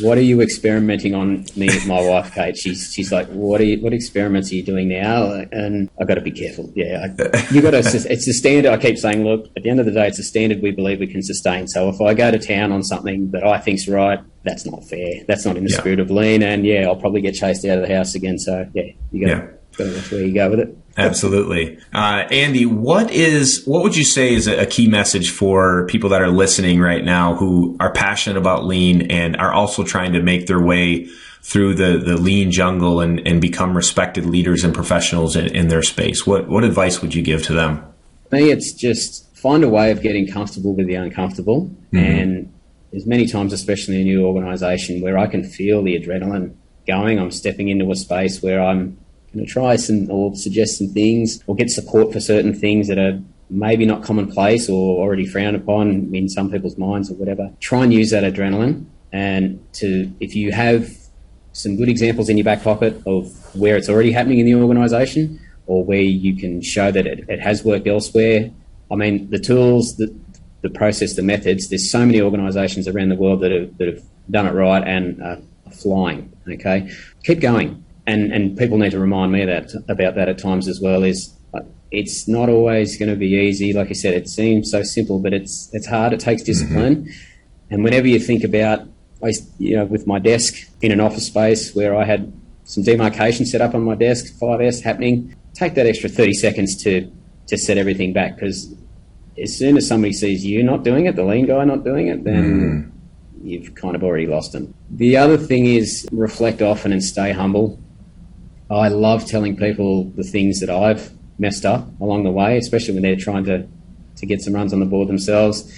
what 0.00 0.16
are 0.16 0.22
you 0.22 0.40
experimenting 0.40 1.14
on 1.14 1.44
me 1.56 1.68
my 1.86 2.00
wife, 2.06 2.32
Kate? 2.34 2.56
She's 2.56 2.92
she's 2.94 3.12
like, 3.12 3.28
what 3.28 3.60
are 3.60 3.64
you, 3.64 3.80
what 3.82 3.92
experiments 3.92 4.50
are 4.50 4.54
you 4.54 4.62
doing 4.62 4.88
now? 4.88 5.44
And 5.52 5.90
I've 6.00 6.08
got 6.08 6.14
to 6.14 6.20
be 6.20 6.30
careful. 6.30 6.72
Yeah, 6.74 7.06
I, 7.18 7.46
you 7.52 7.60
got 7.60 7.72
to. 7.72 7.78
It's 8.12 8.26
the 8.26 8.32
standard. 8.32 8.70
I 8.72 8.78
keep 8.78 8.96
saying, 8.98 9.24
look, 9.24 9.48
at 9.56 9.62
the 9.64 9.70
end 9.70 9.80
of 9.80 9.86
the 9.86 9.92
day, 9.92 10.06
it's 10.08 10.18
a 10.18 10.22
standard 10.22 10.62
we 10.62 10.70
believe 10.70 10.98
we 11.00 11.06
can 11.06 11.22
sustain. 11.22 11.66
So 11.68 11.88
if 11.88 12.00
I 12.00 12.14
go 12.14 12.30
to 12.30 12.38
town 12.38 12.72
on 12.72 12.82
something 12.82 13.30
that 13.32 13.44
I 13.44 13.58
think's 13.58 13.86
right, 13.88 14.20
that's 14.44 14.64
not 14.66 14.84
fair. 14.84 15.24
That's 15.28 15.44
not 15.44 15.56
in 15.56 15.64
the 15.64 15.70
Yeah. 15.70 15.78
spirit 15.78 16.00
of 16.00 16.10
lean. 16.10 16.42
And 16.42 16.64
yeah, 16.64 16.86
I'll 16.86 16.96
probably 16.96 17.20
get 17.20 17.34
chased 17.34 17.64
out 17.66 17.78
of 17.78 17.86
the 17.88 17.94
house 17.94 18.14
again. 18.14 18.38
So 18.38 18.66
yeah, 18.74 18.84
you 19.10 19.26
got 19.26 19.36
Yeah. 19.36 19.46
to 19.86 19.94
watch 19.94 20.10
where 20.10 20.22
you 20.24 20.34
go 20.34 20.50
with 20.50 20.60
it. 20.60 20.76
Absolutely, 20.96 21.78
uh, 21.92 22.24
Andy. 22.30 22.66
What 22.66 23.10
is 23.10 23.64
what 23.64 23.82
would 23.82 23.96
you 23.96 24.04
say 24.04 24.34
is 24.34 24.46
a 24.46 24.66
key 24.66 24.88
message 24.88 25.30
for 25.30 25.86
people 25.86 26.10
that 26.10 26.20
are 26.20 26.28
listening 26.28 26.80
right 26.80 27.04
now 27.04 27.34
who 27.34 27.76
are 27.80 27.92
passionate 27.92 28.38
about 28.38 28.66
lean 28.66 29.10
and 29.10 29.36
are 29.36 29.52
also 29.52 29.84
trying 29.84 30.12
to 30.12 30.22
make 30.22 30.46
their 30.46 30.60
way 30.60 31.08
through 31.42 31.74
the, 31.74 31.98
the 31.98 32.16
lean 32.16 32.50
jungle 32.50 33.00
and, 33.00 33.26
and 33.26 33.40
become 33.40 33.76
respected 33.76 34.24
leaders 34.24 34.62
and 34.64 34.74
professionals 34.74 35.34
in, 35.34 35.46
in 35.56 35.68
their 35.68 35.82
space? 35.82 36.26
What 36.26 36.48
what 36.48 36.64
advice 36.64 37.00
would 37.00 37.14
you 37.14 37.22
give 37.22 37.42
to 37.44 37.52
them? 37.52 37.84
Me, 38.30 38.50
it's 38.50 38.72
just 38.72 39.34
find 39.36 39.64
a 39.64 39.68
way 39.68 39.90
of 39.90 40.02
getting 40.02 40.26
comfortable 40.26 40.74
with 40.74 40.86
the 40.86 40.94
uncomfortable, 40.94 41.66
mm-hmm. 41.92 41.96
and 41.96 42.52
there's 42.90 43.06
many 43.06 43.26
times, 43.26 43.52
especially 43.52 43.96
in 43.96 44.02
a 44.02 44.04
new 44.04 44.26
organisation, 44.26 45.00
where 45.00 45.18
I 45.18 45.26
can 45.26 45.42
feel 45.42 45.82
the 45.82 45.98
adrenaline 45.98 46.54
going. 46.86 47.18
I'm 47.18 47.30
stepping 47.30 47.68
into 47.68 47.90
a 47.90 47.96
space 47.96 48.42
where 48.42 48.62
I'm 48.62 48.98
going 49.32 49.46
to 49.46 49.50
try 49.50 49.76
some 49.76 50.10
or 50.10 50.34
suggest 50.36 50.78
some 50.78 50.88
things 50.88 51.42
or 51.46 51.54
get 51.54 51.70
support 51.70 52.12
for 52.12 52.20
certain 52.20 52.54
things 52.54 52.88
that 52.88 52.98
are 52.98 53.20
maybe 53.50 53.84
not 53.84 54.02
commonplace 54.02 54.68
or 54.68 54.98
already 54.98 55.26
frowned 55.26 55.56
upon 55.56 56.14
in 56.14 56.28
some 56.28 56.50
people's 56.50 56.78
minds 56.78 57.10
or 57.10 57.14
whatever. 57.14 57.50
Try 57.60 57.84
and 57.84 57.92
use 57.92 58.10
that 58.10 58.24
adrenaline 58.24 58.86
and 59.12 59.62
to 59.74 60.10
if 60.20 60.34
you 60.34 60.52
have 60.52 60.90
some 61.52 61.76
good 61.76 61.88
examples 61.88 62.28
in 62.30 62.38
your 62.38 62.44
back 62.44 62.62
pocket 62.62 63.00
of 63.06 63.54
where 63.54 63.76
it's 63.76 63.88
already 63.88 64.10
happening 64.10 64.38
in 64.38 64.46
the 64.46 64.54
organisation 64.54 65.38
or 65.66 65.84
where 65.84 66.00
you 66.00 66.34
can 66.34 66.62
show 66.62 66.90
that 66.90 67.06
it, 67.06 67.24
it, 67.28 67.40
has 67.40 67.62
worked 67.62 67.86
elsewhere. 67.86 68.50
I 68.90 68.94
mean, 68.94 69.28
the 69.28 69.38
tools, 69.38 69.96
the, 69.96 70.14
the 70.62 70.70
process, 70.70 71.14
the 71.14 71.22
methods, 71.22 71.68
there's 71.68 71.90
so 71.90 72.04
many 72.06 72.22
organisations 72.22 72.88
around 72.88 73.10
the 73.10 73.16
world 73.16 73.40
that 73.40 73.52
have, 73.52 73.76
that 73.76 73.88
have 73.88 74.02
done 74.30 74.46
it 74.46 74.52
right 74.52 74.82
and 74.82 75.22
are 75.22 75.38
flying, 75.70 76.32
okay? 76.48 76.90
Keep 77.24 77.40
going 77.40 77.84
and 78.06 78.32
and 78.32 78.56
people 78.56 78.78
need 78.78 78.90
to 78.92 78.98
remind 78.98 79.32
me 79.32 79.44
that 79.44 79.70
about 79.88 80.14
that 80.16 80.28
at 80.28 80.38
times 80.38 80.68
as 80.68 80.80
well. 80.80 81.02
Is 81.02 81.32
uh, 81.54 81.60
it's 81.90 82.28
not 82.28 82.48
always 82.48 82.96
going 82.98 83.10
to 83.10 83.16
be 83.16 83.28
easy. 83.28 83.72
Like 83.72 83.88
I 83.90 83.94
said, 83.94 84.14
it 84.14 84.28
seems 84.28 84.70
so 84.70 84.82
simple, 84.82 85.18
but 85.18 85.32
it's 85.32 85.70
it's 85.72 85.86
hard. 85.86 86.12
It 86.12 86.20
takes 86.20 86.42
discipline. 86.42 87.04
Mm-hmm. 87.04 87.74
And 87.74 87.84
whenever 87.84 88.06
you 88.06 88.18
think 88.18 88.44
about, 88.44 88.86
you 89.58 89.76
know, 89.76 89.86
with 89.86 90.06
my 90.06 90.18
desk 90.18 90.54
in 90.82 90.92
an 90.92 91.00
office 91.00 91.26
space 91.26 91.74
where 91.74 91.96
I 91.96 92.04
had 92.04 92.30
some 92.64 92.82
demarcation 92.82 93.46
set 93.46 93.62
up 93.62 93.74
on 93.74 93.82
my 93.82 93.94
desk, 93.94 94.34
5S 94.38 94.82
happening, 94.82 95.34
take 95.54 95.74
that 95.74 95.86
extra 95.86 96.10
30 96.10 96.34
seconds 96.34 96.82
to 96.82 97.10
to 97.46 97.56
set 97.58 97.76
everything 97.76 98.12
back 98.12 98.36
because 98.36 98.74
as 99.40 99.56
soon 99.56 99.76
as 99.76 99.88
somebody 99.88 100.12
sees 100.12 100.44
you 100.44 100.62
not 100.62 100.84
doing 100.84 101.06
it, 101.06 101.16
the 101.16 101.24
lean 101.24 101.46
guy 101.46 101.64
not 101.64 101.84
doing 101.84 102.08
it, 102.08 102.24
then 102.24 102.92
mm. 103.42 103.46
you've 103.46 103.74
kind 103.74 103.96
of 103.96 104.02
already 104.02 104.26
lost 104.26 104.52
them. 104.52 104.74
The 104.90 105.16
other 105.16 105.36
thing 105.36 105.66
is 105.66 106.06
reflect 106.12 106.62
often 106.62 106.92
and 106.92 107.02
stay 107.02 107.32
humble. 107.32 107.80
I 108.76 108.88
love 108.88 109.26
telling 109.26 109.56
people 109.56 110.04
the 110.04 110.22
things 110.22 110.60
that 110.60 110.70
I've 110.70 111.12
messed 111.38 111.64
up 111.64 111.88
along 112.00 112.24
the 112.24 112.30
way, 112.30 112.56
especially 112.56 112.94
when 112.94 113.02
they're 113.02 113.16
trying 113.16 113.44
to, 113.44 113.66
to 114.16 114.26
get 114.26 114.40
some 114.40 114.54
runs 114.54 114.72
on 114.72 114.80
the 114.80 114.86
board 114.86 115.08
themselves. 115.08 115.72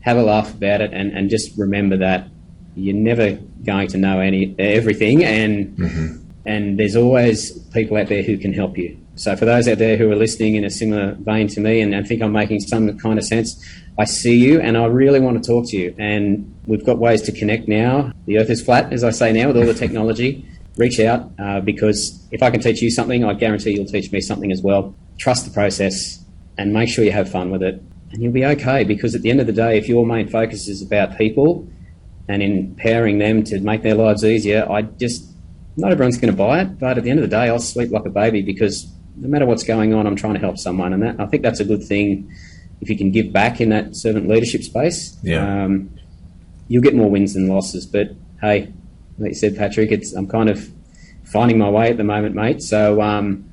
Have 0.00 0.16
a 0.16 0.22
laugh 0.22 0.52
about 0.52 0.80
it 0.80 0.92
and, 0.92 1.16
and 1.16 1.30
just 1.30 1.56
remember 1.56 1.96
that 1.98 2.28
you're 2.76 2.94
never 2.94 3.32
going 3.64 3.88
to 3.88 3.96
know 3.96 4.20
any 4.20 4.54
everything 4.58 5.24
and 5.24 5.76
mm-hmm. 5.76 6.28
and 6.44 6.78
there's 6.78 6.96
always 6.96 7.56
people 7.72 7.96
out 7.96 8.08
there 8.08 8.22
who 8.22 8.36
can 8.36 8.52
help 8.52 8.76
you. 8.76 8.98
So 9.14 9.36
for 9.36 9.44
those 9.44 9.68
out 9.68 9.78
there 9.78 9.96
who 9.96 10.10
are 10.10 10.16
listening 10.16 10.56
in 10.56 10.64
a 10.64 10.70
similar 10.70 11.14
vein 11.20 11.46
to 11.48 11.60
me 11.60 11.80
and, 11.80 11.94
and 11.94 12.06
think 12.06 12.20
I'm 12.20 12.32
making 12.32 12.60
some 12.60 12.98
kind 12.98 13.18
of 13.18 13.24
sense, 13.24 13.64
I 13.96 14.04
see 14.04 14.34
you 14.34 14.60
and 14.60 14.76
I 14.76 14.86
really 14.86 15.20
want 15.20 15.42
to 15.42 15.48
talk 15.48 15.68
to 15.68 15.76
you. 15.76 15.94
And 15.98 16.52
we've 16.66 16.84
got 16.84 16.98
ways 16.98 17.22
to 17.22 17.32
connect 17.32 17.68
now. 17.68 18.12
The 18.26 18.38
earth 18.38 18.50
is 18.50 18.60
flat, 18.60 18.92
as 18.92 19.04
I 19.04 19.10
say 19.10 19.32
now, 19.32 19.46
with 19.46 19.56
all 19.56 19.66
the 19.66 19.74
technology 19.74 20.46
reach 20.76 20.98
out 21.00 21.30
uh, 21.38 21.60
because 21.60 22.26
if 22.30 22.42
I 22.42 22.50
can 22.50 22.60
teach 22.60 22.82
you 22.82 22.90
something, 22.90 23.24
I 23.24 23.34
guarantee 23.34 23.72
you'll 23.72 23.86
teach 23.86 24.10
me 24.12 24.20
something 24.20 24.50
as 24.50 24.62
well. 24.62 24.94
Trust 25.18 25.44
the 25.44 25.52
process 25.52 26.24
and 26.58 26.72
make 26.72 26.88
sure 26.88 27.04
you 27.04 27.12
have 27.12 27.30
fun 27.30 27.50
with 27.50 27.62
it, 27.62 27.82
and 28.10 28.22
you'll 28.22 28.32
be 28.32 28.44
okay. 28.44 28.84
Because 28.84 29.14
at 29.14 29.22
the 29.22 29.30
end 29.30 29.40
of 29.40 29.46
the 29.46 29.52
day, 29.52 29.78
if 29.78 29.88
your 29.88 30.06
main 30.06 30.28
focus 30.28 30.68
is 30.68 30.82
about 30.82 31.16
people 31.16 31.66
and 32.28 32.42
empowering 32.42 33.18
them 33.18 33.44
to 33.44 33.60
make 33.60 33.82
their 33.82 33.94
lives 33.94 34.24
easier, 34.24 34.66
I 34.70 34.82
just 34.82 35.24
not 35.76 35.90
everyone's 35.90 36.18
going 36.18 36.32
to 36.32 36.36
buy 36.36 36.60
it, 36.60 36.78
but 36.78 36.98
at 36.98 37.04
the 37.04 37.10
end 37.10 37.18
of 37.18 37.28
the 37.28 37.36
day, 37.36 37.48
I'll 37.48 37.58
sleep 37.58 37.90
like 37.90 38.06
a 38.06 38.10
baby 38.10 38.42
because 38.42 38.90
no 39.16 39.28
matter 39.28 39.46
what's 39.46 39.64
going 39.64 39.94
on, 39.94 40.06
I'm 40.06 40.16
trying 40.16 40.34
to 40.34 40.40
help 40.40 40.58
someone, 40.58 40.92
and 40.92 41.02
that 41.02 41.20
I 41.20 41.26
think 41.26 41.42
that's 41.42 41.60
a 41.60 41.64
good 41.64 41.82
thing. 41.82 42.32
If 42.80 42.90
you 42.90 42.96
can 42.96 43.12
give 43.12 43.32
back 43.32 43.60
in 43.60 43.70
that 43.70 43.96
servant 43.96 44.28
leadership 44.28 44.62
space, 44.62 45.16
yeah. 45.22 45.64
Um, 45.64 45.90
you'll 46.68 46.82
get 46.82 46.94
more 46.94 47.10
wins 47.10 47.34
than 47.34 47.46
losses. 47.48 47.86
But 47.86 48.08
hey, 48.40 48.72
like 49.18 49.30
you 49.30 49.34
said, 49.34 49.56
Patrick, 49.56 49.90
it's 49.92 50.12
I'm 50.12 50.26
kind 50.26 50.48
of 50.48 50.70
finding 51.24 51.58
my 51.58 51.70
way 51.70 51.90
at 51.90 51.96
the 51.96 52.04
moment, 52.04 52.34
mate. 52.34 52.62
So 52.62 53.00
um, 53.00 53.50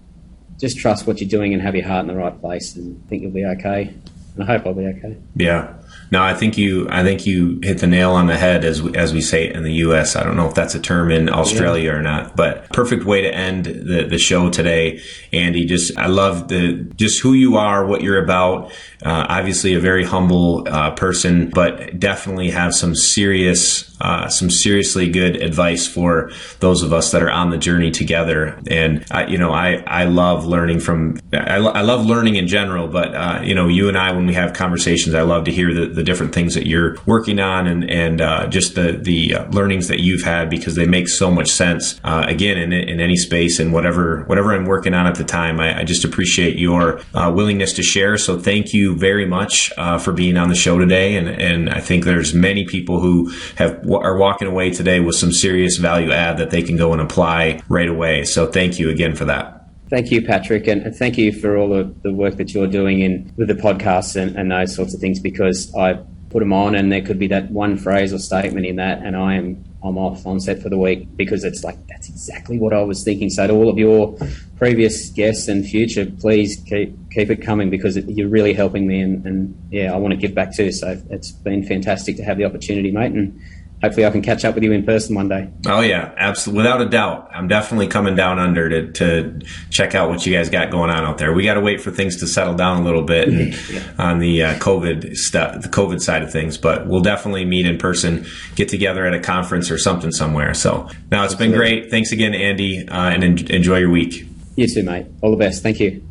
just 0.60 0.78
trust 0.78 1.08
what 1.08 1.20
you're 1.22 1.30
doing 1.30 1.54
and 1.54 1.62
have 1.62 1.76
your 1.76 1.88
heart 1.88 2.02
in 2.02 2.08
the 2.08 2.16
right 2.16 2.40
place, 2.40 2.76
and 2.76 3.02
I 3.06 3.10
think 3.10 3.24
you'll 3.24 3.32
be 3.32 3.46
okay. 3.46 3.94
And 4.36 4.44
I 4.44 4.46
hope 4.46 4.66
I'll 4.66 4.74
be 4.74 4.86
okay. 4.86 5.18
Yeah. 5.36 5.74
No, 6.10 6.22
I 6.22 6.34
think 6.34 6.58
you. 6.58 6.88
I 6.90 7.04
think 7.04 7.26
you 7.26 7.60
hit 7.64 7.80
the 7.80 7.88
nail 7.88 8.12
on 8.12 8.28
the 8.28 8.38
head, 8.38 8.66
as 8.66 8.82
we, 8.82 8.96
as 8.96 9.14
we 9.14 9.22
say 9.22 9.48
it 9.48 9.56
in 9.56 9.64
the 9.64 9.74
U.S. 9.76 10.16
I 10.16 10.24
don't 10.24 10.36
know 10.36 10.48
if 10.48 10.54
that's 10.54 10.76
a 10.76 10.80
term 10.80 11.10
in 11.10 11.30
Australia 11.30 11.92
yeah. 11.92 11.98
or 11.98 12.02
not, 12.02 12.36
but 12.36 12.70
perfect 12.70 13.06
way 13.06 13.22
to 13.22 13.34
end 13.34 13.66
the, 13.66 14.06
the 14.10 14.18
show 14.18 14.50
today, 14.50 15.02
Andy. 15.32 15.66
Just 15.66 15.98
I 15.98 16.08
love 16.08 16.50
the 16.50 16.74
just 16.96 17.22
who 17.22 17.34
you 17.34 17.56
are, 17.56 17.86
what 17.86 18.02
you're 18.02 18.22
about. 18.22 18.74
Uh, 19.04 19.26
obviously, 19.30 19.74
a 19.74 19.80
very 19.80 20.04
humble 20.04 20.68
uh, 20.68 20.92
person, 20.92 21.50
but 21.50 22.00
definitely 22.00 22.52
have 22.52 22.74
some 22.74 22.96
serious 22.96 23.92
uh, 24.02 24.28
some 24.28 24.50
seriously 24.50 25.10
good 25.10 25.36
advice 25.36 25.88
for 25.88 26.32
those 26.60 26.82
of 26.82 26.92
us 26.92 27.12
that 27.12 27.22
are 27.22 27.30
on 27.30 27.52
the 27.52 27.58
journey 27.58 27.92
together. 27.92 28.60
And 28.68 29.06
I, 29.12 29.28
you 29.28 29.38
know, 29.38 29.52
I, 29.52 29.84
I 29.86 30.06
love 30.06 30.46
learning 30.46 30.80
from, 30.80 31.20
I, 31.32 31.58
I 31.58 31.82
love 31.82 32.06
learning 32.06 32.36
in 32.36 32.48
general, 32.48 32.88
but, 32.88 33.14
uh, 33.14 33.42
you 33.44 33.54
know, 33.54 33.68
you 33.68 33.88
and 33.88 33.98
I, 33.98 34.12
when 34.12 34.26
we 34.26 34.34
have 34.34 34.54
conversations, 34.54 35.14
I 35.14 35.22
love 35.22 35.46
to 35.46 35.52
hear 35.52 35.74
the, 35.74 35.86
the 35.86 36.04
different 36.04 36.34
things 36.34 36.56
that 36.56 36.66
you're 36.66 36.98
working 37.06 37.40
on 37.40 37.68
and, 37.68 37.90
and, 37.90 38.22
uh, 38.22 38.48
just 38.48 38.74
the, 38.74 38.94
the 38.94 39.36
uh, 39.36 39.50
learnings 39.52 39.88
that 39.90 40.00
you've 40.00 40.24
had 40.24 40.50
because 40.50 40.76
they 40.76 40.88
make 40.88 41.08
so 41.08 41.30
much 41.30 41.50
sense. 41.50 42.00
Uh, 42.04 42.26
again, 42.28 42.58
in, 42.58 42.74
in 42.74 43.00
any 43.00 43.16
space 43.16 43.60
and 43.60 43.72
whatever, 43.72 44.24
whatever 44.24 44.54
I'm 44.54 44.66
working 44.66 44.96
on 44.96 45.06
at 45.06 45.16
the 45.16 45.24
time, 45.24 45.60
I, 45.60 45.82
I 45.82 45.84
just 45.84 46.04
appreciate 46.04 46.58
your 46.58 47.02
uh, 47.14 47.32
willingness 47.32 47.74
to 47.74 47.84
share. 47.84 48.18
So 48.18 48.40
thank 48.40 48.74
you 48.74 48.91
very 48.96 49.26
much 49.26 49.72
uh, 49.78 49.98
for 49.98 50.12
being 50.12 50.38
on 50.38 50.50
the 50.50 50.56
show 50.56 50.78
today. 50.78 51.16
And, 51.16 51.28
and 51.28 51.70
I 51.70 51.80
think 51.80 52.06
there's 52.06 52.34
many 52.34 52.66
people 52.66 53.00
who 53.00 53.32
have 53.56 53.80
are 53.90 54.18
walking 54.18 54.48
away 54.48 54.72
today 54.72 55.00
with 55.00 55.16
some 55.16 55.32
serious 55.32 55.78
value 55.78 56.12
add 56.12 56.38
that 56.38 56.52
they 56.52 56.62
can 56.62 56.78
go 56.78 56.94
and 56.94 57.02
apply 57.02 57.62
right 57.70 57.90
away. 57.90 58.24
So 58.24 58.48
thank 58.48 58.80
you 58.80 58.90
again 58.90 59.16
for 59.16 59.26
that. 59.26 59.58
Thank 59.90 60.10
you, 60.10 60.22
Patrick, 60.22 60.68
and 60.68 60.96
thank 60.96 61.18
you 61.18 61.34
for 61.34 61.58
all 61.58 61.74
of 61.74 62.02
the 62.02 62.14
work 62.14 62.38
that 62.38 62.54
you're 62.54 62.66
doing 62.66 63.02
in 63.02 63.34
with 63.36 63.50
the 63.50 63.56
podcasts 63.56 64.16
and, 64.16 64.38
and 64.38 64.50
those 64.50 64.74
sorts 64.74 64.94
of 64.94 65.02
things 65.02 65.20
because 65.20 65.74
I 65.76 66.00
put 66.32 66.40
them 66.40 66.54
on 66.54 66.76
and 66.76 66.92
there 66.92 67.02
could 67.02 67.20
be 67.20 67.28
that 67.28 67.52
one 67.52 67.78
phrase 67.78 68.14
or 68.14 68.20
statement 68.20 68.66
in 68.66 68.78
that 68.78 69.00
and 69.00 69.16
I 69.16 69.36
am 69.36 69.64
I'm 69.84 69.98
off 69.98 70.26
on 70.28 70.40
set 70.40 70.62
for 70.62 70.70
the 70.70 70.78
week 70.78 71.08
because 71.16 71.44
it's 71.44 71.64
like 71.64 71.76
that's 71.88 72.08
exactly 72.08 72.60
what 72.60 72.72
I 72.72 72.84
was 72.84 73.04
thinking. 73.04 73.30
So 73.30 73.48
to 73.48 73.54
all 73.54 73.68
of 73.68 73.80
your 73.80 74.16
previous 74.58 75.10
guests 75.10 75.48
and 75.48 75.66
future, 75.66 76.06
please 76.06 76.62
keep 76.68 76.96
keep 77.10 77.32
it 77.32 77.42
coming 77.42 77.70
because 77.70 77.98
it, 77.98 78.06
you're 78.08 78.30
really 78.30 78.54
helping 78.54 78.88
me 78.88 79.02
and, 79.02 79.26
and 79.26 79.68
yeah, 79.72 79.92
I 79.92 79.98
want 79.98 80.12
to 80.12 80.18
give 80.18 80.36
back 80.36 80.56
too. 80.56 80.72
So 80.72 81.02
it's 81.10 81.32
been 81.32 81.64
fantastic 81.64 82.16
to 82.18 82.24
have 82.24 82.38
the 82.38 82.46
opportunity, 82.46 82.92
mate, 82.92 83.12
and 83.12 83.42
hopefully 83.82 84.06
I 84.06 84.12
can 84.12 84.22
catch 84.22 84.46
up 84.46 84.56
with 84.56 84.64
you 84.64 84.72
in 84.72 84.86
person 84.86 85.16
one 85.16 85.28
day. 85.28 85.50
Oh 85.66 85.82
yeah, 85.82 86.14
absolutely, 86.18 86.64
without 86.64 86.82
a 86.82 86.90
doubt. 86.90 87.30
I'm 87.34 87.48
definitely 87.48 87.88
coming 87.88 88.16
down 88.16 88.40
under 88.40 88.70
to, 88.70 88.92
to 88.92 89.40
check 89.70 89.96
out 89.96 90.10
what 90.10 90.26
you 90.26 90.34
guys 90.34 90.50
got 90.50 90.72
going 90.72 90.90
on 90.90 91.04
out 91.04 91.18
there. 91.18 91.34
We 91.34 91.44
got 91.44 91.56
to 91.56 91.62
wait 91.62 91.82
for 91.82 91.92
things 91.92 92.18
to 92.18 92.28
settle 92.28 92.54
down 92.54 92.82
a 92.82 92.86
little 92.86 93.04
bit 93.04 93.28
and, 93.28 93.70
yeah. 93.70 93.94
on 93.98 94.20
the 94.20 94.44
uh, 94.44 94.54
COVID 94.56 95.16
stuff, 95.16 95.62
the 95.62 95.70
COVID 95.70 96.02
side 96.02 96.24
of 96.24 96.32
things. 96.32 96.58
But 96.58 96.88
we'll 96.88 97.02
definitely 97.02 97.46
meet 97.46 97.66
in 97.66 97.78
person, 97.78 98.26
get 98.56 98.70
together 98.70 99.06
at 99.06 99.14
a 99.14 99.20
conference 99.20 99.72
or 99.72 99.78
something 99.78 100.12
somewhere. 100.12 100.54
So 100.54 100.90
now 101.12 101.24
it's 101.24 101.34
absolutely. 101.34 101.48
been 101.48 101.56
great. 101.56 101.92
Thanks 101.92 102.12
again, 102.12 102.34
Andy, 102.34 102.88
uh, 102.88 103.10
and 103.10 103.24
en- 103.24 103.52
enjoy 103.52 103.78
your 103.80 103.90
week. 103.90 104.28
You 104.56 104.68
too, 104.68 104.84
mate. 104.84 105.08
All 105.22 105.32
the 105.32 105.38
best. 105.38 105.64
Thank 105.64 105.80
you. 105.80 106.11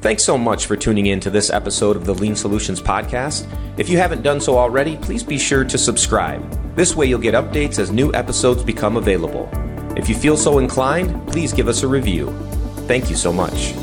Thanks 0.00 0.24
so 0.24 0.38
much 0.38 0.64
for 0.64 0.76
tuning 0.76 1.06
in 1.06 1.20
to 1.20 1.28
this 1.28 1.50
episode 1.50 1.94
of 1.94 2.06
the 2.06 2.14
Lean 2.14 2.34
Solutions 2.34 2.80
Podcast. 2.80 3.46
If 3.78 3.90
you 3.90 3.98
haven't 3.98 4.22
done 4.22 4.40
so 4.40 4.56
already, 4.56 4.96
please 4.96 5.22
be 5.22 5.36
sure 5.36 5.62
to 5.62 5.76
subscribe. 5.76 6.74
This 6.74 6.96
way, 6.96 7.04
you'll 7.04 7.18
get 7.18 7.34
updates 7.34 7.78
as 7.78 7.90
new 7.90 8.10
episodes 8.14 8.62
become 8.62 8.96
available. 8.96 9.50
If 9.98 10.08
you 10.08 10.14
feel 10.14 10.38
so 10.38 10.58
inclined, 10.58 11.28
please 11.28 11.52
give 11.52 11.68
us 11.68 11.82
a 11.82 11.88
review. 11.88 12.30
Thank 12.86 13.10
you 13.10 13.16
so 13.16 13.30
much. 13.30 13.74